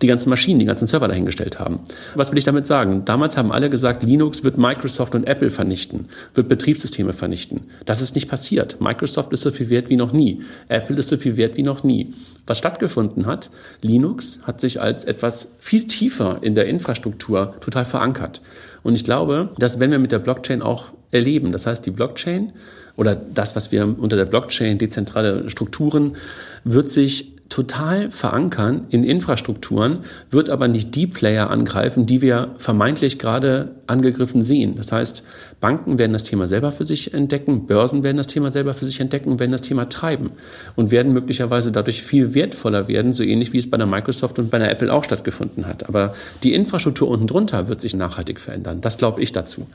die 0.03 0.07
ganzen 0.07 0.29
Maschinen, 0.29 0.59
die 0.59 0.65
ganzen 0.65 0.85
Server 0.85 1.07
dahingestellt 1.07 1.59
haben. 1.59 1.79
Was 2.13 2.31
will 2.31 2.37
ich 2.37 2.43
damit 2.43 2.67
sagen? 2.67 3.05
Damals 3.05 3.37
haben 3.37 3.51
alle 3.51 3.69
gesagt, 3.69 4.03
Linux 4.03 4.43
wird 4.43 4.57
Microsoft 4.57 5.15
und 5.15 5.23
Apple 5.25 5.49
vernichten, 5.49 6.07
wird 6.35 6.49
Betriebssysteme 6.49 7.13
vernichten. 7.13 7.61
Das 7.85 8.01
ist 8.01 8.13
nicht 8.13 8.29
passiert. 8.29 8.81
Microsoft 8.81 9.31
ist 9.31 9.41
so 9.41 9.51
viel 9.51 9.69
wert 9.69 9.89
wie 9.89 9.95
noch 9.95 10.11
nie. 10.11 10.41
Apple 10.67 10.97
ist 10.97 11.07
so 11.07 11.17
viel 11.17 11.37
wert 11.37 11.57
wie 11.57 11.63
noch 11.63 11.83
nie. 11.83 12.13
Was 12.45 12.57
stattgefunden 12.57 13.25
hat, 13.25 13.49
Linux 13.81 14.41
hat 14.43 14.59
sich 14.59 14.81
als 14.81 15.05
etwas 15.05 15.53
viel 15.57 15.87
tiefer 15.87 16.39
in 16.41 16.53
der 16.53 16.65
Infrastruktur 16.65 17.55
total 17.61 17.85
verankert. 17.85 18.41
Und 18.83 18.95
ich 18.95 19.05
glaube, 19.05 19.49
dass 19.57 19.79
wenn 19.79 19.91
wir 19.91 19.99
mit 19.99 20.11
der 20.11 20.19
Blockchain 20.19 20.61
auch 20.61 20.87
erleben, 21.11 21.53
das 21.53 21.65
heißt 21.65 21.85
die 21.85 21.91
Blockchain 21.91 22.51
oder 22.97 23.15
das, 23.15 23.55
was 23.55 23.71
wir 23.71 23.83
unter 23.97 24.17
der 24.17 24.25
Blockchain 24.25 24.77
dezentrale 24.77 25.49
Strukturen, 25.49 26.17
wird 26.65 26.89
sich 26.89 27.32
total 27.49 28.09
verankern 28.09 28.85
in 28.89 29.03
Infrastrukturen, 29.03 29.99
wird 30.31 30.49
aber 30.49 30.67
nicht 30.67 30.95
die 30.95 31.05
Player 31.05 31.51
angreifen, 31.51 32.05
die 32.05 32.21
wir 32.21 32.55
vermeintlich 32.57 33.19
gerade 33.19 33.75
angegriffen 33.85 34.41
sehen. 34.41 34.75
Das 34.77 34.91
heißt, 34.91 35.23
Banken 35.61 35.97
werden 35.97 36.13
das 36.13 36.23
Thema 36.23 36.47
selber 36.47 36.71
für 36.71 36.83
sich 36.83 37.13
entdecken, 37.13 37.67
Börsen 37.67 38.03
werden 38.03 38.17
das 38.17 38.27
Thema 38.27 38.51
selber 38.51 38.73
für 38.73 38.85
sich 38.85 38.99
entdecken 38.99 39.29
und 39.29 39.39
werden 39.39 39.51
das 39.51 39.61
Thema 39.61 39.87
treiben 39.87 40.31
und 40.75 40.91
werden 40.91 41.13
möglicherweise 41.13 41.71
dadurch 41.71 42.01
viel 42.01 42.33
wertvoller 42.33 42.87
werden, 42.87 43.13
so 43.13 43.23
ähnlich 43.23 43.53
wie 43.53 43.59
es 43.59 43.69
bei 43.69 43.77
der 43.77 43.87
Microsoft 43.87 44.39
und 44.39 44.49
bei 44.49 44.57
der 44.57 44.71
Apple 44.71 44.91
auch 44.91 45.03
stattgefunden 45.03 45.67
hat. 45.67 45.87
Aber 45.87 46.15
die 46.41 46.53
Infrastruktur 46.53 47.07
unten 47.07 47.27
drunter 47.27 47.67
wird 47.67 47.81
sich 47.81 47.95
nachhaltig 47.95 48.39
verändern. 48.39 48.81
Das 48.81 48.97
glaube 48.97 49.21
ich 49.21 49.31
dazu. 49.31 49.67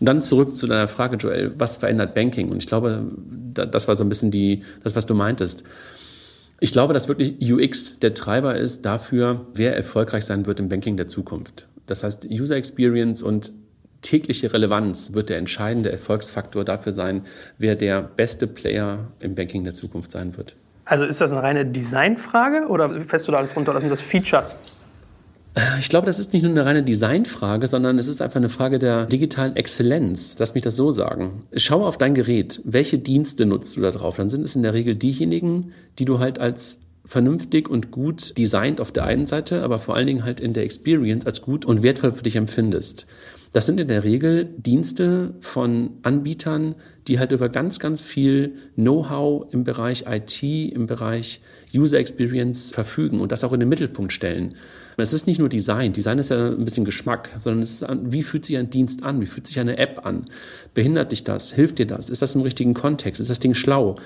Und 0.00 0.06
dann 0.06 0.22
zurück 0.22 0.56
zu 0.56 0.66
deiner 0.66 0.88
Frage, 0.88 1.18
Joel, 1.18 1.52
was 1.58 1.76
verändert 1.76 2.14
Banking? 2.14 2.50
Und 2.50 2.58
ich 2.58 2.66
glaube, 2.66 3.04
das 3.52 3.86
war 3.86 3.96
so 3.96 4.04
ein 4.04 4.08
bisschen 4.08 4.30
die, 4.30 4.62
das, 4.82 4.96
was 4.96 5.04
du 5.04 5.14
meintest. 5.14 5.64
Ich 6.62 6.72
glaube, 6.72 6.92
dass 6.92 7.08
wirklich 7.08 7.36
UX 7.40 7.98
der 8.00 8.12
Treiber 8.12 8.54
ist 8.54 8.84
dafür, 8.84 9.46
wer 9.54 9.74
erfolgreich 9.74 10.26
sein 10.26 10.44
wird 10.44 10.60
im 10.60 10.68
Banking 10.68 10.98
der 10.98 11.06
Zukunft. 11.06 11.66
Das 11.86 12.04
heißt, 12.04 12.26
User 12.30 12.54
Experience 12.54 13.22
und 13.22 13.52
tägliche 14.02 14.52
Relevanz 14.52 15.14
wird 15.14 15.30
der 15.30 15.38
entscheidende 15.38 15.90
Erfolgsfaktor 15.90 16.64
dafür 16.64 16.92
sein, 16.92 17.22
wer 17.56 17.76
der 17.76 18.02
beste 18.02 18.46
Player 18.46 19.08
im 19.20 19.34
Banking 19.34 19.64
der 19.64 19.72
Zukunft 19.72 20.12
sein 20.12 20.36
wird. 20.36 20.54
Also 20.84 21.06
ist 21.06 21.22
das 21.22 21.32
eine 21.32 21.42
reine 21.42 21.64
Designfrage 21.64 22.66
oder 22.68 22.90
fährst 23.00 23.26
du 23.26 23.32
da 23.32 23.38
alles 23.38 23.56
runter? 23.56 23.72
Das 23.72 23.80
sind 23.80 23.90
das 23.90 24.02
Features? 24.02 24.54
Ich 25.80 25.88
glaube, 25.88 26.06
das 26.06 26.18
ist 26.18 26.32
nicht 26.32 26.42
nur 26.42 26.52
eine 26.52 26.64
reine 26.64 26.84
Designfrage, 26.84 27.66
sondern 27.66 27.98
es 27.98 28.06
ist 28.06 28.22
einfach 28.22 28.36
eine 28.36 28.48
Frage 28.48 28.78
der 28.78 29.06
digitalen 29.06 29.56
Exzellenz. 29.56 30.36
Lass 30.38 30.54
mich 30.54 30.62
das 30.62 30.76
so 30.76 30.92
sagen. 30.92 31.42
Schau 31.56 31.84
auf 31.84 31.98
dein 31.98 32.14
Gerät. 32.14 32.60
Welche 32.64 32.98
Dienste 32.98 33.46
nutzt 33.46 33.76
du 33.76 33.80
da 33.80 33.90
drauf? 33.90 34.16
Dann 34.16 34.28
sind 34.28 34.44
es 34.44 34.54
in 34.54 34.62
der 34.62 34.74
Regel 34.74 34.94
diejenigen, 34.96 35.72
die 35.98 36.04
du 36.04 36.20
halt 36.20 36.38
als 36.38 36.82
vernünftig 37.04 37.68
und 37.68 37.90
gut 37.90 38.38
designt 38.38 38.80
auf 38.80 38.92
der 38.92 39.04
einen 39.04 39.26
Seite, 39.26 39.62
aber 39.62 39.80
vor 39.80 39.96
allen 39.96 40.06
Dingen 40.06 40.24
halt 40.24 40.38
in 40.38 40.52
der 40.52 40.62
Experience 40.62 41.26
als 41.26 41.42
gut 41.42 41.64
und 41.64 41.82
wertvoll 41.82 42.12
für 42.12 42.22
dich 42.22 42.36
empfindest. 42.36 43.06
Das 43.52 43.66
sind 43.66 43.80
in 43.80 43.88
der 43.88 44.04
Regel 44.04 44.48
Dienste 44.56 45.34
von 45.40 45.90
Anbietern, 46.02 46.76
die 47.08 47.18
halt 47.18 47.32
über 47.32 47.48
ganz, 47.48 47.80
ganz 47.80 48.00
viel 48.00 48.54
Know-how 48.76 49.52
im 49.52 49.64
Bereich 49.64 50.04
IT, 50.06 50.42
im 50.44 50.86
Bereich 50.86 51.40
User 51.74 51.98
Experience 51.98 52.70
verfügen 52.70 53.20
und 53.20 53.32
das 53.32 53.42
auch 53.42 53.52
in 53.52 53.58
den 53.58 53.68
Mittelpunkt 53.68 54.12
stellen. 54.12 54.54
Es 55.00 55.12
ist 55.12 55.26
nicht 55.26 55.38
nur 55.38 55.48
Design. 55.48 55.92
Design 55.92 56.18
ist 56.18 56.30
ja 56.30 56.48
ein 56.48 56.64
bisschen 56.64 56.84
Geschmack, 56.84 57.30
sondern 57.38 57.62
es 57.62 57.80
ist, 57.82 57.86
wie 58.04 58.22
fühlt 58.22 58.44
sich 58.44 58.56
ein 58.56 58.70
Dienst 58.70 59.02
an? 59.02 59.20
Wie 59.20 59.26
fühlt 59.26 59.46
sich 59.46 59.58
eine 59.58 59.78
App 59.78 60.06
an? 60.06 60.26
Behindert 60.74 61.12
dich 61.12 61.24
das? 61.24 61.52
Hilft 61.52 61.78
dir 61.78 61.86
das? 61.86 62.10
Ist 62.10 62.22
das 62.22 62.34
im 62.34 62.40
richtigen 62.42 62.74
Kontext? 62.74 63.20
Ist 63.20 63.30
das 63.30 63.40
Ding 63.40 63.54
schlau? 63.54 63.96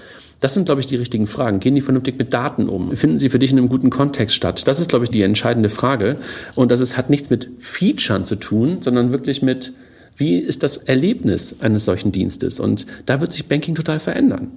Das 0.41 0.55
sind, 0.55 0.65
glaube 0.65 0.81
ich, 0.81 0.87
die 0.87 0.97
richtigen 0.97 1.27
Fragen. 1.27 1.61
Gehen 1.61 1.75
die 1.75 1.81
vernünftig 1.81 2.19
mit 2.19 2.35
Daten 2.35 2.69
um? 2.69 2.97
Finden 2.97 3.19
sie 3.19 3.29
für 3.29 3.39
dich 3.39 3.53
in 3.53 3.59
einem 3.59 3.69
guten 3.69 3.91
Kontext 3.91 4.35
statt? 4.35 4.67
Das 4.67 4.81
ist, 4.81 4.89
glaube 4.89 5.05
ich, 5.05 5.11
die 5.11 5.23
entscheidende 5.23 5.71
Frage. 5.71 6.17
Und 6.55 6.71
das 6.71 6.81
ist, 6.81 6.97
hat 6.97 7.11
nichts 7.11 7.31
mit 7.31 7.49
Featuren 7.59 8.25
zu 8.25 8.37
tun, 8.37 8.79
sondern 8.81 9.11
wirklich 9.13 9.43
mit, 9.43 9.73
wie 10.17 10.39
ist 10.39 10.63
das 10.63 10.77
Erlebnis 10.77 11.57
eines 11.61 11.85
solchen 11.85 12.13
Dienstes? 12.13 12.61
Und 12.61 12.87
da 13.07 13.21
wird 13.21 13.33
sich 13.33 13.47
Banking 13.47 13.75
total 13.75 14.01
verändern. 14.01 14.53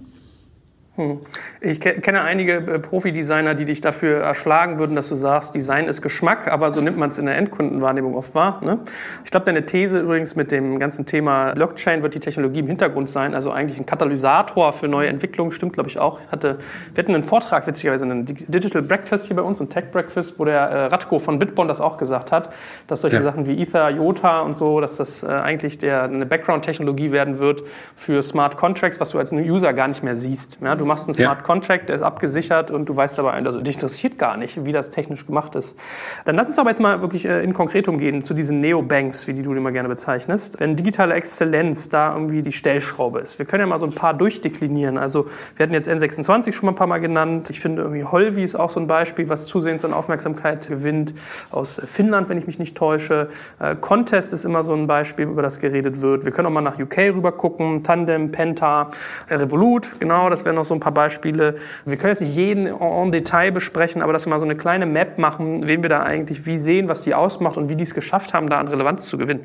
Hm. 0.98 1.20
Ich 1.62 1.80
kenne 1.80 2.22
einige 2.22 2.54
äh, 2.54 2.80
Profi-Designer, 2.80 3.54
die 3.54 3.66
dich 3.66 3.82
dafür 3.82 4.18
erschlagen 4.22 4.80
würden, 4.80 4.96
dass 4.96 5.10
du 5.10 5.16
sagst, 5.16 5.54
Design 5.54 5.88
ist 5.88 6.02
Geschmack, 6.02 6.48
aber 6.48 6.72
so 6.72 6.82
nimmt 6.82 6.98
man 6.98 7.12
es 7.12 7.20
in 7.20 7.28
der 7.28 7.38
Endkundenwahrnehmung 7.38 8.16
oft 8.16 8.34
wahr. 8.34 8.62
Ne? 8.66 8.80
Ich 9.24 9.30
glaube, 9.30 9.46
deine 9.46 9.64
These 9.68 10.00
übrigens 10.00 10.36
mit 10.36 10.52
dem 10.52 10.80
ganzen 10.80 11.06
Thema 11.06 11.54
Blockchain 11.54 12.02
wird 12.02 12.16
die 12.16 12.20
Technologie 12.20 12.62
im 12.62 12.68
Hintergrund 12.68 13.10
sein, 13.10 13.36
also 13.36 13.52
eigentlich 13.52 13.80
ein 13.80 13.86
Katalysator 13.86 14.74
für 14.74 14.88
neue 14.88 15.08
Entwicklungen, 15.10 15.52
stimmt, 15.52 15.74
glaube 15.74 15.88
ich, 15.88 16.00
auch. 16.00 16.20
Hatte, 16.32 16.58
wir 16.96 17.04
hatten 17.04 17.14
einen 17.14 17.24
Vortrag, 17.24 17.68
witzigerweise, 17.68 18.06
einen 18.06 18.26
Digital 18.26 18.82
Breakfast 18.82 19.28
hier 19.28 19.36
bei 19.36 19.44
uns, 19.44 19.62
ein 19.62 19.70
Tech 19.70 19.92
Breakfast, 19.92 20.40
wo 20.40 20.46
der 20.46 20.62
äh, 20.62 20.86
Ratko 20.86 21.20
von 21.20 21.38
Bitbon 21.38 21.68
das 21.68 21.80
auch 21.80 21.98
gesagt 21.98 22.32
hat, 22.32 22.52
dass 22.88 23.02
solche 23.02 23.18
ja. 23.18 23.22
Sachen 23.22 23.46
wie 23.46 23.62
Ether, 23.62 23.92
IOTA 23.92 24.42
und 24.42 24.58
so, 24.58 24.82
dass 24.82 24.98
das 24.98 25.22
äh, 25.22 25.28
eigentlich 25.28 25.78
der, 25.78 26.06
eine 26.06 26.26
Background-Technologie 26.26 27.12
werden 27.12 27.38
wird 27.38 27.62
für 27.96 28.24
Smart 28.24 28.58
Contracts, 28.58 29.00
was 29.00 29.12
du 29.12 29.20
als 29.20 29.32
User 29.32 29.74
gar 29.74 29.88
nicht 29.88 30.02
mehr 30.02 30.16
siehst. 30.16 30.58
Ja? 30.60 30.74
Du 30.74 30.87
machst 30.88 31.08
einen 31.08 31.14
Smart 31.14 31.40
ja. 31.40 31.44
Contract, 31.44 31.90
der 31.90 31.96
ist 31.98 32.02
abgesichert 32.02 32.72
und 32.72 32.90
du 32.90 32.96
weißt 32.96 33.20
aber, 33.20 33.34
also 33.34 33.62
dich 33.62 33.76
interessiert 33.76 34.18
gar 34.18 34.38
nicht, 34.38 34.66
wie 34.66 34.72
das 34.72 34.90
technisch 34.90 35.26
gemacht 35.26 35.56
ist. 35.56 35.78
Dann 36.26 36.36
lass 36.36 36.48
uns 36.48 36.58
aber 36.58 36.70
jetzt 36.70 36.82
mal 36.82 37.02
wirklich 37.02 37.26
äh, 37.26 37.44
in 37.44 37.54
Konkretum 37.54 37.98
gehen 37.98 38.22
zu 38.22 38.34
diesen 38.34 38.62
Neobanks, 38.62 39.28
wie 39.28 39.34
die 39.34 39.44
du 39.44 39.54
immer 39.54 39.72
gerne 39.72 39.90
bezeichnest. 39.90 40.60
Wenn 40.60 40.76
digitale 40.76 41.14
Exzellenz 41.14 41.90
da 41.90 42.14
irgendwie 42.14 42.42
die 42.42 42.52
Stellschraube 42.52 43.20
ist. 43.20 43.40
Wir 43.40 43.46
können 43.46 43.62
ja 43.62 43.68
mal 43.68 43.78
so 43.78 43.86
ein 43.86 43.94
paar 43.94 44.14
durchdeklinieren. 44.14 44.98
Also 44.98 45.28
wir 45.56 45.64
hatten 45.64 45.74
jetzt 45.74 45.90
N26 45.90 46.54
schon 46.54 46.68
mal 46.68 46.72
ein 46.72 46.76
paar 46.76 46.88
Mal 46.88 47.00
genannt. 47.00 47.50
Ich 47.50 47.60
finde 47.60 47.82
irgendwie 47.82 48.04
Holvi 48.04 48.44
ist 48.44 48.56
auch 48.56 48.70
so 48.70 48.80
ein 48.80 48.88
Beispiel, 48.88 49.30
was 49.30 49.46
zusehends 49.46 49.86
an 49.86 49.94
Aufmerksamkeit 49.94 50.68
gewinnt. 50.68 51.14
Aus 51.52 51.82
Finnland, 51.86 52.30
wenn 52.30 52.38
ich 52.38 52.48
mich 52.48 52.60
nicht 52.60 52.78
täusche. 52.78 53.30
Äh, 53.60 53.76
Contest 53.76 54.34
ist 54.34 54.46
immer 54.46 54.64
so 54.64 54.74
ein 54.74 54.88
Beispiel, 54.88 55.26
über 55.26 55.42
das 55.42 55.60
geredet 55.60 56.02
wird. 56.02 56.26
Wir 56.26 56.32
können 56.32 56.48
auch 56.48 56.52
mal 56.52 56.62
nach 56.62 56.80
UK 56.80 56.98
rüber 57.14 57.32
gucken. 57.32 57.84
Tandem, 57.84 58.32
Penta, 58.32 58.92
Revolut, 59.30 60.00
genau, 60.00 60.30
das 60.30 60.46
wären 60.46 60.56
noch 60.56 60.64
so 60.64 60.74
ein 60.78 60.80
paar 60.82 60.94
Beispiele. 60.94 61.56
Wir 61.86 61.98
können 61.98 62.12
jetzt 62.12 62.22
nicht 62.22 62.36
jeden 62.36 62.68
en 62.68 63.12
Detail 63.12 63.52
besprechen, 63.52 64.02
aber 64.02 64.14
dass 64.14 64.26
wir 64.26 64.30
mal 64.30 64.40
so 64.40 64.46
eine 64.46 64.56
kleine 64.56 64.86
Map 64.86 65.18
machen, 65.18 65.68
wen 65.68 65.84
wir 65.84 65.90
da 65.90 66.04
eigentlich 66.04 66.46
wie 66.46 66.58
sehen, 66.58 66.90
was 66.90 67.02
die 67.02 67.14
ausmacht 67.14 67.58
und 67.58 67.70
wie 67.70 67.76
die 67.76 67.84
es 67.84 67.94
geschafft 67.94 68.34
haben, 68.34 68.50
da 68.50 68.60
an 68.60 68.68
Relevanz 68.68 69.10
zu 69.10 69.18
gewinnen. 69.18 69.42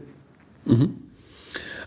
Mhm. 0.65 0.95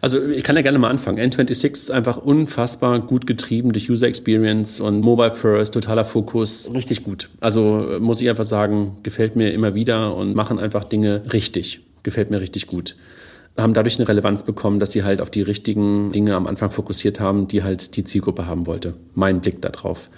Also 0.01 0.21
ich 0.21 0.43
kann 0.43 0.55
ja 0.55 0.62
gerne 0.62 0.77
mal 0.77 0.89
anfangen. 0.89 1.17
N26 1.17 1.71
ist 1.71 1.91
einfach 1.91 2.17
unfassbar 2.17 2.99
gut 2.99 3.25
getrieben 3.25 3.71
durch 3.71 3.89
User 3.89 4.05
Experience 4.05 4.79
und 4.79 5.01
Mobile 5.01 5.31
First, 5.31 5.73
totaler 5.73 6.05
Fokus, 6.05 6.71
richtig 6.73 7.03
gut. 7.03 7.29
Also 7.39 7.97
muss 7.99 8.21
ich 8.21 8.29
einfach 8.29 8.43
sagen, 8.43 8.97
gefällt 9.01 9.36
mir 9.36 9.51
immer 9.51 9.73
wieder 9.73 10.15
und 10.15 10.36
machen 10.36 10.60
einfach 10.60 10.84
Dinge 10.84 11.23
richtig. 11.34 11.81
Gefällt 12.03 12.29
mir 12.29 12.39
richtig 12.39 12.67
gut 12.67 12.95
haben 13.57 13.73
dadurch 13.73 13.97
eine 13.97 14.07
Relevanz 14.07 14.43
bekommen, 14.43 14.79
dass 14.79 14.91
sie 14.91 15.03
halt 15.03 15.21
auf 15.21 15.29
die 15.29 15.41
richtigen 15.41 16.11
Dinge 16.11 16.35
am 16.35 16.47
Anfang 16.47 16.71
fokussiert 16.71 17.19
haben, 17.19 17.47
die 17.47 17.63
halt 17.63 17.95
die 17.95 18.03
Zielgruppe 18.03 18.47
haben 18.47 18.67
wollte. 18.67 18.95
Mein 19.13 19.41
Blick 19.41 19.61
darauf. 19.61 20.09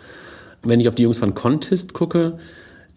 Wenn 0.63 0.79
ich 0.79 0.87
auf 0.87 0.95
die 0.95 1.03
Jungs 1.03 1.19
von 1.19 1.35
Contest 1.35 1.93
gucke, 1.93 2.39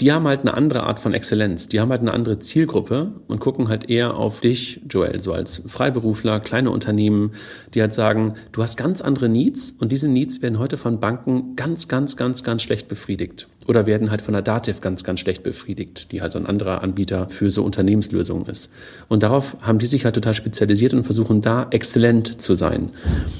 die 0.00 0.12
haben 0.12 0.26
halt 0.26 0.40
eine 0.40 0.54
andere 0.54 0.84
Art 0.84 0.98
von 0.98 1.12
Exzellenz. 1.12 1.68
Die 1.68 1.80
haben 1.80 1.90
halt 1.90 2.00
eine 2.00 2.12
andere 2.12 2.38
Zielgruppe 2.38 3.12
und 3.28 3.38
gucken 3.38 3.68
halt 3.68 3.90
eher 3.90 4.16
auf 4.16 4.40
dich, 4.40 4.80
Joel, 4.88 5.20
so 5.20 5.32
als 5.32 5.62
Freiberufler, 5.66 6.40
kleine 6.40 6.70
Unternehmen, 6.70 7.32
die 7.74 7.82
halt 7.82 7.92
sagen, 7.92 8.34
du 8.52 8.62
hast 8.62 8.76
ganz 8.76 9.02
andere 9.02 9.28
Needs 9.28 9.76
und 9.78 9.92
diese 9.92 10.08
Needs 10.08 10.42
werden 10.42 10.58
heute 10.58 10.76
von 10.76 11.00
Banken 11.00 11.54
ganz, 11.56 11.88
ganz, 11.88 12.16
ganz, 12.16 12.42
ganz 12.42 12.62
schlecht 12.62 12.88
befriedigt 12.88 13.46
oder 13.70 13.86
werden 13.86 14.10
halt 14.10 14.22
von 14.22 14.32
der 14.32 14.42
Dativ 14.42 14.80
ganz, 14.80 15.04
ganz 15.04 15.20
schlecht 15.20 15.42
befriedigt, 15.42 16.12
die 16.12 16.22
halt 16.22 16.32
so 16.32 16.38
ein 16.38 16.46
anderer 16.46 16.82
Anbieter 16.82 17.28
für 17.28 17.50
so 17.50 17.62
Unternehmenslösungen 17.62 18.46
ist. 18.46 18.72
Und 19.08 19.22
darauf 19.22 19.56
haben 19.60 19.78
die 19.78 19.86
sich 19.86 20.04
halt 20.04 20.14
total 20.14 20.34
spezialisiert 20.34 20.94
und 20.94 21.04
versuchen 21.04 21.40
da 21.40 21.66
exzellent 21.70 22.40
zu 22.40 22.54
sein. 22.54 22.90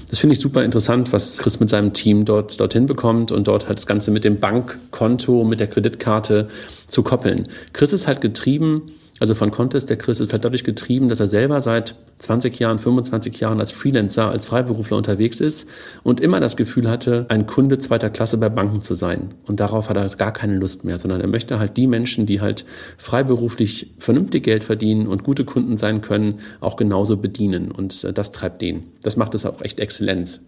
Das 0.09 0.19
finde 0.19 0.35
ich 0.35 0.41
super 0.41 0.63
interessant, 0.63 1.13
was 1.13 1.39
Chris 1.39 1.59
mit 1.59 1.71
seinem 1.71 1.95
Team 1.95 2.25
dort 2.25 2.61
dorthin 2.61 2.87
bekommt 2.87 3.33
und 3.33 3.49
dort 3.49 3.67
halt 3.67 3.79
das 3.79 3.87
Ganze 3.87 4.11
mit 4.11 4.25
dem 4.25 4.39
Bankkonto, 4.39 5.43
mit 5.45 5.59
der 5.59 5.67
Kreditkarte 5.67 6.49
zu 6.87 7.03
koppeln. 7.03 7.49
Chris 7.73 7.93
ist 7.93 8.07
halt 8.07 8.21
getrieben 8.21 8.93
also 9.21 9.35
von 9.35 9.51
Contest, 9.51 9.91
der 9.91 9.99
Chris 9.99 10.19
ist 10.19 10.33
halt 10.33 10.47
dadurch 10.47 10.65
getrieben, 10.65 11.11
dass 11.11 11.21
er 11.21 11.29
selber 11.29 11.61
seit 11.61 11.95
20 12.21 12.59
Jahren, 12.59 12.79
25 12.79 13.39
Jahren 13.39 13.61
als 13.61 13.71
Freelancer, 13.71 14.31
als 14.31 14.47
Freiberufler 14.47 14.97
unterwegs 14.97 15.41
ist 15.41 15.69
und 16.03 16.21
immer 16.21 16.41
das 16.41 16.57
Gefühl 16.57 16.91
hatte, 16.91 17.27
ein 17.29 17.47
Kunde 17.47 17.77
zweiter 17.77 18.09
Klasse 18.09 18.39
bei 18.39 18.49
Banken 18.49 18.81
zu 18.81 18.95
sein. 18.95 19.35
Und 19.47 19.61
darauf 19.61 19.91
hat 19.91 19.99
er 19.99 20.09
gar 20.17 20.33
keine 20.33 20.57
Lust 20.57 20.85
mehr, 20.85 20.99
sondern 20.99 21.21
er 21.21 21.27
möchte 21.27 21.59
halt 21.59 21.77
die 21.77 21.87
Menschen, 21.87 22.25
die 22.25 22.41
halt 22.41 22.65
freiberuflich 22.97 23.93
vernünftig 23.99 24.43
Geld 24.43 24.65
verdienen 24.65 25.07
und 25.07 25.23
gute 25.23 25.45
Kunden 25.45 25.77
sein 25.77 26.01
können, 26.01 26.41
auch 26.61 26.77
genauso 26.77 27.19
bedienen. 27.19 27.71
Und 27.71 28.03
äh, 28.05 28.15
das 28.15 28.33
treibt 28.33 28.63
den. 28.63 28.85
Das 29.03 29.19
macht 29.19 29.35
es 29.35 29.45
auch 29.45 29.61
echt 29.61 29.81
Exzellenz. 29.81 30.41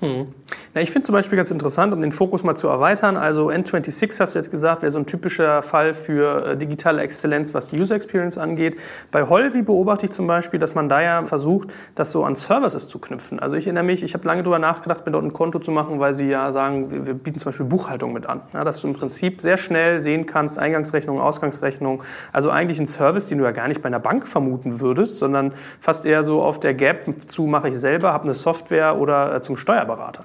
Hm. 0.00 0.28
Ja, 0.74 0.80
ich 0.80 0.90
finde 0.90 1.04
zum 1.04 1.14
Beispiel 1.14 1.36
ganz 1.36 1.50
interessant, 1.50 1.92
um 1.92 2.00
den 2.00 2.12
Fokus 2.12 2.42
mal 2.42 2.54
zu 2.54 2.68
erweitern. 2.68 3.16
Also 3.16 3.50
N26 3.50 4.20
hast 4.20 4.34
du 4.34 4.38
jetzt 4.38 4.50
gesagt, 4.50 4.82
wäre 4.82 4.90
so 4.90 4.98
ein 4.98 5.06
typischer 5.06 5.62
Fall 5.62 5.92
für 5.92 6.46
äh, 6.46 6.56
digitale 6.56 7.02
Exzellenz, 7.02 7.52
was 7.52 7.68
die 7.68 7.80
User 7.80 7.96
Experience 7.96 8.38
angeht. 8.38 8.78
Bei 9.10 9.28
Holvi 9.28 9.62
beobachte 9.62 10.06
ich 10.06 10.12
zum 10.12 10.26
Beispiel, 10.26 10.58
dass 10.58 10.74
man 10.74 10.88
da 10.88 11.02
ja 11.02 11.24
versucht, 11.24 11.68
das 11.96 12.12
so 12.12 12.24
an 12.24 12.34
Services 12.34 12.88
zu 12.88 12.98
knüpfen. 12.98 13.40
Also 13.40 13.56
ich 13.56 13.66
erinnere 13.66 13.84
mich, 13.84 14.02
ich 14.02 14.14
habe 14.14 14.26
lange 14.26 14.42
darüber 14.42 14.58
nachgedacht, 14.58 15.04
mir 15.04 15.12
dort 15.12 15.24
ein 15.24 15.34
Konto 15.34 15.58
zu 15.58 15.70
machen, 15.70 16.00
weil 16.00 16.14
sie 16.14 16.28
ja 16.28 16.50
sagen, 16.52 16.90
wir, 16.90 17.06
wir 17.06 17.14
bieten 17.14 17.38
zum 17.38 17.50
Beispiel 17.50 17.66
Buchhaltung 17.66 18.14
mit 18.14 18.26
an. 18.26 18.40
Ja, 18.54 18.64
dass 18.64 18.80
du 18.80 18.88
im 18.88 18.94
Prinzip 18.94 19.42
sehr 19.42 19.58
schnell 19.58 20.00
sehen 20.00 20.24
kannst, 20.24 20.58
Eingangsrechnung, 20.58 21.20
Ausgangsrechnung. 21.20 22.02
Also 22.32 22.48
eigentlich 22.48 22.80
ein 22.80 22.86
Service, 22.86 23.28
den 23.28 23.38
du 23.38 23.44
ja 23.44 23.50
gar 23.50 23.68
nicht 23.68 23.82
bei 23.82 23.88
einer 23.88 24.00
Bank 24.00 24.26
vermuten 24.26 24.80
würdest, 24.80 25.18
sondern 25.18 25.52
fast 25.78 26.06
eher 26.06 26.24
so 26.24 26.42
auf 26.42 26.58
der 26.58 26.72
Gap 26.74 27.04
zu 27.26 27.42
mache 27.42 27.68
ich 27.68 27.78
selber, 27.78 28.12
habe 28.12 28.24
eine 28.24 28.34
Software 28.34 28.98
oder 28.98 29.34
äh, 29.34 29.40
zum 29.40 29.56
Steuerberater. 29.56 29.89
Steuerberater. 29.90 30.24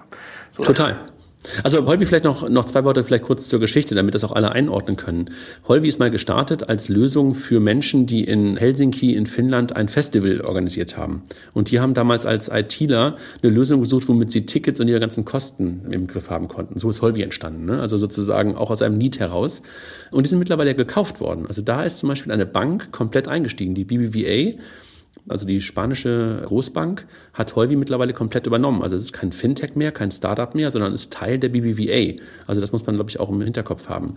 So 0.51 0.63
Total. 0.63 0.97
Also 1.63 1.85
Holvi 1.85 2.07
vielleicht 2.07 2.23
noch, 2.23 2.49
noch 2.49 2.65
zwei 2.65 2.83
Worte 2.85 3.03
vielleicht 3.03 3.23
kurz 3.23 3.47
zur 3.49 3.59
Geschichte, 3.59 3.93
damit 3.93 4.15
das 4.15 4.23
auch 4.23 4.31
alle 4.31 4.51
einordnen 4.51 4.97
können. 4.97 5.29
Holvi 5.67 5.87
ist 5.87 5.99
mal 5.99 6.09
gestartet 6.09 6.69
als 6.69 6.89
Lösung 6.89 7.35
für 7.35 7.59
Menschen, 7.59 8.07
die 8.07 8.23
in 8.23 8.57
Helsinki 8.57 9.13
in 9.13 9.27
Finnland 9.27 9.75
ein 9.75 9.87
Festival 9.87 10.41
organisiert 10.41 10.97
haben. 10.97 11.21
Und 11.53 11.69
die 11.69 11.79
haben 11.79 11.93
damals 11.93 12.25
als 12.25 12.47
ITler 12.47 13.17
eine 13.43 13.51
Lösung 13.51 13.81
gesucht, 13.81 14.07
womit 14.07 14.31
sie 14.31 14.47
Tickets 14.47 14.79
und 14.79 14.87
ihre 14.87 14.99
ganzen 14.99 15.23
Kosten 15.23 15.81
im 15.91 16.07
Griff 16.07 16.31
haben 16.31 16.47
konnten. 16.47 16.79
So 16.79 16.89
ist 16.89 17.03
Holvi 17.03 17.21
entstanden. 17.21 17.65
Ne? 17.65 17.79
Also 17.79 17.99
sozusagen 17.99 18.55
auch 18.55 18.71
aus 18.71 18.81
einem 18.81 18.97
Need 18.97 19.19
heraus. 19.19 19.61
Und 20.09 20.25
die 20.25 20.29
sind 20.31 20.39
mittlerweile 20.39 20.73
gekauft 20.73 21.19
worden. 21.19 21.45
Also 21.45 21.61
da 21.61 21.83
ist 21.83 21.99
zum 21.99 22.09
Beispiel 22.09 22.31
eine 22.31 22.47
Bank 22.47 22.91
komplett 22.91 23.27
eingestiegen, 23.27 23.75
die 23.75 23.83
BBVA 23.83 24.57
also 25.27 25.45
die 25.45 25.59
spanische 25.61 26.43
Großbank 26.45 27.07
hat 27.33 27.55
Holvi 27.55 27.75
mittlerweile 27.75 28.13
komplett 28.13 28.45
übernommen. 28.45 28.81
Also 28.83 28.95
es 28.95 29.03
ist 29.03 29.13
kein 29.13 29.31
Fintech 29.31 29.75
mehr, 29.75 29.91
kein 29.91 30.11
Startup 30.11 30.53
mehr, 30.53 30.69
sondern 30.71 30.93
ist 30.93 31.11
Teil 31.11 31.39
der 31.39 31.49
BBVA. 31.49 32.21
Also 32.45 32.61
das 32.61 32.71
muss 32.71 32.85
man, 32.85 32.95
glaube 32.95 33.09
ich, 33.09 33.19
auch 33.19 33.29
im 33.29 33.41
Hinterkopf 33.41 33.89
haben. 33.89 34.15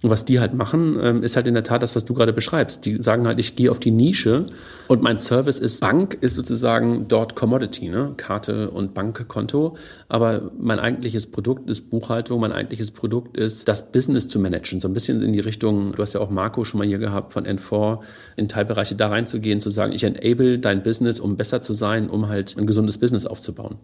Und 0.00 0.10
was 0.10 0.24
die 0.24 0.38
halt 0.38 0.54
machen, 0.54 0.96
ähm, 1.02 1.22
ist 1.24 1.34
halt 1.34 1.48
in 1.48 1.54
der 1.54 1.64
Tat 1.64 1.82
das, 1.82 1.96
was 1.96 2.04
du 2.04 2.14
gerade 2.14 2.32
beschreibst. 2.32 2.86
Die 2.86 3.02
sagen 3.02 3.26
halt, 3.26 3.40
ich 3.40 3.56
gehe 3.56 3.68
auf 3.68 3.80
die 3.80 3.90
Nische 3.90 4.46
und 4.86 5.02
mein 5.02 5.18
Service 5.18 5.58
ist 5.58 5.80
Bank, 5.80 6.16
ist 6.20 6.36
sozusagen 6.36 7.08
dort 7.08 7.34
Commodity, 7.34 7.88
ne? 7.88 8.14
Karte 8.16 8.70
und 8.70 8.94
Bankkonto. 8.94 9.76
Aber 10.08 10.52
mein 10.56 10.78
eigentliches 10.78 11.26
Produkt 11.26 11.68
ist 11.68 11.90
Buchhaltung, 11.90 12.40
mein 12.40 12.52
eigentliches 12.52 12.92
Produkt 12.92 13.36
ist 13.36 13.66
das 13.66 13.90
Business 13.90 14.28
zu 14.28 14.38
managen. 14.38 14.78
So 14.78 14.86
ein 14.86 14.94
bisschen 14.94 15.20
in 15.20 15.32
die 15.32 15.40
Richtung, 15.40 15.92
du 15.92 16.00
hast 16.00 16.12
ja 16.12 16.20
auch 16.20 16.30
Marco 16.30 16.62
schon 16.62 16.78
mal 16.78 16.86
hier 16.86 16.98
gehabt 16.98 17.32
von 17.32 17.44
N4, 17.44 17.98
in 18.36 18.46
Teilbereiche 18.46 18.94
da 18.94 19.08
reinzugehen, 19.08 19.60
zu 19.60 19.70
sagen, 19.70 19.92
ich 19.92 20.04
enable 20.04 20.60
dein 20.60 20.84
Business, 20.84 21.18
um 21.18 21.36
besser 21.36 21.60
zu 21.60 21.74
sein, 21.74 22.08
um 22.08 22.28
halt 22.28 22.56
ein 22.56 22.68
gesundes 22.68 22.98
Business 22.98 23.26
aufzubauen. 23.26 23.78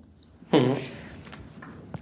Mhm. 0.52 0.76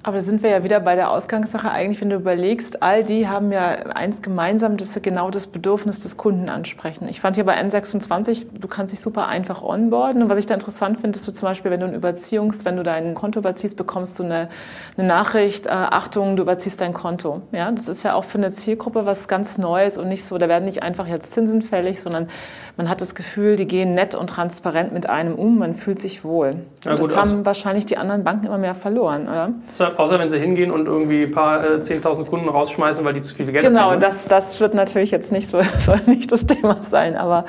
Aber 0.05 0.17
da 0.17 0.23
sind 0.23 0.43
wir 0.43 0.51
ja 0.51 0.65
wieder 0.65 0.81
bei 0.81 0.97
der 0.97 1.11
Ausgangssache. 1.11 1.71
Eigentlich, 1.71 2.01
wenn 2.01 2.11
du 2.11 2.17
überlegst, 2.17 2.83
all 2.83 3.05
die 3.05 3.29
haben 3.29 3.53
ja 3.53 3.71
eins 3.95 4.21
gemeinsam, 4.21 4.77
dass 4.77 4.95
sie 4.95 5.01
genau 5.01 5.31
das 5.31 5.47
Bedürfnis 5.47 6.01
des 6.01 6.17
Kunden 6.17 6.49
ansprechen. 6.49 7.07
Ich 7.09 7.21
fand 7.21 7.37
hier 7.37 7.45
bei 7.45 7.57
N26, 7.61 8.47
du 8.59 8.67
kannst 8.67 8.93
dich 8.93 9.01
super 9.01 9.29
einfach 9.29 9.63
onboarden. 9.63 10.25
Und 10.25 10.29
was 10.29 10.39
ich 10.39 10.47
da 10.47 10.55
interessant 10.55 11.01
finde, 11.01 11.17
ist 11.17 11.29
du 11.29 11.33
zum 11.33 11.47
Beispiel, 11.47 11.71
wenn 11.71 11.79
du 11.79 11.87
eine 11.87 11.97
Überziehungs, 11.97 12.65
wenn 12.65 12.77
du 12.77 12.83
dein 12.83 13.15
Konto 13.15 13.39
überziehst, 13.39 13.77
bekommst 13.77 14.19
du 14.19 14.25
eine, 14.25 14.49
eine 14.97 15.07
Nachricht, 15.07 15.67
äh, 15.67 15.71
Achtung, 15.71 16.35
du 16.35 16.43
überziehst 16.43 16.81
dein 16.81 16.95
Konto. 16.95 17.43
Ja, 17.53 17.71
das 17.71 17.87
ist 17.87 18.03
ja 18.03 18.15
auch 18.15 18.25
für 18.25 18.39
eine 18.39 18.51
Zielgruppe 18.51 19.07
was 19.07 19.29
ganz 19.29 19.57
Neues 19.57 19.99
und 19.99 20.09
nicht 20.09 20.25
so, 20.25 20.37
da 20.37 20.49
werden 20.49 20.65
nicht 20.65 20.83
einfach 20.83 21.07
jetzt 21.07 21.33
Zinsen 21.33 21.63
fällig, 21.63 22.01
sondern 22.01 22.29
man 22.77 22.89
hat 22.89 23.01
das 23.01 23.15
Gefühl, 23.15 23.55
die 23.55 23.69
gehen 23.69 23.95
nett 23.95 24.17
und 24.17 24.27
transparent 24.29 24.93
mit 24.93 25.09
einem 25.09 25.37
um, 25.37 25.59
man 25.59 25.75
fühlt 25.75 26.01
sich 26.01 26.25
wohl. 26.25 26.57
Ja, 26.85 26.93
und 26.93 26.99
das 26.99 27.17
haben 27.17 27.47
wahrscheinlich 27.47 27.87
die 27.87 27.99
anderen 27.99 28.25
Banken 28.25 28.47
immer 28.47 28.59
mehr 28.59 28.75
verloren, 28.75 29.29
oder? 29.29 29.51
Außer 29.99 30.19
wenn 30.19 30.29
sie 30.29 30.39
hingehen 30.39 30.71
und 30.71 30.87
irgendwie 30.87 31.23
ein 31.23 31.31
paar 31.31 31.65
äh, 31.65 31.75
10.000 31.79 32.25
Kunden 32.27 32.49
rausschmeißen, 32.49 33.05
weil 33.05 33.15
die 33.15 33.21
zu 33.21 33.35
viel 33.35 33.51
Geld 33.51 33.65
genau, 33.65 33.81
haben. 33.81 33.99
Genau, 33.99 34.13
das, 34.13 34.27
das 34.27 34.61
wird 34.61 34.75
natürlich 34.75 35.11
jetzt 35.11 35.33
nicht 35.33 35.49
so, 35.49 35.61
soll 35.79 36.01
nicht 36.07 36.31
das 36.33 36.47
Thema 36.47 36.83
sein, 36.83 37.17
aber 37.17 37.45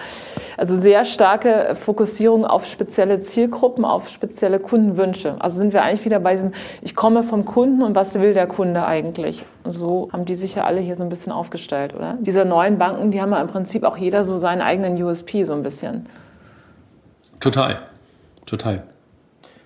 also 0.57 0.79
sehr 0.79 1.05
starke 1.05 1.75
Fokussierung 1.75 2.45
auf 2.45 2.65
spezielle 2.65 3.19
Zielgruppen, 3.19 3.85
auf 3.85 4.09
spezielle 4.09 4.59
Kundenwünsche. 4.59 5.35
Also 5.39 5.57
sind 5.57 5.73
wir 5.73 5.83
eigentlich 5.83 6.05
wieder 6.05 6.19
bei 6.19 6.33
diesem, 6.33 6.51
ich 6.81 6.95
komme 6.95 7.23
vom 7.23 7.45
Kunden 7.45 7.81
und 7.81 7.95
was 7.95 8.13
will 8.15 8.33
der 8.33 8.47
Kunde 8.47 8.85
eigentlich? 8.85 9.45
So 9.65 10.09
haben 10.11 10.25
die 10.25 10.35
sich 10.35 10.55
ja 10.55 10.65
alle 10.65 10.81
hier 10.81 10.95
so 10.95 11.03
ein 11.03 11.09
bisschen 11.09 11.31
aufgestellt, 11.31 11.95
oder? 11.95 12.17
Diese 12.19 12.45
neuen 12.45 12.77
Banken, 12.77 13.11
die 13.11 13.21
haben 13.21 13.31
ja 13.31 13.41
im 13.41 13.47
Prinzip 13.47 13.83
auch 13.83 13.97
jeder 13.97 14.23
so 14.23 14.37
seinen 14.37 14.61
eigenen 14.61 15.01
USP 15.01 15.43
so 15.43 15.53
ein 15.53 15.63
bisschen. 15.63 16.05
Total, 17.39 17.81
total. 18.45 18.83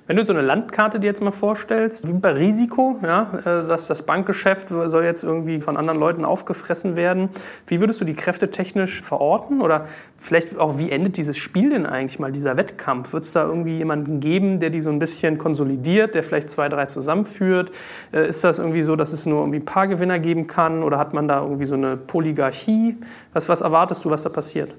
Wenn 0.08 0.16
du 0.16 0.26
so 0.26 0.32
eine 0.32 0.42
Landkarte 0.42 1.02
dir 1.02 1.08
jetzt 1.08 1.22
mal 1.22 1.32
vorstellst, 1.32 2.08
wie 2.08 2.14
bei 2.14 2.32
Risiko, 2.32 2.98
ja, 3.04 3.30
äh, 3.40 3.68
dass 3.68 3.88
das 3.88 4.04
Bankgeschäft 4.04 4.70
soll 4.70 5.04
jetzt 5.04 5.22
irgendwie 5.22 5.60
von 5.60 5.76
anderen 5.76 6.00
Leuten 6.00 6.24
aufgefressen 6.24 6.96
werden, 6.96 7.28
wie 7.68 7.82
würdest 7.82 8.00
du 8.00 8.06
die 8.06 8.14
Kräfte 8.14 8.50
technisch 8.50 9.02
verorten? 9.02 9.60
Oder 9.60 9.88
vielleicht 10.18 10.58
auch, 10.58 10.78
wie 10.78 10.92
endet 10.92 11.18
dieses 11.18 11.36
Spiel 11.36 11.72
denn 11.72 11.86
eigentlich 11.86 12.20
mal, 12.20 12.32
dieser 12.32 12.56
Wettkampf? 12.56 13.12
Wird 13.12 13.26
es 13.26 13.34
da 13.34 13.44
irgendwie 13.44 13.78
jemanden 13.78 14.22
geben, 14.22 14.62
der 14.62 14.70
die 14.70 14.80
so 14.80 14.92
ein 14.92 15.00
bisschen 15.00 15.38
konsolidiert, 15.38 16.16
der 16.16 16.24
vielleicht 16.24 16.50
zwei, 16.50 16.70
drei 16.70 16.86
zusammenführt? 16.86 17.72
Äh, 18.14 18.30
ist 18.30 18.46
das 18.46 18.60
irgendwie 18.60 18.84
so, 18.84 18.96
dass 18.96 19.12
es 19.12 19.26
nur 19.26 19.42
irgendwie 19.42 19.60
ein 19.60 19.66
paar 19.66 19.88
Gewinner 19.88 20.20
geben 20.20 20.48
kann? 20.48 20.84
Oder 20.84 21.00
hat 21.00 21.14
man 21.14 21.28
da 21.28 21.42
irgendwie 21.42 21.66
so 21.66 21.76
eine 21.76 21.98
Polygarchie? 21.98 22.96
Was, 23.34 23.50
was 23.50 23.60
erwartest 23.60 24.06
du, 24.06 24.10
was 24.10 24.24
da 24.24 24.30
passiert? 24.30 24.74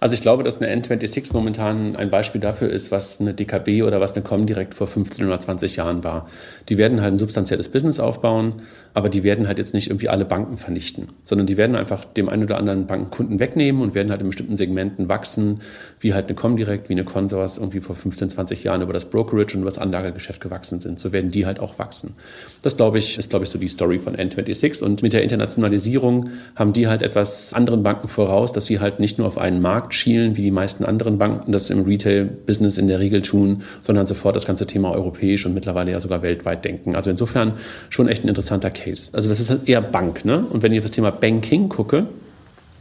Also 0.00 0.14
ich 0.14 0.22
glaube, 0.22 0.42
dass 0.42 0.60
eine 0.60 0.74
N26 0.74 1.32
momentan 1.32 1.96
ein 1.96 2.10
Beispiel 2.10 2.40
dafür 2.40 2.68
ist, 2.68 2.90
was 2.90 3.20
eine 3.20 3.34
DKB 3.34 3.82
oder 3.82 4.00
was 4.00 4.14
eine 4.14 4.22
Comdirect 4.22 4.74
vor 4.74 4.86
15 4.86 5.24
oder 5.24 5.38
20 5.38 5.76
Jahren 5.76 6.04
war. 6.04 6.28
Die 6.68 6.78
werden 6.78 7.00
halt 7.00 7.14
ein 7.14 7.18
substanzielles 7.18 7.68
Business 7.68 8.00
aufbauen, 8.00 8.62
aber 8.94 9.08
die 9.08 9.24
werden 9.24 9.48
halt 9.48 9.58
jetzt 9.58 9.74
nicht 9.74 9.88
irgendwie 9.88 10.08
alle 10.08 10.24
Banken 10.24 10.56
vernichten, 10.56 11.08
sondern 11.24 11.48
die 11.48 11.56
werden 11.56 11.74
einfach 11.74 12.04
dem 12.04 12.28
einen 12.28 12.44
oder 12.44 12.58
anderen 12.58 12.86
Bankenkunden 12.86 13.40
wegnehmen 13.40 13.82
und 13.82 13.96
werden 13.96 14.10
halt 14.10 14.20
in 14.20 14.28
bestimmten 14.28 14.56
Segmenten 14.56 15.08
wachsen, 15.08 15.60
wie 15.98 16.14
halt 16.14 16.26
eine 16.26 16.36
Comdirect, 16.36 16.88
wie 16.88 16.92
eine 16.92 17.04
Consors 17.04 17.58
irgendwie 17.58 17.80
vor 17.80 17.96
15, 17.96 18.30
20 18.30 18.62
Jahren 18.62 18.82
über 18.82 18.92
das 18.92 19.06
Brokerage 19.06 19.56
und 19.56 19.62
über 19.62 19.70
das 19.70 19.78
Anlagegeschäft 19.78 20.40
gewachsen 20.40 20.78
sind. 20.78 21.00
So 21.00 21.12
werden 21.12 21.32
die 21.32 21.44
halt 21.44 21.58
auch 21.58 21.80
wachsen. 21.80 22.14
Das 22.62 22.76
glaube 22.76 22.98
ich, 22.98 23.18
ist 23.18 23.30
glaube 23.30 23.44
ich 23.44 23.50
so 23.50 23.58
die 23.58 23.66
Story 23.66 23.98
von 23.98 24.14
N26 24.14 24.84
und 24.84 25.02
mit 25.02 25.12
der 25.12 25.24
Internationalisierung 25.24 26.30
haben 26.54 26.72
die 26.72 26.86
halt 26.86 27.02
etwas 27.02 27.52
anderen 27.52 27.82
Banken 27.82 28.06
voraus, 28.06 28.52
dass 28.52 28.66
sie 28.66 28.78
halt 28.78 29.00
nicht 29.00 29.18
nur 29.18 29.26
auf 29.26 29.38
einen 29.38 29.60
Markt 29.60 29.92
schielen, 29.94 30.36
wie 30.36 30.42
die 30.42 30.50
meisten 30.52 30.84
anderen 30.84 31.18
Banken 31.18 31.50
das 31.50 31.68
im 31.68 31.82
Retail-Business 31.82 32.78
in 32.78 32.86
der 32.86 33.00
Regel 33.00 33.22
tun, 33.22 33.64
sondern 33.82 34.06
sofort 34.06 34.36
das 34.36 34.46
ganze 34.46 34.68
Thema 34.68 34.92
europäisch 34.92 35.46
und 35.46 35.54
mittlerweile 35.54 35.90
ja 35.90 36.00
sogar 36.00 36.22
weltweit 36.22 36.64
denken. 36.64 36.94
Also 36.94 37.10
insofern 37.10 37.54
schon 37.90 38.06
echt 38.06 38.22
ein 38.24 38.28
interessanter 38.28 38.70
Case. 38.70 38.83
Also 39.12 39.28
das 39.28 39.40
ist 39.40 39.50
halt 39.50 39.68
eher 39.68 39.80
Bank. 39.80 40.24
Ne? 40.24 40.44
Und 40.50 40.62
wenn 40.62 40.72
ich 40.72 40.78
auf 40.78 40.84
das 40.84 40.92
Thema 40.92 41.10
Banking 41.10 41.68
gucke, 41.68 42.06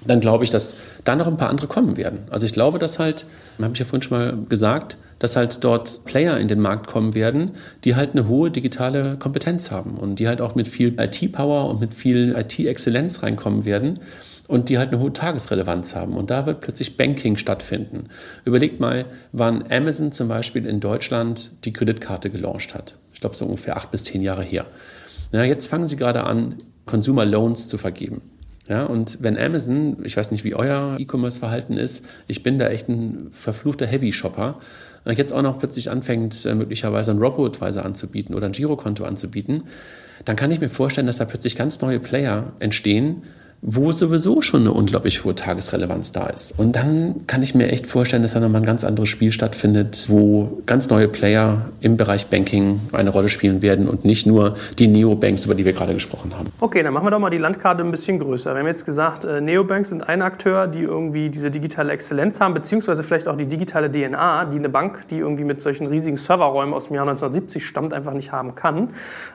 dann 0.05 0.19
glaube 0.19 0.43
ich, 0.43 0.49
dass 0.49 0.75
da 1.03 1.15
noch 1.15 1.27
ein 1.27 1.37
paar 1.37 1.49
andere 1.49 1.67
kommen 1.67 1.97
werden. 1.97 2.19
Also 2.29 2.45
ich 2.45 2.53
glaube, 2.53 2.79
dass 2.79 2.99
halt, 2.99 3.25
habe 3.61 3.73
ich 3.73 3.79
ja 3.79 3.85
vorhin 3.85 4.01
schon 4.01 4.17
mal 4.17 4.37
gesagt, 4.49 4.97
dass 5.19 5.35
halt 5.35 5.63
dort 5.63 6.03
Player 6.05 6.37
in 6.37 6.49
den 6.49 6.59
Markt 6.59 6.87
kommen 6.87 7.15
werden, 7.15 7.51
die 7.85 7.95
halt 7.95 8.11
eine 8.11 8.27
hohe 8.27 8.51
digitale 8.51 9.15
Kompetenz 9.17 9.71
haben 9.71 9.95
und 9.95 10.19
die 10.19 10.27
halt 10.27 10.41
auch 10.41 10.55
mit 10.55 10.67
viel 10.67 10.99
IT-Power 10.99 11.69
und 11.69 11.79
mit 11.79 11.93
viel 11.93 12.35
IT-Exzellenz 12.35 13.23
reinkommen 13.23 13.63
werden 13.63 13.99
und 14.47 14.67
die 14.67 14.77
halt 14.77 14.89
eine 14.89 14.99
hohe 14.99 15.13
Tagesrelevanz 15.13 15.95
haben. 15.95 16.13
Und 16.17 16.29
da 16.29 16.45
wird 16.45 16.59
plötzlich 16.59 16.97
Banking 16.97 17.37
stattfinden. 17.37 18.09
Überlegt 18.43 18.79
mal, 18.79 19.05
wann 19.31 19.63
Amazon 19.71 20.11
zum 20.11 20.27
Beispiel 20.27 20.65
in 20.65 20.79
Deutschland 20.81 21.51
die 21.63 21.71
Kreditkarte 21.71 22.29
gelauncht 22.29 22.73
hat. 22.73 22.95
Ich 23.13 23.21
glaube, 23.21 23.35
so 23.35 23.45
ungefähr 23.45 23.77
acht 23.77 23.91
bis 23.91 24.03
zehn 24.03 24.21
Jahre 24.21 24.43
her. 24.43 24.65
Ja, 25.33 25.43
jetzt 25.43 25.67
fangen 25.67 25.87
sie 25.87 25.97
gerade 25.97 26.23
an, 26.23 26.55
Consumer 26.85 27.25
Loans 27.25 27.67
zu 27.67 27.79
vergeben. 27.79 28.21
Ja, 28.69 28.85
und 28.85 29.21
wenn 29.21 29.37
Amazon, 29.37 29.97
ich 30.05 30.15
weiß 30.15 30.31
nicht, 30.31 30.43
wie 30.43 30.55
euer 30.55 30.95
E-Commerce-Verhalten 30.99 31.75
ist, 31.75 32.05
ich 32.27 32.43
bin 32.43 32.59
da 32.59 32.69
echt 32.69 32.87
ein 32.87 33.27
verfluchter 33.31 33.85
Heavy-Shopper, 33.85 34.59
jetzt 35.05 35.33
auch 35.33 35.41
noch 35.41 35.59
plötzlich 35.59 35.89
anfängt, 35.89 36.45
äh, 36.45 36.55
möglicherweise 36.55 37.11
ein 37.11 37.17
Robo-Advisor 37.17 37.83
anzubieten 37.83 38.35
oder 38.35 38.45
ein 38.45 38.53
Girokonto 38.53 39.03
anzubieten, 39.03 39.63
dann 40.23 40.35
kann 40.35 40.51
ich 40.51 40.61
mir 40.61 40.69
vorstellen, 40.69 41.07
dass 41.07 41.17
da 41.17 41.25
plötzlich 41.25 41.57
ganz 41.57 41.81
neue 41.81 41.99
Player 41.99 42.53
entstehen, 42.59 43.23
wo 43.65 43.93
sowieso 43.93 44.41
schon 44.41 44.61
eine 44.61 44.73
unglaublich 44.73 45.23
hohe 45.23 45.35
Tagesrelevanz 45.35 46.11
da 46.11 46.27
ist. 46.27 46.59
Und 46.59 46.75
dann 46.75 47.25
kann 47.27 47.41
ich 47.41 47.55
mir 47.55 47.69
echt 47.69 47.87
vorstellen, 47.87 48.21
dass 48.21 48.33
da 48.33 48.41
nochmal 48.41 48.61
ein 48.61 48.65
ganz 48.65 48.83
anderes 48.83 49.07
Spiel 49.07 49.31
stattfindet, 49.31 50.07
wo 50.09 50.61
ganz 50.65 50.89
neue 50.89 51.07
Player 51.07 51.69
im 51.79 51.95
Bereich 51.95 52.27
Banking 52.27 52.81
eine 52.91 53.09
Rolle 53.09 53.29
spielen 53.29 53.61
werden 53.61 53.87
und 53.87 54.03
nicht 54.03 54.27
nur 54.27 54.55
die 54.77 54.87
Neobanks, 54.87 55.45
über 55.45 55.55
die 55.55 55.63
wir 55.63 55.71
gerade 55.71 55.93
gesprochen 55.93 56.33
haben. 56.37 56.49
Okay, 56.59 56.83
dann 56.83 56.91
machen 56.91 57.05
wir 57.05 57.11
doch 57.11 57.19
mal 57.19 57.29
die 57.29 57.37
Landkarte 57.37 57.83
ein 57.83 57.91
bisschen 57.91 58.19
größer. 58.19 58.53
Wir 58.53 58.59
haben 58.59 58.67
jetzt 58.67 58.85
gesagt, 58.85 59.23
äh, 59.23 59.39
Neobanks 59.39 59.89
sind 59.89 60.09
ein 60.09 60.21
Akteur, 60.21 60.67
die 60.67 60.81
irgendwie 60.81 61.29
diese 61.29 61.49
digitale 61.49 61.93
Exzellenz 61.93 62.41
haben, 62.41 62.53
beziehungsweise 62.53 63.01
vielleicht 63.01 63.29
auch 63.29 63.37
die 63.37 63.45
digitale 63.45 63.89
DNA, 63.89 64.45
die 64.45 64.57
eine 64.57 64.69
Bank, 64.69 65.07
die 65.07 65.19
irgendwie 65.19 65.45
mit 65.45 65.61
solchen 65.61 65.85
riesigen 65.85 66.17
Serverräumen 66.17 66.73
aus 66.73 66.87
dem 66.87 66.95
Jahr 66.95 67.07
1970 67.07 67.65
stammt, 67.65 67.93
einfach 67.93 68.13
nicht 68.13 68.33
haben 68.33 68.55
kann. 68.55 68.89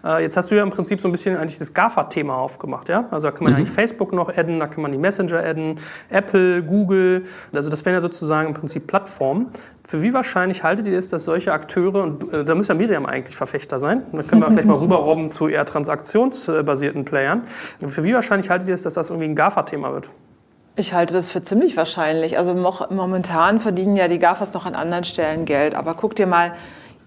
Äh, 0.04 0.22
jetzt 0.22 0.36
hast 0.36 0.50
du 0.50 0.54
ja 0.54 0.62
im 0.62 0.70
Prinzip 0.70 1.00
so 1.00 1.08
ein 1.08 1.12
bisschen 1.12 1.34
eigentlich 1.34 1.58
das 1.58 1.72
GAFA-Thema 1.72 2.36
aufgemacht, 2.36 2.90
ja? 2.90 3.08
Also 3.10 3.28
da 3.28 3.30
kann 3.30 3.44
man 3.44 3.54
mhm. 3.54 3.58
eigentlich 3.60 3.70
Facebook 3.70 4.12
noch 4.18 4.28
adden, 4.36 4.60
da 4.60 4.66
kann 4.66 4.82
man 4.82 4.92
die 4.92 4.98
Messenger 4.98 5.38
adden, 5.38 5.78
Apple, 6.10 6.62
Google. 6.62 7.24
Also 7.52 7.70
das 7.70 7.84
wären 7.84 7.94
ja 7.94 8.00
sozusagen 8.00 8.48
im 8.48 8.54
Prinzip 8.54 8.86
Plattformen. 8.86 9.48
Für 9.86 10.02
wie 10.02 10.12
wahrscheinlich 10.12 10.62
haltet 10.62 10.86
ihr 10.86 10.98
es, 10.98 11.08
dass 11.08 11.24
solche 11.24 11.52
Akteure, 11.52 12.02
und 12.02 12.32
äh, 12.32 12.44
da 12.44 12.54
muss 12.54 12.68
ja 12.68 12.74
Miriam 12.74 13.06
eigentlich 13.06 13.36
Verfechter 13.36 13.78
sein, 13.78 14.02
da 14.12 14.22
können 14.22 14.42
wir 14.42 14.50
vielleicht 14.50 14.68
mal 14.68 14.76
rüberrobben 14.76 15.30
zu 15.30 15.48
eher 15.48 15.64
transaktionsbasierten 15.64 17.04
Playern. 17.04 17.42
Für 17.86 18.04
wie 18.04 18.12
wahrscheinlich 18.12 18.50
haltet 18.50 18.68
ihr 18.68 18.74
es, 18.74 18.82
dass 18.82 18.94
das 18.94 19.10
irgendwie 19.10 19.28
ein 19.28 19.34
GAFA-Thema 19.34 19.92
wird? 19.92 20.10
Ich 20.76 20.92
halte 20.92 21.12
das 21.12 21.32
für 21.32 21.42
ziemlich 21.42 21.76
wahrscheinlich. 21.76 22.38
Also 22.38 22.54
momentan 22.54 23.58
verdienen 23.58 23.96
ja 23.96 24.06
die 24.06 24.20
GAFAs 24.20 24.54
noch 24.54 24.64
an 24.64 24.76
anderen 24.76 25.02
Stellen 25.02 25.44
Geld. 25.44 25.74
Aber 25.74 25.94
guck 25.94 26.14
dir 26.14 26.26
mal 26.26 26.52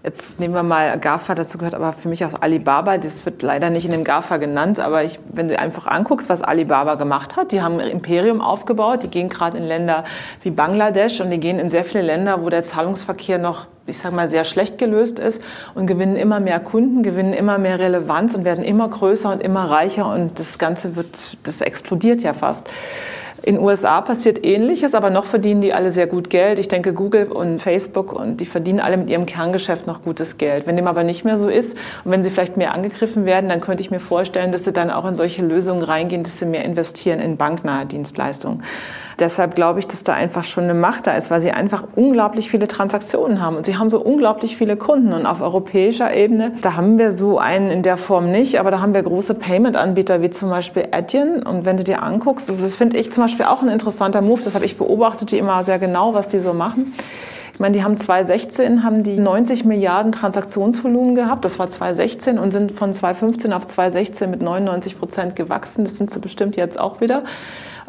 Jetzt 0.04 0.40
nehmen 0.40 0.52
wir 0.52 0.64
mal 0.64 0.98
GAFA, 0.98 1.36
dazu 1.36 1.58
gehört 1.58 1.74
aber 1.74 1.92
für 1.92 2.08
mich 2.08 2.24
auch 2.24 2.32
Alibaba. 2.40 2.98
Das 2.98 3.24
wird 3.24 3.40
leider 3.40 3.70
nicht 3.70 3.84
in 3.84 3.92
dem 3.92 4.02
GAFA 4.02 4.38
genannt, 4.38 4.80
aber 4.80 5.04
ich, 5.04 5.20
wenn 5.32 5.46
du 5.46 5.56
einfach 5.56 5.86
anguckst, 5.86 6.28
was 6.28 6.42
Alibaba 6.42 6.96
gemacht 6.96 7.36
hat, 7.36 7.52
die 7.52 7.62
haben 7.62 7.78
ein 7.78 7.86
Imperium 7.86 8.40
aufgebaut, 8.40 9.04
die 9.04 9.08
gehen 9.08 9.28
gerade 9.28 9.58
in 9.58 9.64
Länder 9.64 10.02
wie 10.42 10.50
Bangladesch 10.50 11.20
und 11.20 11.30
die 11.30 11.38
gehen 11.38 11.60
in 11.60 11.70
sehr 11.70 11.84
viele 11.84 12.02
Länder, 12.02 12.42
wo 12.42 12.50
der 12.50 12.64
Zahlungsverkehr 12.64 13.38
noch 13.38 13.66
ich 13.84 13.98
sage 13.98 14.14
mal, 14.14 14.28
sehr 14.28 14.44
schlecht 14.44 14.78
gelöst 14.78 15.18
ist 15.18 15.42
und 15.74 15.88
gewinnen 15.88 16.14
immer 16.14 16.38
mehr 16.38 16.60
Kunden, 16.60 17.02
gewinnen 17.02 17.32
immer 17.32 17.58
mehr 17.58 17.80
Relevanz 17.80 18.34
und 18.34 18.44
werden 18.44 18.64
immer 18.64 18.88
größer 18.88 19.32
und 19.32 19.42
immer 19.42 19.68
reicher 19.70 20.12
und 20.12 20.38
das 20.38 20.58
Ganze 20.58 20.94
wird, 20.94 21.36
das 21.42 21.60
explodiert 21.60 22.22
ja 22.22 22.32
fast. 22.32 22.68
In 23.44 23.58
USA 23.58 24.00
passiert 24.00 24.44
Ähnliches, 24.46 24.94
aber 24.94 25.10
noch 25.10 25.24
verdienen 25.24 25.60
die 25.60 25.74
alle 25.74 25.90
sehr 25.90 26.06
gut 26.06 26.30
Geld. 26.30 26.60
Ich 26.60 26.68
denke, 26.68 26.92
Google 26.92 27.26
und 27.26 27.58
Facebook 27.60 28.12
und 28.12 28.36
die 28.36 28.46
verdienen 28.46 28.78
alle 28.78 28.96
mit 28.96 29.10
ihrem 29.10 29.26
Kerngeschäft 29.26 29.84
noch 29.88 30.04
gutes 30.04 30.38
Geld. 30.38 30.68
Wenn 30.68 30.76
dem 30.76 30.86
aber 30.86 31.02
nicht 31.02 31.24
mehr 31.24 31.38
so 31.38 31.48
ist 31.48 31.76
und 32.04 32.12
wenn 32.12 32.22
sie 32.22 32.30
vielleicht 32.30 32.56
mehr 32.56 32.72
angegriffen 32.72 33.24
werden, 33.24 33.48
dann 33.48 33.60
könnte 33.60 33.82
ich 33.82 33.90
mir 33.90 33.98
vorstellen, 33.98 34.52
dass 34.52 34.62
sie 34.62 34.72
dann 34.72 34.90
auch 34.90 35.04
in 35.06 35.16
solche 35.16 35.42
Lösungen 35.42 35.82
reingehen, 35.82 36.22
dass 36.22 36.38
sie 36.38 36.46
mehr 36.46 36.64
investieren 36.64 37.18
in 37.18 37.36
banknahe 37.36 37.84
Dienstleistungen. 37.84 38.62
Deshalb 39.18 39.54
glaube 39.54 39.78
ich, 39.78 39.86
dass 39.86 40.04
da 40.04 40.14
einfach 40.14 40.44
schon 40.44 40.64
eine 40.64 40.74
Macht 40.74 41.06
da 41.06 41.12
ist, 41.12 41.30
weil 41.30 41.40
sie 41.40 41.50
einfach 41.50 41.84
unglaublich 41.96 42.50
viele 42.50 42.68
Transaktionen 42.68 43.40
haben 43.40 43.56
und 43.56 43.66
sie 43.66 43.76
haben 43.76 43.90
so 43.90 44.00
unglaublich 44.00 44.56
viele 44.56 44.76
Kunden. 44.76 45.12
Und 45.12 45.26
auf 45.26 45.40
europäischer 45.40 46.14
Ebene, 46.14 46.52
da 46.62 46.76
haben 46.76 46.98
wir 46.98 47.12
so 47.12 47.38
einen 47.38 47.70
in 47.70 47.82
der 47.82 47.96
Form 47.96 48.30
nicht, 48.30 48.58
aber 48.58 48.70
da 48.70 48.80
haben 48.80 48.94
wir 48.94 49.02
große 49.02 49.34
Payment-Anbieter 49.34 50.22
wie 50.22 50.30
zum 50.30 50.50
Beispiel 50.50 50.88
Adyen. 50.92 51.42
Und 51.42 51.64
wenn 51.64 51.76
du 51.76 51.84
dir 51.84 52.02
anguckst, 52.02 52.48
das 52.48 52.76
finde 52.76 52.96
ich 52.98 53.12
zum 53.12 53.24
Beispiel 53.24 53.46
auch 53.46 53.62
ein 53.62 53.68
interessanter 53.68 54.22
Move, 54.22 54.40
das 54.44 54.54
habe 54.54 54.64
ich 54.64 54.76
beobachtet, 54.78 55.30
die 55.30 55.38
immer 55.38 55.62
sehr 55.62 55.78
genau, 55.78 56.14
was 56.14 56.28
die 56.28 56.38
so 56.38 56.54
machen. 56.54 56.92
Ich 57.54 57.60
meine, 57.60 57.76
die 57.76 57.84
haben 57.84 57.98
2016 57.98 58.82
haben 58.82 59.02
die 59.02 59.18
90 59.18 59.64
Milliarden 59.64 60.10
Transaktionsvolumen 60.10 61.14
gehabt. 61.14 61.44
Das 61.44 61.58
war 61.58 61.68
2016 61.68 62.38
und 62.38 62.50
sind 62.50 62.72
von 62.72 62.94
2015 62.94 63.52
auf 63.52 63.66
2016 63.66 64.30
mit 64.30 64.40
99 64.40 64.98
Prozent 64.98 65.36
gewachsen. 65.36 65.84
Das 65.84 65.96
sind 65.98 66.10
sie 66.10 66.18
bestimmt 66.18 66.56
jetzt 66.56 66.80
auch 66.80 67.00
wieder 67.00 67.24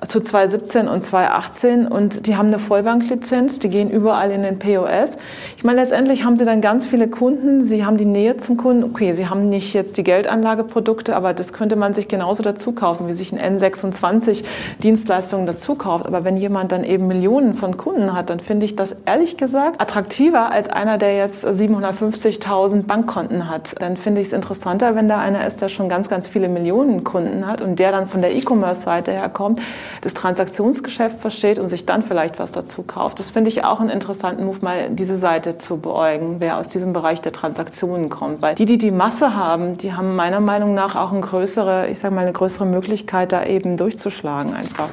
zu 0.07 0.19
2017 0.19 0.87
und 0.87 1.03
2018 1.03 1.87
und 1.87 2.27
die 2.27 2.35
haben 2.35 2.47
eine 2.47 2.59
Vollbanklizenz, 2.59 3.59
die 3.59 3.69
gehen 3.69 3.89
überall 3.89 4.31
in 4.31 4.43
den 4.43 4.59
POS. 4.59 5.17
Ich 5.57 5.63
meine, 5.63 5.81
letztendlich 5.81 6.23
haben 6.23 6.37
sie 6.37 6.45
dann 6.45 6.61
ganz 6.61 6.85
viele 6.85 7.07
Kunden, 7.07 7.61
sie 7.61 7.85
haben 7.85 7.97
die 7.97 8.05
Nähe 8.05 8.37
zum 8.37 8.57
Kunden. 8.57 8.83
Okay, 8.83 9.13
sie 9.13 9.27
haben 9.27 9.49
nicht 9.49 9.73
jetzt 9.73 9.97
die 9.97 10.03
Geldanlageprodukte, 10.03 11.15
aber 11.15 11.33
das 11.33 11.53
könnte 11.53 11.75
man 11.75 11.93
sich 11.93 12.07
genauso 12.07 12.43
dazu 12.43 12.71
kaufen, 12.71 13.07
wie 13.07 13.13
sich 13.13 13.31
ein 13.33 13.57
N26 13.57 14.43
Dienstleistungen 14.81 15.45
dazu 15.45 15.75
kauft. 15.75 16.05
Aber 16.05 16.23
wenn 16.23 16.37
jemand 16.37 16.71
dann 16.71 16.83
eben 16.83 17.07
Millionen 17.07 17.53
von 17.53 17.77
Kunden 17.77 18.13
hat, 18.13 18.29
dann 18.29 18.39
finde 18.39 18.65
ich 18.65 18.75
das 18.75 18.95
ehrlich 19.05 19.37
gesagt 19.37 19.81
attraktiver 19.81 20.51
als 20.51 20.69
einer, 20.69 20.97
der 20.97 21.15
jetzt 21.15 21.45
750.000 21.45 22.83
Bankkonten 22.83 23.49
hat. 23.49 23.75
Dann 23.79 23.97
finde 23.97 24.21
ich 24.21 24.27
es 24.27 24.33
interessanter, 24.33 24.95
wenn 24.95 25.07
da 25.07 25.19
einer 25.19 25.45
ist, 25.45 25.61
der 25.61 25.69
schon 25.69 25.89
ganz, 25.89 26.09
ganz 26.09 26.27
viele 26.27 26.49
Millionen 26.49 27.03
Kunden 27.03 27.47
hat 27.47 27.61
und 27.61 27.79
der 27.79 27.91
dann 27.91 28.07
von 28.07 28.21
der 28.21 28.35
E-Commerce-Seite 28.35 29.11
her 29.11 29.29
kommt, 29.29 29.61
das 30.01 30.13
Transaktionsgeschäft 30.13 31.19
versteht 31.19 31.59
und 31.59 31.67
sich 31.67 31.85
dann 31.85 32.03
vielleicht 32.03 32.39
was 32.39 32.51
dazu 32.51 32.83
kauft. 32.83 33.19
Das 33.19 33.29
finde 33.29 33.49
ich 33.49 33.63
auch 33.63 33.79
einen 33.79 33.89
interessanten 33.89 34.45
Move, 34.45 34.59
mal 34.61 34.89
diese 34.89 35.15
Seite 35.15 35.57
zu 35.57 35.77
beäugen, 35.77 36.37
wer 36.39 36.57
aus 36.57 36.69
diesem 36.69 36.93
Bereich 36.93 37.21
der 37.21 37.31
Transaktionen 37.31 38.09
kommt. 38.09 38.41
Weil 38.41 38.55
die, 38.55 38.65
die 38.65 38.77
die 38.77 38.91
Masse 38.91 39.35
haben, 39.35 39.77
die 39.77 39.93
haben 39.93 40.15
meiner 40.15 40.39
Meinung 40.39 40.73
nach 40.73 40.95
auch 40.95 41.11
eine 41.11 41.21
größere, 41.21 41.87
ich 41.87 41.99
sage 41.99 42.15
mal, 42.15 42.21
eine 42.21 42.33
größere 42.33 42.65
Möglichkeit, 42.65 43.31
da 43.31 43.45
eben 43.45 43.77
durchzuschlagen 43.77 44.53
einfach. 44.53 44.89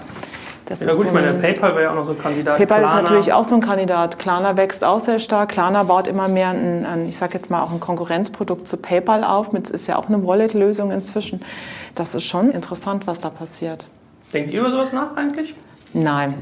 Das 0.71 0.85
ja 0.85 0.91
gut, 0.91 0.99
so 0.99 1.05
ich 1.07 1.13
meine, 1.13 1.33
PayPal 1.33 1.73
wäre 1.73 1.83
ja 1.83 1.91
auch 1.91 1.97
noch 1.97 2.05
so 2.05 2.13
ein 2.13 2.19
Kandidat. 2.19 2.57
PayPal 2.57 2.79
Klarna. 2.79 2.97
ist 2.97 3.03
natürlich 3.03 3.33
auch 3.33 3.43
so 3.43 3.57
ein 3.57 3.61
Kandidat. 3.61 4.21
Klarna 4.21 4.57
wächst 4.57 4.85
auch 4.85 5.01
sehr 5.01 5.19
stark. 5.19 5.49
Klarna 5.49 5.83
baut 5.83 6.07
immer 6.07 6.29
mehr 6.29 6.51
ein, 6.51 6.87
ein 6.87 7.09
ich 7.09 7.19
sage 7.19 7.35
jetzt 7.35 7.51
mal 7.51 7.61
auch 7.61 7.73
ein 7.73 7.81
Konkurrenzprodukt 7.81 8.69
zu 8.69 8.77
PayPal 8.77 9.25
auf. 9.25 9.51
Mit 9.51 9.69
ist 9.69 9.89
ja 9.89 9.97
auch 9.97 10.07
eine 10.07 10.25
Wallet-Lösung 10.25 10.93
inzwischen. 10.93 11.43
Das 11.97 12.15
ist 12.15 12.23
schon 12.23 12.53
interessant, 12.53 13.09
was 13.09 13.19
da 13.19 13.31
passiert. 13.31 13.85
Denkt 14.33 14.53
ihr 14.53 14.61
über 14.61 14.71
sowas 14.71 14.93
nach 14.93 15.17
eigentlich? 15.17 15.55
Nein. 15.93 16.35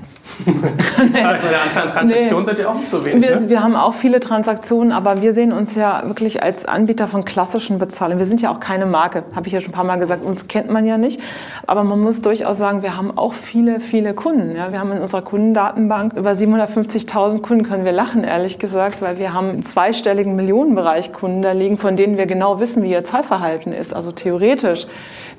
bei 0.45 1.21
der 1.21 1.63
Anzahl 1.63 1.85
an 1.85 1.89
Transaktionen 1.89 2.43
nee. 2.43 2.45
seid 2.45 2.59
ihr 2.59 2.71
auch 2.71 2.75
nicht 2.75 2.89
so 2.89 3.05
wenig. 3.05 3.27
Wir, 3.27 3.41
ne? 3.41 3.49
wir, 3.49 3.63
haben 3.63 3.75
auch 3.77 3.95
viele 3.95 4.21
Transaktionen, 4.21 4.93
aber 4.93 5.23
wir 5.23 5.33
sehen 5.33 5.53
uns 5.53 5.75
ja 5.75 6.03
wirklich 6.05 6.43
als 6.43 6.67
Anbieter 6.67 7.09
von 7.09 7.25
klassischen 7.25 7.79
Bezahlungen. 7.79 8.19
Wir 8.19 8.27
sind 8.27 8.43
ja 8.43 8.53
auch 8.53 8.61
keine 8.61 8.85
Marke, 8.85 9.25
habe 9.35 9.47
ich 9.47 9.55
ja 9.55 9.61
schon 9.61 9.71
ein 9.71 9.75
paar 9.75 9.85
Mal 9.85 9.97
gesagt. 9.97 10.23
Uns 10.23 10.49
kennt 10.49 10.71
man 10.71 10.85
ja 10.85 10.99
nicht. 10.99 11.21
Aber 11.67 11.83
man 11.83 11.99
muss 11.99 12.21
durchaus 12.21 12.59
sagen, 12.59 12.83
wir 12.83 12.97
haben 12.97 13.17
auch 13.17 13.33
viele, 13.33 13.81
viele 13.81 14.13
Kunden. 14.13 14.55
Ja, 14.55 14.71
wir 14.71 14.81
haben 14.81 14.93
in 14.93 15.01
unserer 15.01 15.23
Kundendatenbank 15.23 16.13
über 16.13 16.33
750.000 16.33 17.41
Kunden, 17.41 17.65
können 17.65 17.87
wir 17.87 17.93
lachen, 17.93 18.25
ehrlich 18.25 18.59
gesagt, 18.59 19.01
weil 19.01 19.19
wir 19.19 19.33
haben 19.33 19.49
einen 19.49 19.63
zweistelligen 19.63 20.37
Millionenbereich 20.37 21.13
Kunden 21.15 21.41
da 21.41 21.53
liegen, 21.53 21.79
von 21.79 21.97
denen 21.97 22.19
wir 22.19 22.27
genau 22.27 22.61
wissen, 22.61 22.83
wie 22.83 22.91
ihr 22.91 23.03
Zahlverhalten 23.03 23.73
ist. 23.73 23.95
Also 23.95 24.13
theoretisch, 24.13 24.87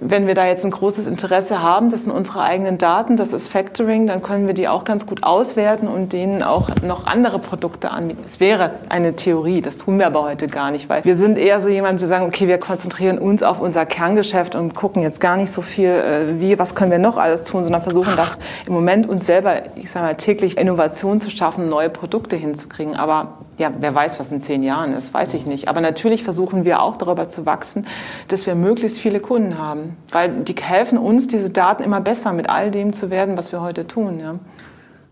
wenn 0.01 0.27
wir 0.27 0.35
da 0.35 0.45
jetzt 0.45 0.63
ein 0.63 0.71
großes 0.71 1.07
Interesse 1.07 1.61
haben, 1.61 1.89
das 1.89 2.05
sind 2.05 2.13
unsere 2.13 2.41
eigenen 2.41 2.77
Daten, 2.77 3.17
das 3.17 3.33
ist 3.33 3.49
Factoring, 3.49 4.07
dann 4.07 4.21
können 4.21 4.47
wir 4.47 4.53
die 4.53 4.67
auch 4.67 4.85
ganz 4.85 5.05
gut 5.05 5.23
auswerten 5.23 5.87
und 5.87 6.13
denen 6.13 6.41
auch 6.41 6.69
noch 6.81 7.05
andere 7.05 7.39
Produkte 7.39 7.91
anbieten. 7.91 8.23
Es 8.25 8.39
wäre 8.39 8.71
eine 8.87 9.15
Theorie, 9.15 9.61
das 9.61 9.77
tun 9.77 9.99
wir 9.99 10.07
aber 10.07 10.23
heute 10.23 10.47
gar 10.47 10.71
nicht, 10.71 10.87
weil 10.87 11.03
wir 11.03 11.15
sind 11.15 11.37
eher 11.37 11.59
so 11.59 11.67
jemand, 11.67 11.99
wir 11.99 12.07
sagen, 12.07 12.25
okay, 12.25 12.47
wir 12.47 12.59
konzentrieren 12.59 13.17
uns 13.17 13.43
auf 13.43 13.59
unser 13.59 13.85
Kerngeschäft 13.85 14.55
und 14.55 14.73
gucken 14.73 15.01
jetzt 15.01 15.19
gar 15.19 15.35
nicht 15.35 15.51
so 15.51 15.61
viel, 15.61 15.89
äh, 15.89 16.39
wie, 16.39 16.57
was 16.57 16.75
können 16.75 16.91
wir 16.91 16.99
noch 16.99 17.17
alles 17.17 17.43
tun, 17.43 17.63
sondern 17.63 17.81
versuchen 17.81 18.13
das 18.15 18.37
im 18.65 18.73
Moment 18.73 19.07
uns 19.07 19.25
selber, 19.25 19.63
ich 19.75 19.91
sage 19.91 20.05
mal, 20.05 20.15
täglich 20.15 20.57
Innovation 20.57 21.19
zu 21.19 21.29
schaffen, 21.29 21.67
neue 21.67 21.89
Produkte 21.89 22.35
hinzukriegen. 22.35 22.95
Aber 22.95 23.39
ja, 23.59 23.71
wer 23.77 23.93
weiß, 23.93 24.19
was 24.19 24.31
in 24.31 24.39
zehn 24.39 24.63
Jahren 24.63 24.93
ist, 24.93 25.13
weiß 25.13 25.33
ich 25.33 25.45
nicht. 25.45 25.67
Aber 25.67 25.81
natürlich 25.81 26.23
versuchen 26.23 26.63
wir 26.63 26.81
auch 26.81 26.95
darüber 26.97 27.27
zu 27.29 27.45
wachsen, 27.45 27.85
dass 28.29 28.47
wir 28.47 28.55
möglichst 28.55 28.99
viele 28.99 29.19
Kunden 29.19 29.57
haben, 29.57 29.97
weil 30.11 30.29
die 30.29 30.55
helfen 30.59 30.97
uns, 30.97 31.27
diese 31.27 31.49
Daten 31.49 31.83
immer 31.83 31.99
besser 31.99 32.31
mit 32.31 32.49
all 32.49 32.71
dem 32.71 32.93
zu 32.93 33.09
werden, 33.09 33.37
was 33.37 33.51
wir 33.51 33.61
heute 33.61 33.85
tun. 33.85 34.19
Ja. 34.19 34.39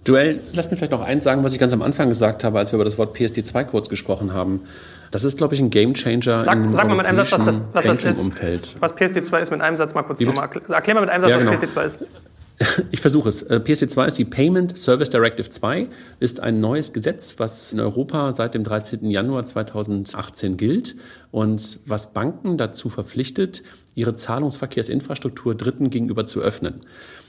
Joel, 0.07 0.39
lass 0.53 0.71
mich 0.71 0.79
vielleicht 0.79 0.93
noch 0.93 1.03
eins 1.03 1.25
sagen, 1.25 1.43
was 1.43 1.51
ich 1.51 1.59
ganz 1.59 1.73
am 1.73 1.81
Anfang 1.81 2.07
gesagt 2.07 2.45
habe, 2.45 2.57
als 2.57 2.71
wir 2.71 2.77
über 2.77 2.85
das 2.85 2.97
Wort 2.97 3.15
PSD2 3.17 3.65
kurz 3.65 3.89
gesprochen 3.89 4.33
haben. 4.33 4.61
Das 5.11 5.25
ist, 5.25 5.37
glaube 5.37 5.53
ich, 5.53 5.59
ein 5.59 5.69
Gamechanger 5.69 6.41
sag, 6.41 6.57
im 6.57 6.73
sag 6.73 6.87
mal 6.87 6.95
mit 6.95 7.05
einem 7.05 7.17
Satz, 7.17 7.33
was 7.33 7.45
das, 7.45 7.63
was 7.73 7.85
das 7.85 8.03
ist. 8.03 8.21
Umfeld. 8.21 8.77
Was 8.79 8.95
PSD2 8.95 9.39
ist, 9.41 9.51
mit 9.51 9.59
einem 9.59 9.75
Satz 9.75 9.93
mal 9.93 10.03
kurz 10.03 10.21
nochmal. 10.21 10.49
Erklär 10.69 10.95
mal 10.95 11.01
mit 11.01 11.09
einem 11.09 11.21
Satz, 11.21 11.31
ja, 11.31 11.37
genau. 11.37 11.51
was 11.51 11.61
PSD2 11.61 11.85
ist. 11.85 11.99
Ich 12.91 13.01
versuche 13.01 13.29
es. 13.29 13.43
Äh, 13.43 13.59
PSD2 13.63 14.07
ist 14.07 14.17
die 14.17 14.25
Payment 14.25 14.77
Service 14.77 15.09
Directive 15.09 15.49
2, 15.49 15.87
ist 16.19 16.39
ein 16.39 16.59
neues 16.59 16.93
Gesetz, 16.93 17.35
was 17.37 17.73
in 17.73 17.79
Europa 17.79 18.31
seit 18.31 18.53
dem 18.53 18.63
13. 18.63 19.09
Januar 19.09 19.45
2018 19.45 20.57
gilt 20.57 20.95
und 21.31 21.79
was 21.85 22.13
Banken 22.13 22.57
dazu 22.57 22.89
verpflichtet, 22.89 23.63
ihre 23.95 24.15
Zahlungsverkehrsinfrastruktur 24.15 25.55
Dritten 25.55 25.89
gegenüber 25.89 26.25
zu 26.25 26.41
öffnen. 26.41 26.81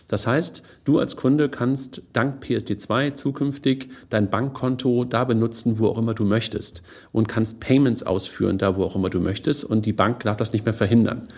Das 0.09 0.27
heißt, 0.27 0.63
du 0.85 0.99
als 0.99 1.17
Kunde 1.17 1.49
kannst 1.49 2.03
dank 2.15 2.43
PSD2 2.43 3.15
zukünftig 3.15 3.91
dein 4.09 4.31
Bankkonto 4.31 5.05
da 5.05 5.25
benutzen, 5.25 5.79
wo 5.79 5.87
auch 5.87 5.99
immer 5.99 6.15
du 6.15 6.25
möchtest 6.25 6.83
und 7.13 7.29
kannst 7.29 7.61
Payments 7.61 8.03
ausführen, 8.03 8.59
da 8.59 8.77
wo 8.77 8.85
auch 8.85 8.97
immer 8.97 9.11
du 9.11 9.21
möchtest 9.21 9.65
und 9.65 9.87
die 9.87 9.93
Bank 9.93 10.25
darf 10.25 10.39
das 10.39 10.53
nicht 10.53 10.65
mehr 10.65 10.75
verhindern. 10.75 11.29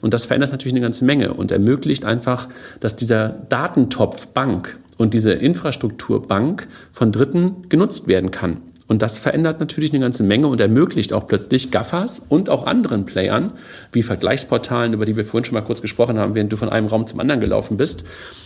Und 0.00 0.14
das 0.14 0.26
verändert 0.26 0.52
natürlich 0.52 0.74
eine 0.74 0.82
ganze 0.82 1.04
Menge 1.04 1.34
und 1.34 1.50
ermöglicht 1.50 2.04
einfach, 2.04 2.48
dass 2.80 2.96
dieser 2.96 3.30
Datentopf 3.30 4.28
Bank 4.28 4.78
und 4.98 5.14
diese 5.14 5.32
Infrastruktur 5.32 6.26
Bank 6.26 6.68
von 6.92 7.12
Dritten 7.12 7.68
genutzt 7.68 8.08
werden 8.08 8.30
kann. 8.30 8.58
Und 8.88 9.02
das 9.02 9.18
verändert 9.18 9.60
natürlich 9.60 9.92
eine 9.92 10.00
ganze 10.00 10.22
Menge 10.22 10.48
und 10.48 10.60
ermöglicht 10.60 11.12
auch 11.12 11.28
plötzlich 11.28 11.70
Gaffers 11.70 12.24
und 12.26 12.48
auch 12.48 12.66
anderen 12.66 13.04
Playern, 13.04 13.52
wie 13.92 14.02
Vergleichsportalen, 14.02 14.94
über 14.94 15.04
die 15.04 15.14
wir 15.14 15.26
vorhin 15.26 15.44
schon 15.44 15.54
mal 15.54 15.60
kurz 15.60 15.82
gesprochen 15.82 16.18
haben, 16.18 16.34
während 16.34 16.50
du 16.50 16.56
von 16.56 16.70
einem 16.70 16.86
Raum 16.86 17.06
zum 17.06 17.20
anderen 17.20 17.42
gelaufen 17.42 17.76
bist, 17.76 18.04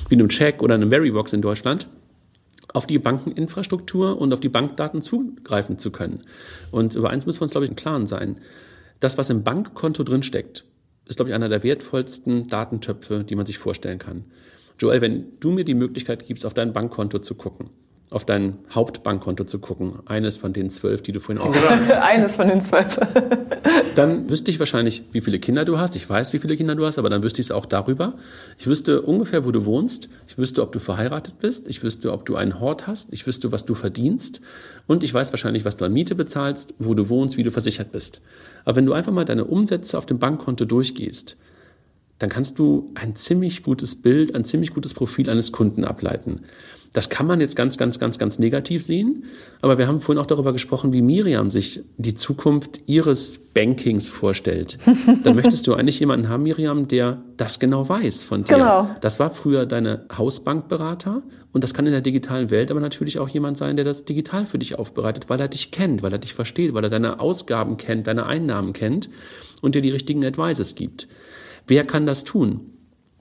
wie 0.09 0.16
einem 0.16 0.28
Check 0.28 0.61
oder 0.61 0.74
einem 0.74 0.90
Verybox 0.90 1.32
in 1.32 1.43
Deutschland, 1.43 1.86
auf 2.74 2.88
die 2.88 2.99
Bankeninfrastruktur 2.99 4.20
und 4.20 4.32
auf 4.32 4.40
die 4.40 4.49
Bankdaten 4.49 5.01
zugreifen 5.01 5.78
zu 5.78 5.93
können. 5.93 6.22
Und 6.72 6.97
über 6.97 7.11
eins 7.11 7.24
müssen 7.24 7.40
wir 7.40 7.45
uns, 7.45 7.53
glaube 7.53 7.66
ich, 7.66 7.70
im 7.70 7.76
Klaren 7.76 8.09
sein. 8.09 8.40
Das, 8.99 9.18
was 9.18 9.30
im 9.30 9.45
Bankkonto 9.45 10.03
drinsteckt, 10.03 10.64
ist, 11.07 11.16
glaube 11.16 11.30
ich, 11.30 11.34
einer 11.36 11.49
der 11.49 11.62
wertvollsten 11.62 12.49
Datentöpfe, 12.49 13.22
die 13.22 13.36
man 13.36 13.47
sich 13.47 13.59
vorstellen 13.59 13.99
kann. 13.99 14.24
Joel, 14.78 15.01
wenn 15.01 15.38
du 15.38 15.53
mir 15.53 15.64
die 15.64 15.74
Möglichkeit 15.74 16.26
gibst, 16.26 16.45
auf 16.45 16.55
dein 16.55 16.72
Bankkonto 16.72 17.20
zu 17.20 17.36
gucken, 17.36 17.70
auf 18.12 18.24
dein 18.24 18.58
Hauptbankkonto 18.70 19.44
zu 19.44 19.58
gucken, 19.58 20.00
eines 20.06 20.36
von 20.36 20.52
den 20.52 20.70
zwölf, 20.70 21.02
die 21.02 21.12
du 21.12 21.20
vorhin 21.20 21.42
aufgezählt 21.42 21.88
hast. 21.88 22.08
eines 22.08 22.32
von 22.32 22.48
den 22.48 22.60
zwölf. 22.60 22.98
dann 23.94 24.28
wüsste 24.30 24.50
ich 24.50 24.58
wahrscheinlich, 24.58 25.04
wie 25.12 25.20
viele 25.20 25.38
Kinder 25.38 25.64
du 25.64 25.78
hast. 25.78 25.96
Ich 25.96 26.08
weiß, 26.08 26.32
wie 26.32 26.38
viele 26.38 26.56
Kinder 26.56 26.74
du 26.74 26.84
hast, 26.84 26.98
aber 26.98 27.10
dann 27.10 27.22
wüsste 27.22 27.40
ich 27.40 27.48
es 27.48 27.52
auch 27.52 27.66
darüber. 27.66 28.14
Ich 28.58 28.66
wüsste 28.66 29.02
ungefähr, 29.02 29.44
wo 29.46 29.50
du 29.50 29.64
wohnst. 29.64 30.08
Ich 30.28 30.38
wüsste, 30.38 30.62
ob 30.62 30.72
du 30.72 30.78
verheiratet 30.78 31.38
bist. 31.40 31.68
Ich 31.68 31.82
wüsste, 31.82 32.12
ob 32.12 32.26
du 32.26 32.36
einen 32.36 32.60
Hort 32.60 32.86
hast. 32.86 33.12
Ich 33.12 33.26
wüsste, 33.26 33.52
was 33.52 33.64
du 33.64 33.74
verdienst. 33.74 34.40
Und 34.86 35.02
ich 35.02 35.12
weiß 35.12 35.32
wahrscheinlich, 35.32 35.64
was 35.64 35.76
du 35.76 35.84
an 35.84 35.92
Miete 35.92 36.14
bezahlst, 36.14 36.74
wo 36.78 36.94
du 36.94 37.08
wohnst, 37.08 37.36
wie 37.36 37.42
du 37.42 37.50
versichert 37.50 37.92
bist. 37.92 38.20
Aber 38.64 38.76
wenn 38.76 38.86
du 38.86 38.92
einfach 38.92 39.12
mal 39.12 39.24
deine 39.24 39.44
Umsätze 39.44 39.96
auf 39.98 40.06
dem 40.06 40.18
Bankkonto 40.18 40.64
durchgehst, 40.64 41.36
dann 42.18 42.30
kannst 42.30 42.58
du 42.60 42.92
ein 42.94 43.16
ziemlich 43.16 43.64
gutes 43.64 43.96
Bild, 43.96 44.34
ein 44.36 44.44
ziemlich 44.44 44.72
gutes 44.72 44.94
Profil 44.94 45.28
eines 45.28 45.50
Kunden 45.50 45.84
ableiten. 45.84 46.42
Das 46.93 47.09
kann 47.09 47.26
man 47.26 47.40
jetzt 47.40 47.57
ganz, 47.57 47.78
ganz, 47.78 47.99
ganz, 47.99 48.18
ganz 48.18 48.38
negativ 48.38 48.82
sehen. 48.82 49.24
Aber 49.62 49.78
wir 49.78 49.88
haben 49.88 50.01
vorhin 50.01 50.20
auch 50.20 50.26
darüber 50.26 50.53
gesprochen, 50.53 50.93
wie 50.93 51.01
Miriam 51.01 51.51
sich 51.51 51.82
die 51.97 52.14
Zukunft 52.14 52.80
ihres 52.86 53.38
Bankings 53.55 54.11
vorstellt. 54.11 54.78
da 55.24 55.32
möchtest 55.34 55.66
du 55.66 55.74
eigentlich 55.74 56.01
jemanden 56.01 56.28
haben, 56.28 56.43
Miriam, 56.43 56.88
der 56.88 57.22
das 57.38 57.59
genau 57.59 57.88
weiß 57.88 58.24
von 58.24 58.45
dir. 58.45 58.57
Genau. 58.57 58.90
Das 59.01 59.18
war 59.18 59.30
früher 59.30 59.64
deine 59.64 60.05
Hausbankberater 60.16 61.22
und 61.53 61.64
das 61.64 61.72
kann 61.72 61.86
in 61.86 61.93
der 61.93 62.03
digitalen 62.03 62.51
Welt 62.51 62.70
aber 62.70 62.80
natürlich 62.80 63.18
auch 63.18 63.28
jemand 63.28 63.57
sein, 63.57 63.76
der 63.76 63.84
das 63.84 64.05
digital 64.05 64.45
für 64.45 64.59
dich 64.59 64.78
aufbereitet, 64.78 65.28
weil 65.28 65.40
er 65.40 65.49
dich 65.49 65.70
kennt, 65.70 66.03
weil 66.03 66.12
er 66.12 66.18
dich 66.18 66.34
versteht, 66.34 66.74
weil 66.74 66.84
er 66.84 66.90
deine 66.90 67.20
Ausgaben 67.20 67.78
kennt, 67.78 68.07
deine 68.07 68.26
Einnahmen 68.26 68.74
kennt 68.74 69.09
und 69.62 69.74
dir 69.74 69.82
die 69.82 69.90
richtigen 69.90 70.24
Advices 70.24 70.74
gibt. 70.74 71.09
Wer 71.66 71.84
kann 71.84 72.07
das 72.07 72.24
tun? 72.24 72.72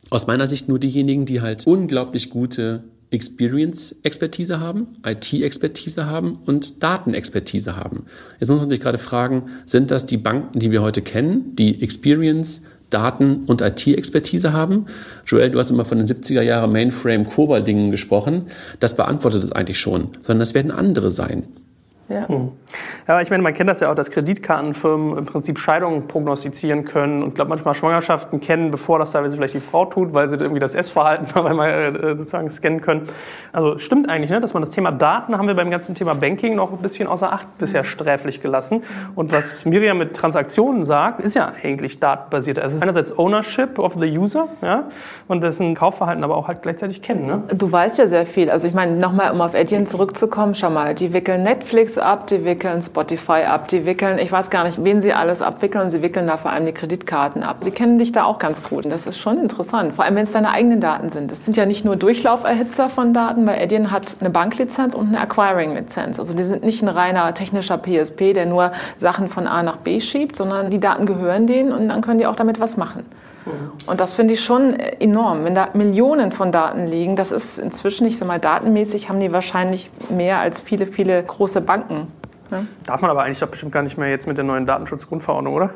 Aus 0.10 0.28
meiner 0.28 0.48
Sicht 0.48 0.68
nur 0.68 0.80
diejenigen, 0.80 1.26
die 1.26 1.40
halt 1.40 1.66
unglaublich 1.68 2.30
gute 2.30 2.84
Experience-Expertise 3.12 4.60
haben, 4.60 4.88
IT-Expertise 5.06 6.06
haben 6.06 6.40
und 6.46 6.82
Datenexpertise 6.82 7.76
haben. 7.76 8.06
Jetzt 8.40 8.50
muss 8.50 8.60
man 8.60 8.70
sich 8.70 8.80
gerade 8.80 8.98
fragen, 8.98 9.44
sind 9.66 9.92
das 9.92 10.06
die 10.06 10.18
Banken, 10.18 10.60
die 10.60 10.72
wir 10.72 10.82
heute 10.82 11.02
kennen, 11.02 11.56
die 11.56 11.82
Experience, 11.84 12.64
Daten- 12.90 13.44
und 13.46 13.62
IT-Expertise 13.62 14.54
haben? 14.54 14.86
Joel, 15.26 15.52
du 15.52 15.60
hast 15.60 15.72
immer 15.72 15.86
von 15.86 15.98
den 15.98 16.08
70er 16.08 16.42
Jahre 16.42 16.68
Mainframe-Cobol-Dingen 16.68 17.92
gesprochen. 17.92 18.48
Das 18.80 18.96
beantwortet 18.96 19.44
es 19.44 19.52
eigentlich 19.52 19.80
schon, 19.80 20.10
sondern 20.20 20.40
das 20.40 20.54
werden 20.54 20.72
andere 20.72 21.12
sein. 21.12 21.44
Ja. 22.12 22.28
Hm. 22.28 22.52
ja, 23.08 23.22
ich 23.22 23.30
meine, 23.30 23.44
man 23.44 23.54
kennt 23.54 23.70
das 23.70 23.80
ja 23.80 23.90
auch, 23.90 23.96
dass 23.96 24.12
Kreditkartenfirmen 24.12 25.18
im 25.18 25.26
Prinzip 25.26 25.58
Scheidungen 25.60 26.08
prognostizieren 26.08 26.86
können 26.86 27.24
und 27.24 27.36
glaube 27.36 27.50
manchmal 27.50 27.74
Schwangerschaften 27.74 28.42
kennen, 28.42 28.72
bevor 28.72 29.00
das 29.00 29.12
teilweise 29.12 29.38
vielleicht 29.38 29.54
die 29.54 29.60
Frau 29.60 29.86
tut, 29.86 30.14
weil 30.14 30.28
sie 30.28 30.36
irgendwie 30.36 30.60
das 30.60 30.76
Essverhalten 30.76 31.28
auf 31.36 31.46
einmal 31.46 31.70
äh, 31.70 32.18
sozusagen 32.18 32.50
scannen 32.50 32.82
können. 32.82 33.04
Also 33.54 33.78
stimmt 33.78 34.10
eigentlich, 34.10 34.32
ne, 34.32 34.42
dass 34.42 34.54
man 34.54 34.62
das 34.62 34.72
Thema 34.72 34.92
Daten 34.92 35.38
haben 35.38 35.48
wir 35.48 35.56
beim 35.56 35.70
ganzen 35.70 35.96
Thema 35.96 36.14
Banking 36.16 36.56
noch 36.56 36.72
ein 36.72 36.80
bisschen 36.80 37.08
außer 37.08 37.32
Acht 37.32 37.58
bisher 37.58 37.84
sträflich 37.84 38.42
gelassen. 38.42 38.84
Und 39.16 39.32
was 39.32 39.66
Miriam 39.66 39.98
mit 39.98 40.16
Transaktionen 40.16 40.86
sagt, 40.86 41.22
ist 41.22 41.36
ja 41.36 41.52
eigentlich 41.64 42.00
datenbasiert. 42.00 42.60
Also 42.60 42.74
es 42.74 42.76
ist 42.78 42.84
einerseits 42.84 43.18
Ownership 43.18 43.80
of 43.80 43.94
the 43.94 44.18
User 44.18 44.48
ja, 44.62 44.90
und 45.28 45.44
dessen 45.44 45.76
Kaufverhalten 45.76 46.24
aber 46.24 46.36
auch 46.36 46.48
halt 46.48 46.62
gleichzeitig 46.62 47.02
kennen. 47.02 47.26
Ne? 47.26 47.44
Du 47.56 47.72
weißt 47.72 47.98
ja 47.98 48.08
sehr 48.08 48.26
viel. 48.26 48.50
Also 48.50 48.68
ich 48.68 48.74
meine, 48.74 48.96
nochmal, 48.96 49.32
um 49.32 49.42
auf 49.42 49.54
Etienne 49.54 49.86
zurückzukommen, 49.86 50.56
schau 50.56 50.70
mal, 50.70 50.96
die 50.96 51.14
wickeln 51.14 51.44
Netflix 51.44 51.98
ab, 52.02 52.28
die 52.28 52.46
wickeln 52.46 52.82
Spotify 52.82 53.44
ab, 53.48 53.68
die 53.68 53.86
wickeln, 53.86 54.20
ich 54.20 54.32
weiß 54.32 54.50
gar 54.50 54.64
nicht, 54.64 54.84
wen 54.84 55.02
sie 55.02 55.14
alles 55.14 55.42
abwickeln. 55.42 55.90
Sie 55.90 56.02
wickeln 56.02 56.28
da 56.28 56.38
vor 56.38 56.52
allem 56.52 56.66
die 56.66 56.72
Kreditkarten 56.72 57.44
ab. 57.44 57.58
Sie 57.62 57.72
kennen 57.72 57.98
dich 57.98 58.12
da 58.12 58.24
auch 58.24 58.40
ganz 58.40 58.64
gut. 58.64 58.92
Das 58.92 59.08
ist 59.08 59.18
schon 59.18 59.38
interessant, 59.38 59.94
vor 59.94 60.06
allem 60.06 60.16
wenn 60.16 60.24
es 60.24 60.32
deine 60.32 60.52
eigenen 60.52 60.82
Daten 60.82 61.10
sind. 61.10 61.32
Es 61.32 61.46
sind 61.46 61.58
ja 61.58 61.66
nicht 61.66 61.86
nur 61.86 61.96
Durchlauferhitzer 61.96 62.90
von 62.90 63.14
Daten, 63.14 63.46
weil 63.48 63.62
Edian 63.62 63.92
hat 63.92 64.16
eine 64.20 64.30
Banklizenz 64.30 64.96
und 64.96 65.08
eine 65.08 65.22
Acquiring-Lizenz. 65.22 66.20
Also 66.20 66.36
die 66.36 66.44
sind 66.44 66.64
nicht 66.64 66.82
ein 66.82 66.90
reiner 66.90 67.34
technischer 67.34 67.78
PSP, 67.78 68.34
der 68.34 68.46
nur 68.46 68.72
Sachen 68.98 69.30
von 69.30 69.48
A 69.48 69.64
nach 69.64 69.78
B 69.78 70.02
schiebt, 70.02 70.36
sondern 70.36 70.70
die 70.70 70.80
Daten 70.80 71.06
gehören 71.06 71.48
denen 71.48 71.72
und 71.72 71.90
dann 71.90 72.02
können 72.02 72.20
die 72.20 72.28
auch 72.28 72.36
damit 72.36 72.60
was 72.60 72.78
machen. 72.78 73.06
Und 73.88 74.00
das 74.00 74.14
finde 74.14 74.34
ich 74.34 74.44
schon 74.44 74.74
enorm. 74.76 75.44
Wenn 75.44 75.56
da 75.56 75.70
Millionen 75.74 76.32
von 76.32 76.52
Daten 76.52 76.88
liegen, 76.88 77.16
das 77.16 77.32
ist 77.32 77.60
inzwischen, 77.60 78.06
ich 78.06 78.18
sag 78.18 78.28
mal, 78.28 78.40
datenmäßig 78.40 79.10
haben 79.10 79.20
die 79.20 79.32
wahrscheinlich 79.32 79.90
mehr 80.10 80.40
als 80.40 80.62
viele, 80.62 80.86
viele 80.86 81.22
große 81.24 81.62
Banken. 81.62 82.08
Ne? 82.52 82.68
Darf 82.86 83.02
man 83.02 83.10
aber 83.10 83.24
eigentlich 83.24 83.40
doch 83.40 83.48
bestimmt 83.48 83.72
gar 83.72 83.82
nicht 83.82 83.98
mehr 83.98 84.10
jetzt 84.10 84.28
mit 84.28 84.38
der 84.38 84.44
neuen 84.44 84.66
Datenschutzgrundverordnung, 84.66 85.54
oder? 85.54 85.72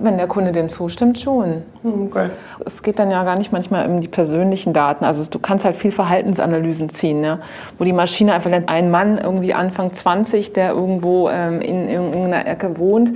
Wenn 0.00 0.18
der 0.18 0.28
Kunde 0.28 0.52
dem 0.52 0.68
zustimmt, 0.68 1.18
schon. 1.18 1.62
Hm, 1.82 2.06
okay. 2.06 2.28
Es 2.64 2.82
geht 2.82 2.98
dann 2.98 3.10
ja 3.10 3.24
gar 3.24 3.36
nicht 3.36 3.52
manchmal 3.52 3.88
um 3.88 4.00
die 4.00 4.08
persönlichen 4.08 4.72
Daten. 4.72 5.04
Also 5.04 5.28
du 5.28 5.38
kannst 5.38 5.64
halt 5.64 5.76
viel 5.76 5.90
Verhaltensanalysen 5.90 6.90
ziehen, 6.90 7.20
ne? 7.20 7.40
wo 7.78 7.84
die 7.84 7.92
Maschine 7.92 8.34
einfach 8.34 8.50
lernt, 8.50 8.68
ein 8.68 8.90
Mann 8.90 9.18
irgendwie 9.18 9.54
Anfang 9.54 9.92
20, 9.92 10.52
der 10.52 10.72
irgendwo 10.72 11.28
ähm, 11.30 11.60
in 11.60 11.88
irgendeiner 11.88 12.46
Ecke 12.46 12.78
wohnt, 12.78 13.12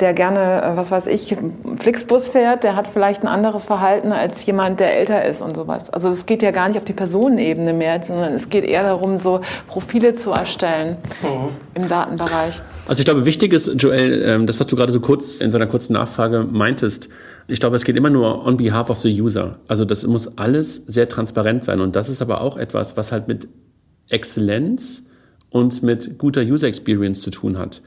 der 0.00 0.12
gerne, 0.12 0.62
äh, 0.62 0.76
was 0.76 0.90
weiß 0.90 1.06
ich, 1.06 1.36
Flixbus 1.78 2.28
fährt, 2.28 2.64
der 2.64 2.76
hat 2.76 2.88
vielleicht 2.88 3.22
ein 3.22 3.28
anderes 3.28 3.64
Verhalten 3.64 4.12
als 4.12 4.44
jemand, 4.46 4.80
der 4.80 4.96
älter 4.96 5.24
ist 5.24 5.42
und 5.42 5.56
sowas. 5.56 5.90
Also 5.90 6.08
es 6.08 6.26
geht 6.26 6.42
ja 6.42 6.50
gar 6.50 6.68
nicht 6.68 6.78
auf 6.78 6.84
die 6.84 6.92
Personenebene 6.92 7.72
mehr, 7.72 8.02
sondern 8.02 8.34
es 8.34 8.48
geht 8.48 8.64
eher 8.64 8.82
darum, 8.82 9.18
so 9.18 9.40
Profile 9.68 10.14
zu 10.14 10.30
erstellen 10.30 10.96
mhm. 11.22 11.50
im 11.74 11.88
Datenbereich. 11.88 12.60
Also 12.88 13.00
ich 13.00 13.04
glaube, 13.04 13.26
wichtig 13.26 13.52
ist, 13.52 13.72
Joel, 13.78 14.22
ähm, 14.22 14.46
das, 14.46 14.60
was 14.60 14.66
du 14.66 14.76
gerade 14.76 14.92
so 14.92 15.00
kurz 15.00 15.40
in 15.40 15.50
so 15.50 15.56
einer 15.56 15.66
kurzen 15.66 15.94
Nachfrage 15.94 16.46
meintest, 16.48 17.08
ich 17.48 17.60
glaube, 17.60 17.76
es 17.76 17.84
geht 17.84 17.96
immer 17.96 18.10
nur 18.10 18.44
on 18.44 18.56
behalf 18.56 18.90
of 18.90 18.98
the 18.98 19.20
user. 19.20 19.58
Also 19.68 19.84
das 19.84 20.06
muss 20.06 20.38
alles 20.38 20.76
sehr 20.86 21.08
transparent 21.08 21.64
sein. 21.64 21.80
Und 21.80 21.96
das 21.96 22.08
ist 22.08 22.22
aber 22.22 22.40
auch 22.40 22.56
etwas, 22.56 22.96
was 22.96 23.12
halt 23.12 23.28
mit 23.28 23.48
Exzellenz 24.08 25.04
und 25.50 25.82
mit 25.82 26.18
guter 26.18 26.42
User 26.42 26.66
Experience 26.66 27.22
zu 27.22 27.30
tun 27.30 27.58
hat. 27.58 27.82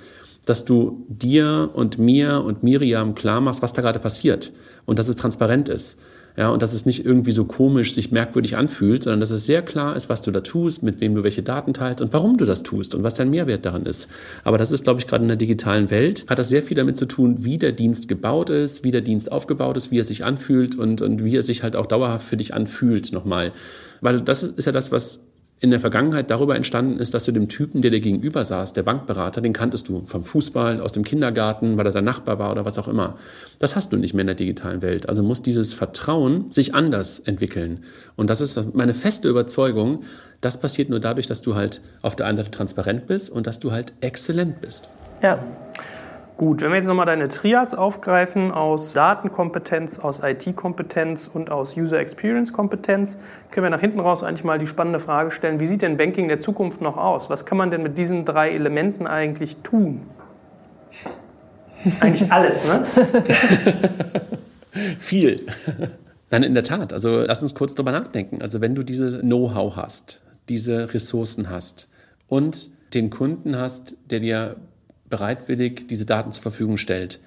Dass 0.45 0.65
du 0.65 1.05
dir 1.07 1.69
und 1.73 1.99
mir 1.99 2.43
und 2.43 2.63
Miriam 2.63 3.15
klar 3.15 3.41
machst, 3.41 3.61
was 3.61 3.73
da 3.73 3.81
gerade 3.81 3.99
passiert 3.99 4.51
und 4.85 4.99
dass 4.99 5.07
es 5.07 5.15
transparent 5.15 5.69
ist. 5.69 5.99
Ja, 6.39 6.51
und 6.51 6.61
dass 6.61 6.73
es 6.73 6.85
nicht 6.85 7.05
irgendwie 7.05 7.33
so 7.33 7.43
komisch 7.43 7.93
sich 7.93 8.11
merkwürdig 8.11 8.55
anfühlt, 8.55 9.03
sondern 9.03 9.19
dass 9.19 9.31
es 9.31 9.45
sehr 9.45 9.61
klar 9.61 9.97
ist, 9.97 10.07
was 10.07 10.21
du 10.21 10.31
da 10.31 10.39
tust, 10.39 10.83
mit 10.83 11.01
wem 11.01 11.13
du 11.13 11.23
welche 11.23 11.43
Daten 11.43 11.73
teilst 11.73 12.01
und 12.01 12.13
warum 12.13 12.37
du 12.37 12.45
das 12.45 12.63
tust 12.63 12.95
und 12.95 13.03
was 13.03 13.15
dein 13.15 13.29
Mehrwert 13.29 13.65
daran 13.65 13.85
ist. 13.85 14.07
Aber 14.45 14.57
das 14.57 14.71
ist, 14.71 14.85
glaube 14.85 15.01
ich, 15.01 15.07
gerade 15.07 15.23
in 15.23 15.27
der 15.27 15.35
digitalen 15.35 15.89
Welt, 15.89 16.25
hat 16.29 16.39
das 16.39 16.47
sehr 16.47 16.63
viel 16.63 16.77
damit 16.77 16.95
zu 16.95 17.07
tun, 17.07 17.43
wie 17.43 17.57
der 17.57 17.73
Dienst 17.73 18.07
gebaut 18.07 18.49
ist, 18.49 18.85
wie 18.85 18.91
der 18.91 19.01
Dienst 19.01 19.31
aufgebaut 19.31 19.75
ist, 19.75 19.91
wie 19.91 19.99
er 19.99 20.05
sich 20.05 20.23
anfühlt 20.23 20.77
und, 20.77 21.01
und 21.01 21.25
wie 21.25 21.35
er 21.35 21.43
sich 21.43 21.61
halt 21.61 21.75
auch 21.75 21.87
dauerhaft 21.87 22.25
für 22.25 22.37
dich 22.37 22.53
anfühlt 22.53 23.11
nochmal. 23.11 23.51
Weil 23.99 24.21
das 24.21 24.43
ist 24.43 24.65
ja 24.65 24.71
das, 24.71 24.93
was 24.93 25.19
in 25.61 25.71
der 25.71 25.79
Vergangenheit 25.79 26.31
darüber 26.31 26.55
entstanden 26.55 26.99
ist, 26.99 27.13
dass 27.13 27.25
du 27.25 27.33
dem 27.33 27.49
Typen, 27.49 27.81
der 27.81 27.91
dir 27.91 27.99
gegenüber 27.99 28.45
saß, 28.45 28.73
der 28.73 28.83
Bankberater, 28.83 29.41
den 29.41 29.51
kanntest 29.51 29.89
du 29.89 30.03
vom 30.05 30.23
Fußball, 30.23 30.79
aus 30.79 30.93
dem 30.93 31.03
Kindergarten, 31.03 31.77
weil 31.77 31.85
er 31.85 31.91
dein 31.91 32.05
Nachbar 32.05 32.39
war 32.39 32.51
oder 32.51 32.63
was 32.63 32.79
auch 32.79 32.87
immer. 32.87 33.17
Das 33.59 33.75
hast 33.75 33.91
du 33.91 33.97
nicht 33.97 34.13
mehr 34.13 34.21
in 34.21 34.27
der 34.27 34.35
digitalen 34.35 34.81
Welt. 34.81 35.09
Also 35.09 35.21
muss 35.21 35.41
dieses 35.41 35.73
Vertrauen 35.73 36.49
sich 36.51 36.75
anders 36.75 37.19
entwickeln. 37.19 37.83
Und 38.15 38.29
das 38.29 38.39
ist 38.39 38.73
meine 38.73 38.93
feste 38.93 39.27
Überzeugung, 39.27 40.03
das 40.39 40.61
passiert 40.61 40.89
nur 40.89 41.01
dadurch, 41.01 41.27
dass 41.27 41.41
du 41.41 41.55
halt 41.55 41.81
auf 42.01 42.15
der 42.15 42.25
einen 42.25 42.37
Seite 42.37 42.51
transparent 42.51 43.07
bist 43.07 43.29
und 43.29 43.45
dass 43.45 43.59
du 43.59 43.73
halt 43.73 43.91
exzellent 43.99 44.61
bist. 44.61 44.87
Ja. 45.21 45.43
Gut, 46.39 46.61
wenn 46.61 46.69
wir 46.69 46.77
jetzt 46.77 46.87
nochmal 46.87 47.05
deine 47.05 47.27
Trias 47.27 47.73
aufgreifen 47.73 48.53
aus 48.53 48.93
Datenkompetenz, 48.93 49.99
aus 49.99 50.21
IT-Kompetenz 50.23 51.27
und 51.27 51.51
aus 51.51 51.75
User 51.75 51.99
Experience-Kompetenz, 51.99 53.17
können 53.51 53.65
wir 53.65 53.69
nach 53.69 53.81
hinten 53.81 53.99
raus 53.99 54.23
eigentlich 54.23 54.45
mal 54.45 54.57
die 54.57 54.65
spannende 54.65 55.01
Frage 55.01 55.31
stellen, 55.31 55.59
wie 55.59 55.65
sieht 55.65 55.81
denn 55.81 55.97
Banking 55.97 56.29
der 56.29 56.39
Zukunft 56.39 56.79
noch 56.79 56.95
aus? 56.95 57.29
Was 57.29 57.45
kann 57.45 57.57
man 57.57 57.71
denn 57.71 57.83
mit 57.83 57.97
diesen 57.97 58.23
drei 58.23 58.51
Elementen 58.51 59.05
eigentlich 59.05 59.57
tun? 59.63 59.99
Eigentlich 61.99 62.31
alles, 62.31 62.63
ne? 62.63 62.87
Viel. 64.97 65.45
Nein, 66.31 66.43
in 66.43 66.53
der 66.53 66.63
Tat. 66.63 66.93
Also 66.93 67.19
lass 67.19 67.43
uns 67.43 67.53
kurz 67.53 67.75
drüber 67.75 67.91
nachdenken. 67.91 68.41
Also 68.41 68.61
wenn 68.61 68.75
du 68.75 68.83
diese 68.83 69.19
Know-how 69.19 69.75
hast, 69.75 70.21
diese 70.47 70.93
Ressourcen 70.93 71.49
hast 71.49 71.89
und 72.29 72.69
den 72.93 73.09
Kunden 73.09 73.57
hast, 73.57 73.97
der 74.09 74.21
dir 74.21 74.55
bereitwillig 75.09 75.87
diese 75.87 76.05
Daten 76.05 76.31
zur 76.31 76.43
Verfügung 76.43 76.77
stellt, 76.77 77.19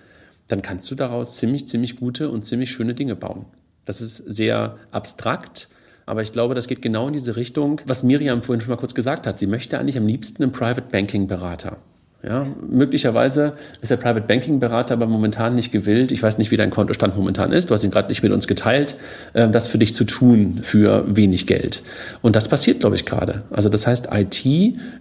dann 0.48 0.62
kannst 0.62 0.90
du 0.90 0.94
daraus 0.94 1.36
ziemlich, 1.36 1.68
ziemlich 1.68 1.96
gute 1.96 2.28
und 2.28 2.44
ziemlich 2.44 2.70
schöne 2.70 2.94
Dinge 2.94 3.16
bauen. 3.16 3.46
Das 3.84 4.00
ist 4.00 4.18
sehr 4.18 4.76
abstrakt, 4.90 5.68
aber 6.06 6.22
ich 6.22 6.32
glaube, 6.32 6.54
das 6.54 6.68
geht 6.68 6.82
genau 6.82 7.06
in 7.06 7.12
diese 7.12 7.36
Richtung, 7.36 7.80
was 7.86 8.02
Miriam 8.02 8.42
vorhin 8.42 8.60
schon 8.60 8.70
mal 8.70 8.76
kurz 8.76 8.94
gesagt 8.94 9.26
hat. 9.26 9.38
Sie 9.38 9.46
möchte 9.46 9.78
eigentlich 9.78 9.98
am 9.98 10.06
liebsten 10.06 10.42
einen 10.42 10.52
Private 10.52 10.82
Banking 10.90 11.26
Berater. 11.26 11.78
Ja, 12.24 12.46
möglicherweise 12.70 13.54
ist 13.80 13.90
der 13.90 13.96
Private 13.96 14.28
Banking 14.28 14.60
Berater 14.60 14.94
aber 14.94 15.08
momentan 15.08 15.56
nicht 15.56 15.72
gewillt. 15.72 16.12
Ich 16.12 16.22
weiß 16.22 16.38
nicht, 16.38 16.52
wie 16.52 16.56
dein 16.56 16.70
Kontostand 16.70 17.16
momentan 17.16 17.50
ist. 17.50 17.68
Du 17.68 17.74
hast 17.74 17.82
ihn 17.82 17.90
gerade 17.90 18.08
nicht 18.08 18.22
mit 18.22 18.30
uns 18.30 18.46
geteilt, 18.46 18.94
ähm, 19.34 19.50
das 19.50 19.66
für 19.66 19.78
dich 19.78 19.92
zu 19.92 20.04
tun 20.04 20.60
für 20.62 21.04
wenig 21.16 21.48
Geld. 21.48 21.82
Und 22.20 22.36
das 22.36 22.46
passiert, 22.46 22.78
glaube 22.78 22.94
ich, 22.94 23.06
gerade. 23.06 23.42
Also 23.50 23.68
das 23.68 23.88
heißt, 23.88 24.10
IT 24.12 24.46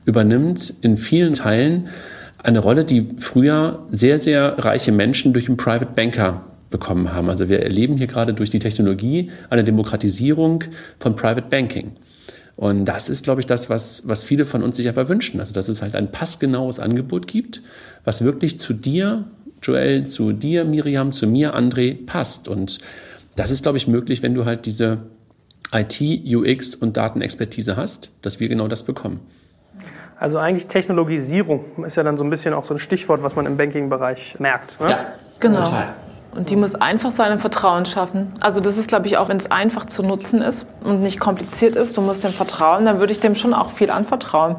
übernimmt 0.03 0.73
in 0.82 0.97
vielen 0.97 1.36
Teilen 1.36 1.89
eine 2.43 2.59
Rolle, 2.59 2.85
die 2.85 3.07
früher 3.17 3.85
sehr, 3.91 4.19
sehr 4.19 4.57
reiche 4.57 4.91
Menschen 4.91 5.33
durch 5.33 5.47
einen 5.47 5.57
Private 5.57 5.91
Banker 5.95 6.45
bekommen 6.69 7.13
haben. 7.13 7.29
Also 7.29 7.49
wir 7.49 7.61
erleben 7.61 7.97
hier 7.97 8.07
gerade 8.07 8.33
durch 8.33 8.49
die 8.49 8.59
Technologie 8.59 9.29
eine 9.49 9.63
Demokratisierung 9.63 10.63
von 10.99 11.15
Private 11.15 11.47
Banking. 11.49 11.91
Und 12.55 12.85
das 12.85 13.09
ist, 13.09 13.23
glaube 13.23 13.41
ich, 13.41 13.47
das, 13.47 13.69
was, 13.69 14.07
was 14.07 14.23
viele 14.23 14.45
von 14.45 14.63
uns 14.63 14.75
sich 14.75 14.87
einfach 14.87 15.09
wünschen. 15.09 15.39
Also, 15.39 15.53
dass 15.53 15.69
es 15.69 15.81
halt 15.81 15.95
ein 15.95 16.11
passgenaues 16.11 16.79
Angebot 16.79 17.27
gibt, 17.27 17.61
was 18.03 18.23
wirklich 18.23 18.59
zu 18.59 18.73
dir, 18.73 19.25
Joel, 19.63 20.05
zu 20.05 20.31
dir, 20.31 20.65
Miriam, 20.65 21.11
zu 21.11 21.27
mir, 21.27 21.55
André, 21.55 22.05
passt. 22.05 22.47
Und 22.47 22.79
das 23.35 23.51
ist, 23.51 23.63
glaube 23.63 23.77
ich, 23.77 23.87
möglich, 23.87 24.21
wenn 24.23 24.35
du 24.35 24.45
halt 24.45 24.65
diese 24.65 24.99
IT, 25.73 26.01
UX 26.01 26.75
und 26.75 26.97
Datenexpertise 26.97 27.77
hast, 27.77 28.11
dass 28.21 28.39
wir 28.39 28.49
genau 28.49 28.67
das 28.67 28.83
bekommen. 28.83 29.21
Also 30.22 30.38
eigentlich 30.38 30.67
Technologisierung 30.67 31.65
ist 31.84 31.97
ja 31.97 32.03
dann 32.03 32.15
so 32.15 32.24
ein 32.24 32.30
bisschen 32.30 32.53
auch 32.53 32.63
so 32.63 32.76
ein 32.76 32.78
Stichwort, 32.78 33.24
was 33.24 33.36
man 33.36 33.47
im 33.47 33.57
Banking-Bereich 33.57 34.39
merkt. 34.39 34.80
Ne? 34.80 34.91
Ja, 34.91 35.05
genau. 35.39 35.63
Total. 35.63 35.95
Und 36.36 36.51
die 36.51 36.55
muss 36.55 36.76
einfach 36.76 37.09
sein 37.09 37.32
und 37.32 37.39
Vertrauen 37.39 37.86
schaffen. 37.86 38.32
Also 38.39 38.61
das 38.61 38.78
ist, 38.78 38.88
glaube 38.88 39.07
ich, 39.07 39.17
auch 39.17 39.30
wenn 39.30 39.38
es 39.38 39.49
einfach 39.49 39.86
zu 39.86 40.03
nutzen 40.03 40.43
ist 40.43 40.67
und 40.84 41.01
nicht 41.01 41.19
kompliziert 41.19 41.76
ist, 41.76 41.97
du 41.97 42.01
musst 42.01 42.24
dem 42.24 42.30
vertrauen, 42.30 42.86
dann 42.86 42.99
würde 42.99 43.11
ich 43.11 43.19
dem 43.19 43.34
schon 43.34 43.55
auch 43.55 43.72
viel 43.72 43.89
anvertrauen. 43.89 44.57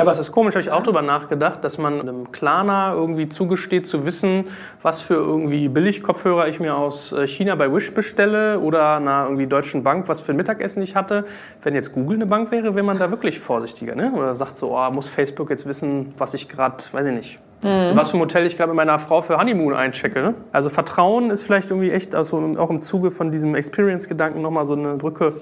Ja, 0.00 0.04
aber 0.04 0.12
es 0.12 0.18
ist 0.18 0.32
komisch, 0.32 0.54
habe 0.54 0.62
ich 0.62 0.70
auch 0.70 0.82
darüber 0.82 1.02
nachgedacht, 1.02 1.62
dass 1.62 1.76
man 1.76 2.00
einem 2.00 2.32
Klarna 2.32 2.94
irgendwie 2.94 3.28
zugesteht 3.28 3.86
zu 3.86 4.06
wissen, 4.06 4.46
was 4.80 5.02
für 5.02 5.12
irgendwie 5.12 5.68
Billigkopfhörer 5.68 6.48
ich 6.48 6.58
mir 6.58 6.74
aus 6.74 7.12
äh, 7.12 7.26
China 7.26 7.54
bei 7.54 7.70
Wish 7.70 7.92
bestelle 7.92 8.60
oder 8.60 8.96
einer 8.96 9.24
irgendwie 9.24 9.46
deutschen 9.46 9.82
Bank, 9.82 10.08
was 10.08 10.22
für 10.22 10.32
ein 10.32 10.36
Mittagessen 10.36 10.82
ich 10.82 10.96
hatte. 10.96 11.26
Wenn 11.60 11.74
jetzt 11.74 11.92
Google 11.92 12.16
eine 12.16 12.24
Bank 12.24 12.50
wäre, 12.50 12.74
wäre 12.74 12.82
man 12.82 12.98
da 12.98 13.10
wirklich 13.10 13.40
vorsichtiger, 13.40 13.94
ne? 13.94 14.10
Oder 14.16 14.34
sagt 14.36 14.56
so, 14.56 14.74
oh, 14.74 14.90
muss 14.90 15.10
Facebook 15.10 15.50
jetzt 15.50 15.66
wissen, 15.66 16.14
was 16.16 16.32
ich 16.32 16.48
gerade, 16.48 16.82
weiß 16.92 17.04
ich 17.04 17.12
nicht, 17.12 17.38
Mhm. 17.62 17.94
Was 17.94 18.10
für 18.10 18.16
ein 18.16 18.20
Hotel 18.20 18.46
ich 18.46 18.56
gerade 18.56 18.70
mit 18.70 18.76
meiner 18.76 18.98
Frau 18.98 19.20
für 19.20 19.36
Honeymoon 19.36 19.74
einchecke. 19.74 20.22
Ne? 20.22 20.34
Also 20.50 20.70
Vertrauen 20.70 21.30
ist 21.30 21.42
vielleicht 21.42 21.70
irgendwie 21.70 21.90
echt, 21.90 22.14
also 22.14 22.54
auch 22.56 22.70
im 22.70 22.80
Zuge 22.80 23.10
von 23.10 23.30
diesem 23.30 23.54
Experience-Gedanken 23.54 24.40
nochmal 24.40 24.64
so 24.64 24.74
eine 24.74 24.94
Brücke, 24.94 25.34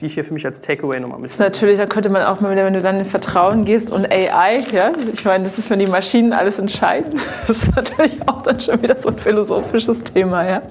die 0.00 0.06
ich 0.06 0.14
hier 0.14 0.24
für 0.24 0.34
mich 0.34 0.44
als 0.44 0.60
Takeaway 0.60 0.98
nochmal 0.98 1.18
mit. 1.20 1.38
Natürlich, 1.38 1.78
da 1.78 1.86
könnte 1.86 2.10
man 2.10 2.22
auch 2.22 2.40
mal 2.40 2.50
wieder, 2.50 2.64
wenn 2.64 2.72
du 2.72 2.80
dann 2.80 2.98
in 2.98 3.04
Vertrauen 3.04 3.64
gehst 3.64 3.92
und 3.92 4.10
AI, 4.10 4.64
ja, 4.72 4.92
ich 5.12 5.24
meine, 5.24 5.44
das 5.44 5.58
ist, 5.58 5.70
wenn 5.70 5.78
die 5.78 5.86
Maschinen 5.86 6.32
alles 6.32 6.58
entscheiden, 6.58 7.20
das 7.46 7.58
ist 7.58 7.76
natürlich 7.76 8.28
auch 8.28 8.42
dann 8.42 8.60
schon 8.60 8.82
wieder 8.82 8.98
so 8.98 9.08
ein 9.08 9.18
philosophisches 9.18 10.02
Thema, 10.02 10.48
ja. 10.48 10.62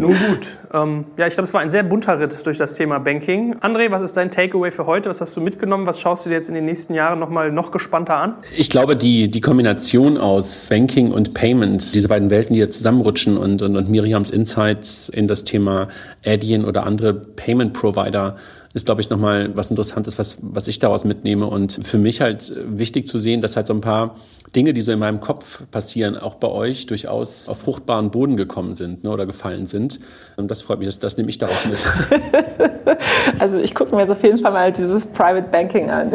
Nun 0.00 0.14
gut. 0.14 0.56
Ähm, 0.72 1.04
ja, 1.18 1.26
ich 1.26 1.34
glaube, 1.34 1.46
es 1.46 1.52
war 1.52 1.60
ein 1.60 1.68
sehr 1.68 1.82
bunter 1.82 2.18
Ritt 2.18 2.46
durch 2.46 2.56
das 2.56 2.72
Thema 2.72 2.98
Banking. 2.98 3.56
André, 3.56 3.90
was 3.90 4.00
ist 4.00 4.16
dein 4.16 4.30
Takeaway 4.30 4.70
für 4.70 4.86
heute? 4.86 5.10
Was 5.10 5.20
hast 5.20 5.36
du 5.36 5.42
mitgenommen? 5.42 5.86
Was 5.86 6.00
schaust 6.00 6.24
du 6.24 6.30
dir 6.30 6.36
jetzt 6.36 6.48
in 6.48 6.54
den 6.54 6.64
nächsten 6.64 6.94
Jahren 6.94 7.18
noch 7.18 7.28
mal 7.28 7.52
noch 7.52 7.70
gespannter 7.70 8.16
an? 8.16 8.36
Ich 8.56 8.70
glaube, 8.70 8.96
die, 8.96 9.30
die 9.30 9.42
Kombination 9.42 10.16
aus 10.16 10.68
Banking 10.70 11.12
und 11.12 11.34
Payment, 11.34 11.94
diese 11.94 12.08
beiden 12.08 12.30
Welten, 12.30 12.54
die 12.54 12.60
jetzt 12.60 12.78
zusammenrutschen 12.78 13.36
und, 13.36 13.60
und, 13.60 13.76
und 13.76 13.90
Miriams 13.90 14.30
Insights 14.30 15.10
in 15.10 15.28
das 15.28 15.44
Thema 15.44 15.88
Adyen 16.24 16.64
oder 16.64 16.86
andere 16.86 17.12
Payment 17.12 17.74
Provider 17.74 18.36
ist, 18.72 18.86
glaube 18.86 19.02
ich, 19.02 19.10
nochmal 19.10 19.54
was 19.54 19.70
Interessantes, 19.70 20.18
was, 20.18 20.38
was 20.40 20.66
ich 20.68 20.78
daraus 20.78 21.04
mitnehme. 21.04 21.46
Und 21.46 21.80
für 21.82 21.98
mich 21.98 22.22
halt 22.22 22.54
wichtig 22.64 23.06
zu 23.06 23.18
sehen, 23.18 23.42
dass 23.42 23.56
halt 23.56 23.66
so 23.66 23.74
ein 23.74 23.80
paar 23.80 24.16
Dinge, 24.54 24.72
die 24.72 24.80
so 24.80 24.92
in 24.92 24.98
meinem 24.98 25.20
Kopf 25.20 25.62
passieren, 25.70 26.16
auch 26.16 26.34
bei 26.34 26.48
euch 26.48 26.86
durchaus 26.86 27.48
auf 27.48 27.58
fruchtbaren 27.58 28.10
Boden 28.10 28.36
gekommen 28.36 28.74
sind 28.74 29.04
ne, 29.04 29.10
oder 29.10 29.26
gefallen 29.26 29.66
sind. 29.66 30.00
Und 30.36 30.50
das 30.50 30.62
freut 30.62 30.80
mich, 30.80 30.88
das, 30.88 30.98
das 30.98 31.16
nehme 31.16 31.30
ich 31.30 31.38
daraus 31.38 31.66
mit. 31.66 31.86
also 33.38 33.58
ich 33.58 33.74
gucke 33.74 33.94
mir 33.94 34.00
jetzt 34.02 34.10
auf 34.10 34.22
jeden 34.22 34.38
Fall 34.38 34.52
mal 34.52 34.72
dieses 34.72 35.06
Private 35.06 35.48
Banking 35.48 35.90
an. 35.90 36.12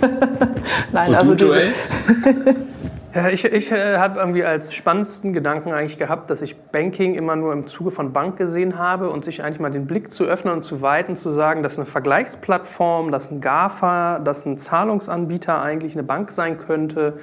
Nein, 0.92 1.10
Und 1.10 1.14
also 1.16 1.34
du? 1.34 1.54
Ja, 3.14 3.30
ich, 3.30 3.42
ich 3.44 3.72
äh, 3.72 3.96
habe 3.96 4.20
irgendwie 4.20 4.44
als 4.44 4.74
spannendsten 4.74 5.32
Gedanken 5.32 5.72
eigentlich 5.72 5.98
gehabt, 5.98 6.28
dass 6.28 6.42
ich 6.42 6.54
Banking 6.56 7.14
immer 7.14 7.36
nur 7.36 7.54
im 7.54 7.66
Zuge 7.66 7.90
von 7.90 8.12
Bank 8.12 8.36
gesehen 8.36 8.78
habe 8.78 9.08
und 9.08 9.24
sich 9.24 9.42
eigentlich 9.42 9.60
mal 9.60 9.70
den 9.70 9.86
Blick 9.86 10.12
zu 10.12 10.24
öffnen 10.24 10.52
und 10.52 10.62
zu 10.62 10.82
weiten, 10.82 11.16
zu 11.16 11.30
sagen, 11.30 11.62
dass 11.62 11.78
eine 11.78 11.86
Vergleichsplattform, 11.86 13.10
dass 13.10 13.30
ein 13.30 13.40
GAFA, 13.40 14.18
dass 14.18 14.44
ein 14.44 14.58
Zahlungsanbieter 14.58 15.60
eigentlich 15.60 15.94
eine 15.94 16.02
Bank 16.02 16.30
sein 16.32 16.58
könnte. 16.58 17.18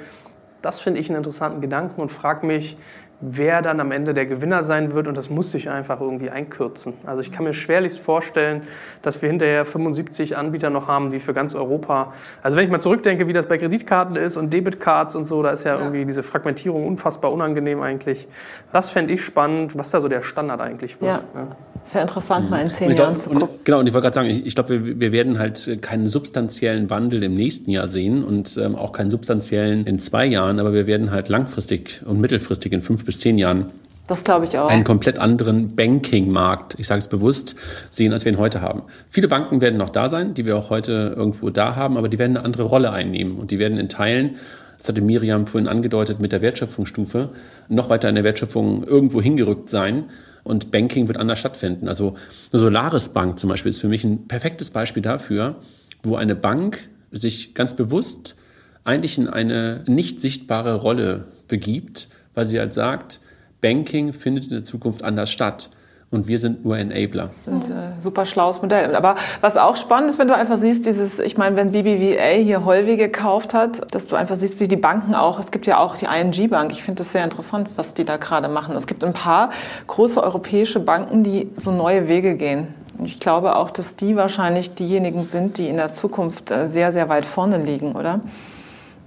Das 0.66 0.80
finde 0.80 0.99
ich 0.99 1.09
einen 1.09 1.18
interessanten 1.18 1.61
Gedanken 1.61 2.01
und 2.01 2.11
frage 2.11 2.45
mich, 2.45 2.76
wer 3.22 3.61
dann 3.61 3.80
am 3.80 3.91
Ende 3.91 4.16
der 4.16 4.26
Gewinner 4.26 4.63
sein 4.63 4.93
wird 4.93 5.07
und 5.07 5.16
das 5.16 5.30
muss 5.30 5.51
sich 5.51 5.70
einfach 5.70 6.01
irgendwie 6.01 6.32
einkürzen. 6.32 6.93
Also 7.05 7.22
ich 7.22 7.32
kann 7.32 7.45
mir 7.45 7.53
schwerlichst 7.53 7.99
vorstellen, 7.99 8.63
dass 9.03 9.22
wir 9.22 9.30
hinterher 9.30 9.63
75 9.63 10.36
Anbieter 10.36 10.72
noch 10.72 10.88
haben, 10.88 11.11
wie 11.11 11.20
für 11.20 11.34
ganz 11.34 11.53
Europa. 11.53 12.13
Also 12.41 12.57
wenn 12.57 12.66
ich 12.66 12.72
mal 12.72 12.80
zurückdenke, 12.80 13.28
wie 13.28 13.34
das 13.34 13.47
bei 13.47 13.59
Kreditkarten 13.59 14.16
ist 14.16 14.38
und 14.38 14.51
Debitcards 14.51 15.16
und 15.16 15.26
so, 15.26 15.43
da 15.43 15.51
ist 15.51 15.63
ja, 15.63 15.76
ja. 15.76 15.80
irgendwie 15.80 16.03
diese 16.05 16.24
Fragmentierung 16.24 16.86
unfassbar 16.88 17.32
unangenehm 17.32 17.82
eigentlich. 17.82 18.28
Das 18.72 18.89
fände 18.89 19.13
ich 19.13 19.24
spannend, 19.24 19.78
was 19.78 19.91
da 19.91 20.01
so 20.01 20.07
der 20.07 20.24
Standard 20.24 20.61
eigentlich 20.61 20.99
wird. 20.99 21.22
Ja. 21.36 21.39
ja. 21.39 21.47
Sehr 21.86 22.01
interessant, 22.01 22.49
mal 22.49 22.61
in 22.61 22.71
zehn 22.71 22.89
glaub, 22.89 22.99
Jahren 22.99 23.17
zu 23.17 23.29
gucken. 23.29 23.43
Und, 23.43 23.65
genau, 23.65 23.79
und 23.79 23.88
ich 23.88 23.93
wollte 23.93 24.05
gerade 24.05 24.15
sagen, 24.15 24.29
ich, 24.29 24.45
ich 24.45 24.55
glaube, 24.55 24.86
wir, 24.86 24.99
wir, 24.99 25.11
werden 25.11 25.38
halt 25.38 25.81
keinen 25.81 26.07
substanziellen 26.07 26.89
Wandel 26.89 27.23
im 27.23 27.36
nächsten 27.36 27.69
Jahr 27.69 27.88
sehen 27.88 28.23
und 28.23 28.57
ähm, 28.57 28.75
auch 28.75 28.91
keinen 28.91 29.11
substanziellen 29.11 29.86
in 29.86 29.99
zwei 29.99 30.25
Jahren, 30.25 30.59
aber 30.59 30.73
wir 30.73 30.88
werden 30.88 31.11
halt 31.11 31.29
langfristig 31.29 32.01
und 32.03 32.19
mittelfristig 32.19 32.73
in 32.73 32.81
fünf 32.81 33.05
bis 33.05 33.19
zehn 33.19 33.38
Jahren 33.38 33.71
das 34.07 34.23
glaube 34.23 34.45
ich 34.45 34.57
auch. 34.57 34.69
Einen 34.69 34.83
komplett 34.83 35.17
anderen 35.17 35.75
Banking-Markt, 35.75 36.75
ich 36.77 36.88
sage 36.88 36.99
es 36.99 37.07
bewusst, 37.07 37.55
sehen, 37.89 38.13
als 38.13 38.23
wir 38.23 38.31
ihn 38.31 38.38
heute 38.38 38.61
haben. 38.61 38.83
Viele 39.09 39.27
Banken 39.27 39.61
werden 39.61 39.77
noch 39.77 39.89
da 39.89 40.09
sein, 40.09 40.36
die 40.36 40.45
wir 40.45 40.57
auch 40.57 40.69
heute 40.69 41.13
irgendwo 41.15 41.49
da 41.49 41.75
haben, 41.75 41.97
aber 41.97 42.07
die 42.07 42.19
werden 42.19 42.38
eine 42.38 42.45
andere 42.45 42.63
Rolle 42.63 42.91
einnehmen 42.91 43.38
und 43.38 43.49
die 43.49 43.57
werden 43.57 43.79
in 43.79 43.89
Teilen, 43.89 44.36
das 44.77 44.89
hatte 44.89 45.01
Miriam 45.01 45.47
vorhin 45.47 45.67
angedeutet, 45.67 46.19
mit 46.19 46.31
der 46.31 46.43
Wertschöpfungsstufe 46.43 47.29
noch 47.67 47.89
weiter 47.89 48.07
in 48.07 48.15
der 48.15 48.23
Wertschöpfung 48.23 48.83
irgendwo 48.83 49.21
hingerückt 49.21 49.69
sein 49.71 50.05
und 50.45 50.71
Banking 50.71 51.07
wird 51.07 51.17
anders 51.17 51.39
stattfinden. 51.39 51.89
Also 51.89 52.15
eine 52.53 52.59
Solaris 52.59 53.09
Bank 53.09 53.39
zum 53.39 53.49
Beispiel 53.49 53.71
ist 53.71 53.81
für 53.81 53.89
mich 53.89 54.05
ein 54.05 54.27
perfektes 54.27 54.71
Beispiel 54.71 55.03
dafür, 55.03 55.55
wo 56.03 56.15
eine 56.15 56.35
Bank 56.35 56.87
sich 57.11 57.55
ganz 57.55 57.75
bewusst 57.75 58.35
eigentlich 58.83 59.17
in 59.17 59.27
eine 59.27 59.83
nicht 59.87 60.21
sichtbare 60.21 60.75
Rolle 60.75 61.25
begibt, 61.47 62.09
weil 62.35 62.45
sie 62.45 62.59
halt 62.59 62.73
sagt, 62.73 63.19
Banking 63.59 64.13
findet 64.13 64.45
in 64.45 64.51
der 64.51 64.63
Zukunft 64.63 65.03
anders 65.03 65.31
statt. 65.31 65.71
Und 66.16 66.28
wir 66.28 66.39
sind 66.39 66.66
nur 66.66 66.78
Enabler. 66.78 67.28
Das 67.28 67.38
ist 67.39 67.47
ein 67.47 67.61
äh, 67.61 68.01
super 68.01 68.26
schlaues 68.26 68.61
Modell. 68.61 68.95
Aber 68.95 69.16
was 69.41 69.57
auch 69.57 69.76
spannend 69.76 70.09
ist, 70.09 70.18
wenn 70.18 70.28
du 70.28 70.36
einfach 70.36 70.57
siehst, 70.57 70.86
dieses, 70.86 71.20
ich 71.20 71.38
meine, 71.38 71.55
wenn 71.55 71.72
BBVA 71.72 72.41
hier 72.41 72.66
Holvi 72.66 72.97
gekauft 72.97 73.53
hat, 73.53 73.93
dass 73.93 74.07
du 74.07 74.16
einfach 74.16 74.36
siehst, 74.36 74.59
wie 74.59 74.68
die 74.68 74.78
Banken 74.78 75.13
auch, 75.13 75.39
es 75.39 75.51
gibt 75.51 75.68
ja 75.68 75.78
auch 75.80 75.95
die 75.95 76.05
ING 76.05 76.49
Bank, 76.49 76.72
ich 76.72 76.84
finde 76.84 76.99
das 76.99 77.11
sehr 77.11 77.24
interessant, 77.24 77.70
was 77.76 77.93
die 77.93 78.05
da 78.05 78.18
gerade 78.18 78.47
machen. 78.47 78.76
Es 78.76 78.88
gibt 78.88 79.03
ein 79.03 79.13
paar 79.13 79.51
große 79.88 80.24
europäische 80.24 80.80
Banken, 80.80 81.24
die 81.24 81.51
so 81.57 81.72
neue 81.72 82.07
Wege 82.07 82.36
gehen. 82.36 82.68
Und 82.97 83.05
ich 83.05 83.20
glaube 83.20 83.57
auch, 83.57 83.70
dass 83.70 83.95
die 83.97 84.16
wahrscheinlich 84.16 84.74
diejenigen 84.74 85.22
sind, 85.22 85.57
die 85.57 85.68
in 85.68 85.78
der 85.78 85.91
Zukunft 85.91 86.49
äh, 86.49 86.68
sehr, 86.68 86.91
sehr 86.91 87.09
weit 87.09 87.26
vorne 87.26 87.57
liegen, 87.57 87.93
oder? 87.93 88.22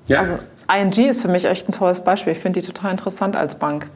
Ja. 0.09 0.21
Also 0.21 0.35
ING 0.71 1.09
ist 1.09 1.23
für 1.23 1.29
mich 1.29 1.47
echt 1.47 1.69
ein 1.69 1.73
tolles 1.73 2.01
Beispiel. 2.01 2.35
Ich 2.35 2.39
finde 2.39 2.61
die 2.61 2.67
total 2.67 2.91
interessant 2.91 3.35
als 3.35 3.55
Bank. 3.55 3.87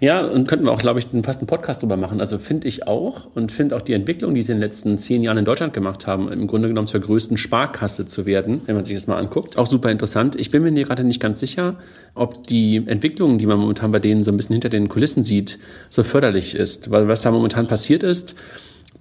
Ja, 0.00 0.24
und 0.24 0.48
könnten 0.48 0.66
wir 0.66 0.72
auch, 0.72 0.78
glaube 0.78 0.98
ich, 0.98 1.06
fast 1.22 1.40
einen 1.40 1.46
Podcast 1.46 1.82
drüber 1.82 1.96
machen. 1.96 2.20
Also 2.20 2.38
finde 2.38 2.68
ich 2.68 2.86
auch 2.86 3.28
und 3.34 3.52
finde 3.52 3.76
auch 3.76 3.82
die 3.82 3.92
Entwicklung, 3.92 4.34
die 4.34 4.42
sie 4.42 4.52
in 4.52 4.58
den 4.58 4.62
letzten 4.62 4.98
zehn 4.98 5.22
Jahren 5.22 5.38
in 5.38 5.44
Deutschland 5.44 5.74
gemacht 5.74 6.06
haben, 6.06 6.30
im 6.30 6.46
Grunde 6.46 6.68
genommen 6.68 6.88
zur 6.88 7.00
größten 7.00 7.36
Sparkasse 7.36 8.06
zu 8.06 8.26
werden, 8.26 8.62
wenn 8.66 8.74
man 8.74 8.84
sich 8.84 8.96
das 8.96 9.06
mal 9.06 9.16
anguckt. 9.16 9.58
Auch 9.58 9.66
super 9.66 9.90
interessant. 9.90 10.36
Ich 10.36 10.50
bin 10.50 10.62
mir 10.62 10.72
gerade 10.84 11.04
nicht 11.04 11.20
ganz 11.20 11.40
sicher, 11.40 11.76
ob 12.14 12.46
die 12.46 12.82
Entwicklung, 12.86 13.38
die 13.38 13.46
man 13.46 13.58
momentan 13.58 13.92
bei 13.92 13.98
denen 13.98 14.24
so 14.24 14.30
ein 14.30 14.36
bisschen 14.36 14.54
hinter 14.54 14.68
den 14.68 14.88
Kulissen 14.88 15.22
sieht, 15.22 15.58
so 15.88 16.02
förderlich 16.02 16.54
ist. 16.54 16.90
Weil 16.90 17.08
was 17.08 17.22
da 17.22 17.30
momentan 17.30 17.66
passiert 17.66 18.02
ist, 18.02 18.34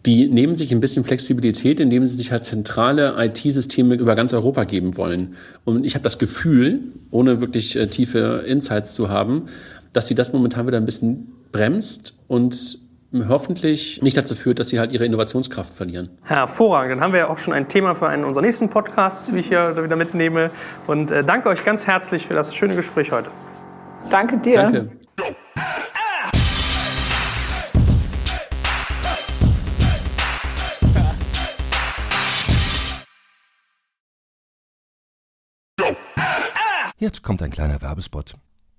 die 0.06 0.28
nehmen 0.28 0.56
sich 0.56 0.72
ein 0.72 0.80
bisschen 0.80 1.04
Flexibilität, 1.04 1.80
indem 1.80 2.06
sie 2.08 2.16
sich 2.16 2.32
halt 2.32 2.44
zentrale 2.44 3.16
IT-Systeme 3.18 3.96
über 3.96 4.16
ganz 4.16 4.34
Europa 4.34 4.64
geben 4.64 4.98
wollen. 4.98 5.36
Und 5.64 5.84
ich 5.86 5.94
habe 5.94 6.04
das 6.04 6.18
Gefühl, 6.18 6.80
ohne 7.12 7.40
wirklich 7.40 7.76
äh, 7.76 7.88
tiefe 7.88 8.44
Insights 8.48 8.96
zu 8.96 9.10
haben, 9.10 9.44
dass 9.94 10.08
sie 10.08 10.16
das 10.16 10.34
momentan 10.34 10.68
wieder 10.68 10.78
ein 10.78 10.86
bisschen 10.86 11.32
bremst 11.52 12.14
und 12.28 12.80
hoffentlich 13.28 14.02
nicht 14.02 14.16
dazu 14.16 14.36
führt, 14.36 14.60
dass 14.60 14.70
sie 14.70 14.80
halt 14.80 14.94
ihre 14.94 15.06
Innovationskraft 15.06 15.74
verlieren. 15.74 16.10
Hervorragend. 16.24 16.94
Dann 16.94 17.02
haben 17.02 17.14
wir 17.14 17.20
ja 17.22 17.30
auch 17.30 17.38
schon 17.38 17.54
ein 17.54 17.68
Thema 17.68 17.94
für 17.94 18.08
einen 18.08 18.24
unserer 18.24 18.44
nächsten 18.44 18.70
Podcasts, 18.70 19.34
wie 19.34 19.40
ich 19.40 19.48
hier 19.48 19.84
wieder 19.84 19.98
mitnehme. 19.98 20.50
Und 20.88 21.12
äh, 21.12 21.24
danke 21.24 21.50
euch 21.50 21.64
ganz 21.64 21.88
herzlich 21.88 22.26
für 22.26 22.34
das 22.34 22.56
schöne 22.56 22.76
Gespräch 22.76 23.12
heute. 23.12 23.30
Danke 24.10 24.38
dir. 24.38 24.62
Danke. 24.62 24.90
Jetzt 36.98 37.24
kommt 37.24 37.42
ein 37.42 37.50
kleiner 37.50 37.82
Werbespot. 37.82 38.36